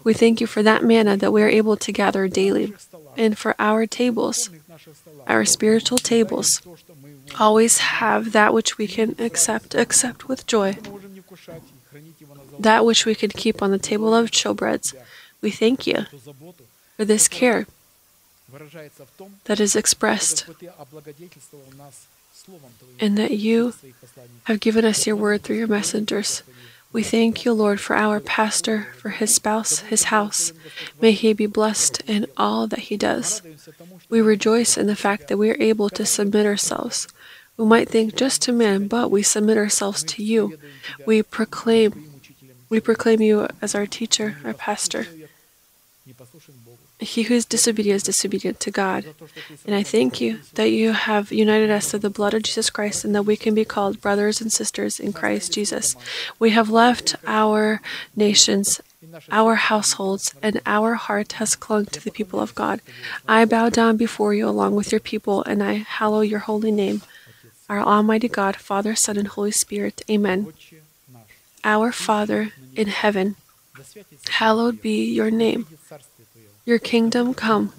We 0.04 0.14
thank 0.14 0.40
you 0.40 0.48
for 0.48 0.62
that 0.64 0.84
manna 0.84 1.18
that 1.18 1.32
we 1.32 1.42
are 1.42 1.50
able 1.50 1.78
to 1.78 1.92
gather 1.92 2.28
daily 2.28 2.74
and 3.18 3.38
for 3.38 3.56
our 3.58 3.88
tables, 3.88 4.50
our 5.28 5.46
spiritual 5.46 5.98
tables. 5.98 6.62
Always 7.40 7.80
have 7.80 8.32
that 8.34 8.54
which 8.54 8.78
we 8.78 8.88
can 8.88 9.16
accept, 9.20 9.74
accept 9.74 10.28
with 10.28 10.46
joy, 10.46 10.78
that 12.60 12.86
which 12.86 13.06
we 13.06 13.16
can 13.16 13.32
keep 13.32 13.62
on 13.62 13.72
the 13.72 13.80
table 13.80 14.14
of 14.14 14.32
showbreads. 14.32 14.94
We 15.42 15.52
thank 15.52 15.88
you 15.88 16.06
for 16.98 17.06
this 17.06 17.28
care 17.28 17.66
that 19.46 19.60
is 19.60 19.76
expressed 19.76 20.46
and 23.00 23.18
that 23.18 23.32
you 23.32 23.74
have 24.46 24.60
given 24.60 24.86
us 24.86 25.08
your 25.08 25.16
word 25.16 25.42
through 25.42 25.58
your 25.58 25.68
messengers. 25.68 26.44
We 26.92 27.04
thank 27.04 27.44
you, 27.44 27.52
Lord, 27.52 27.82
for 27.82 27.96
our 27.96 28.20
pastor, 28.20 28.88
for 28.98 29.10
his 29.10 29.36
spouse, 29.36 29.80
his 29.80 30.06
house. 30.06 30.54
May 31.02 31.12
he 31.12 31.34
be 31.34 31.46
blessed 31.46 32.02
in 32.08 32.26
all 32.38 32.68
that 32.68 32.88
he 32.88 32.96
does. 32.96 33.42
We 34.10 34.22
rejoice 34.22 34.78
in 34.78 34.88
the 34.88 34.96
fact 34.96 35.28
that 35.28 35.38
we 35.38 35.50
are 35.50 35.58
able 35.60 35.90
to 35.90 36.06
submit 36.06 36.46
ourselves. 36.46 37.08
We 37.58 37.66
might 37.66 37.90
think 37.90 38.16
just 38.16 38.42
to 38.44 38.52
man, 38.52 38.88
but 38.88 39.12
we 39.12 39.24
submit 39.24 39.58
ourselves 39.58 40.04
to 40.04 40.24
you. 40.24 40.58
We 41.06 41.24
proclaim 41.24 42.12
we 42.68 42.80
proclaim 42.80 43.22
you 43.22 43.48
as 43.62 43.76
our 43.76 43.86
teacher, 43.86 44.38
our 44.44 44.54
pastor. 44.54 45.06
He 47.00 47.24
who 47.24 47.34
is 47.34 47.46
disobedient 47.46 47.98
is 47.98 48.04
disobedient 48.04 48.60
to 48.62 48.72
God. 48.72 49.06
And 49.66 49.76
I 49.76 49.84
thank 49.84 50.22
you 50.22 50.40
that 50.54 50.70
you 50.72 50.94
have 50.94 51.32
united 51.32 51.70
us 51.70 51.92
through 51.92 52.00
the 52.00 52.10
blood 52.10 52.34
of 52.34 52.44
Jesus 52.44 52.70
Christ 52.70 53.04
and 53.04 53.14
that 53.14 53.24
we 53.24 53.36
can 53.36 53.54
be 53.54 53.66
called 53.66 54.00
brothers 54.00 54.40
and 54.40 54.52
sisters 54.52 55.00
in 55.00 55.12
Christ 55.12 55.52
Jesus. 55.52 55.96
We 56.40 56.52
have 56.52 56.70
left 56.70 57.16
our 57.28 57.82
nations, 58.16 58.80
our 59.30 59.56
households, 59.56 60.34
and 60.42 60.62
our 60.66 60.96
heart 60.96 61.34
has 61.34 61.56
clung 61.56 61.86
to 61.88 62.04
the 62.04 62.12
people 62.12 62.40
of 62.40 62.56
God. 62.56 62.80
I 63.28 63.44
bow 63.44 63.68
down 63.70 63.98
before 63.98 64.34
you 64.34 64.48
along 64.48 64.76
with 64.76 64.92
your 64.92 65.02
people, 65.02 65.44
and 65.44 65.62
I 65.62 65.84
hallow 65.84 66.22
your 66.22 66.48
holy 66.48 66.72
name. 66.72 67.02
Our 67.68 67.82
Almighty 67.82 68.30
God, 68.30 68.56
Father, 68.56 68.96
Son, 68.96 69.18
and 69.18 69.28
Holy 69.28 69.52
Spirit. 69.52 70.02
Amen. 70.10 70.54
Our 71.64 71.92
Father 71.92 72.52
in 72.76 72.88
heaven, 72.88 73.36
hallowed 74.30 74.82
be 74.82 75.04
your 75.12 75.32
name. 75.32 75.68
Your 76.66 76.80
kingdom 76.80 77.34
come. 77.34 77.74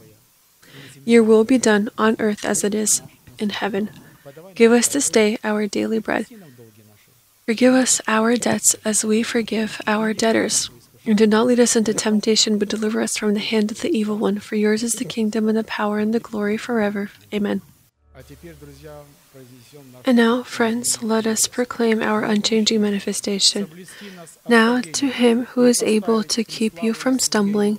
Your 1.05 1.23
will 1.23 1.45
be 1.45 1.59
done 1.59 1.89
on 1.99 2.17
earth 2.19 2.45
as 2.45 2.65
it 2.65 2.75
is 2.75 3.03
in 3.39 3.51
heaven. 3.51 3.91
Give 4.55 4.73
us 4.73 4.89
this 4.89 5.11
day 5.11 5.39
our 5.45 5.67
daily 5.67 5.99
bread. 5.99 6.27
Forgive 7.47 7.75
us 7.75 8.01
our 8.09 8.37
debts 8.37 8.75
as 8.85 9.05
we 9.05 9.23
forgive 9.23 9.81
our 9.87 10.13
debtors. 10.13 10.71
And 11.05 11.17
do 11.17 11.27
not 11.27 11.47
lead 11.47 11.61
us 11.61 11.77
into 11.77 11.95
temptation, 11.95 12.59
but 12.59 12.69
deliver 12.69 13.01
us 13.01 13.17
from 13.17 13.35
the 13.35 13.41
hand 13.41 13.71
of 13.71 13.81
the 13.81 13.91
evil 13.97 14.17
one. 14.17 14.41
For 14.41 14.57
yours 14.57 14.83
is 14.83 14.95
the 14.95 15.05
kingdom 15.05 15.49
and 15.49 15.57
the 15.57 15.63
power 15.63 16.01
and 16.01 16.13
the 16.13 16.19
glory 16.19 16.57
forever. 16.57 17.11
Amen. 17.33 17.63
And 20.05 20.17
now, 20.17 20.43
friends, 20.43 21.03
let 21.03 21.27
us 21.27 21.47
proclaim 21.47 22.03
our 22.03 22.25
unchanging 22.25 22.83
manifestation. 22.83 23.87
Now, 24.49 24.81
to 24.81 25.07
him 25.07 25.45
who 25.47 25.65
is 25.65 25.83
able 25.83 26.25
to 26.25 26.43
keep 26.43 26.83
you 26.83 26.93
from 26.93 27.19
stumbling 27.19 27.79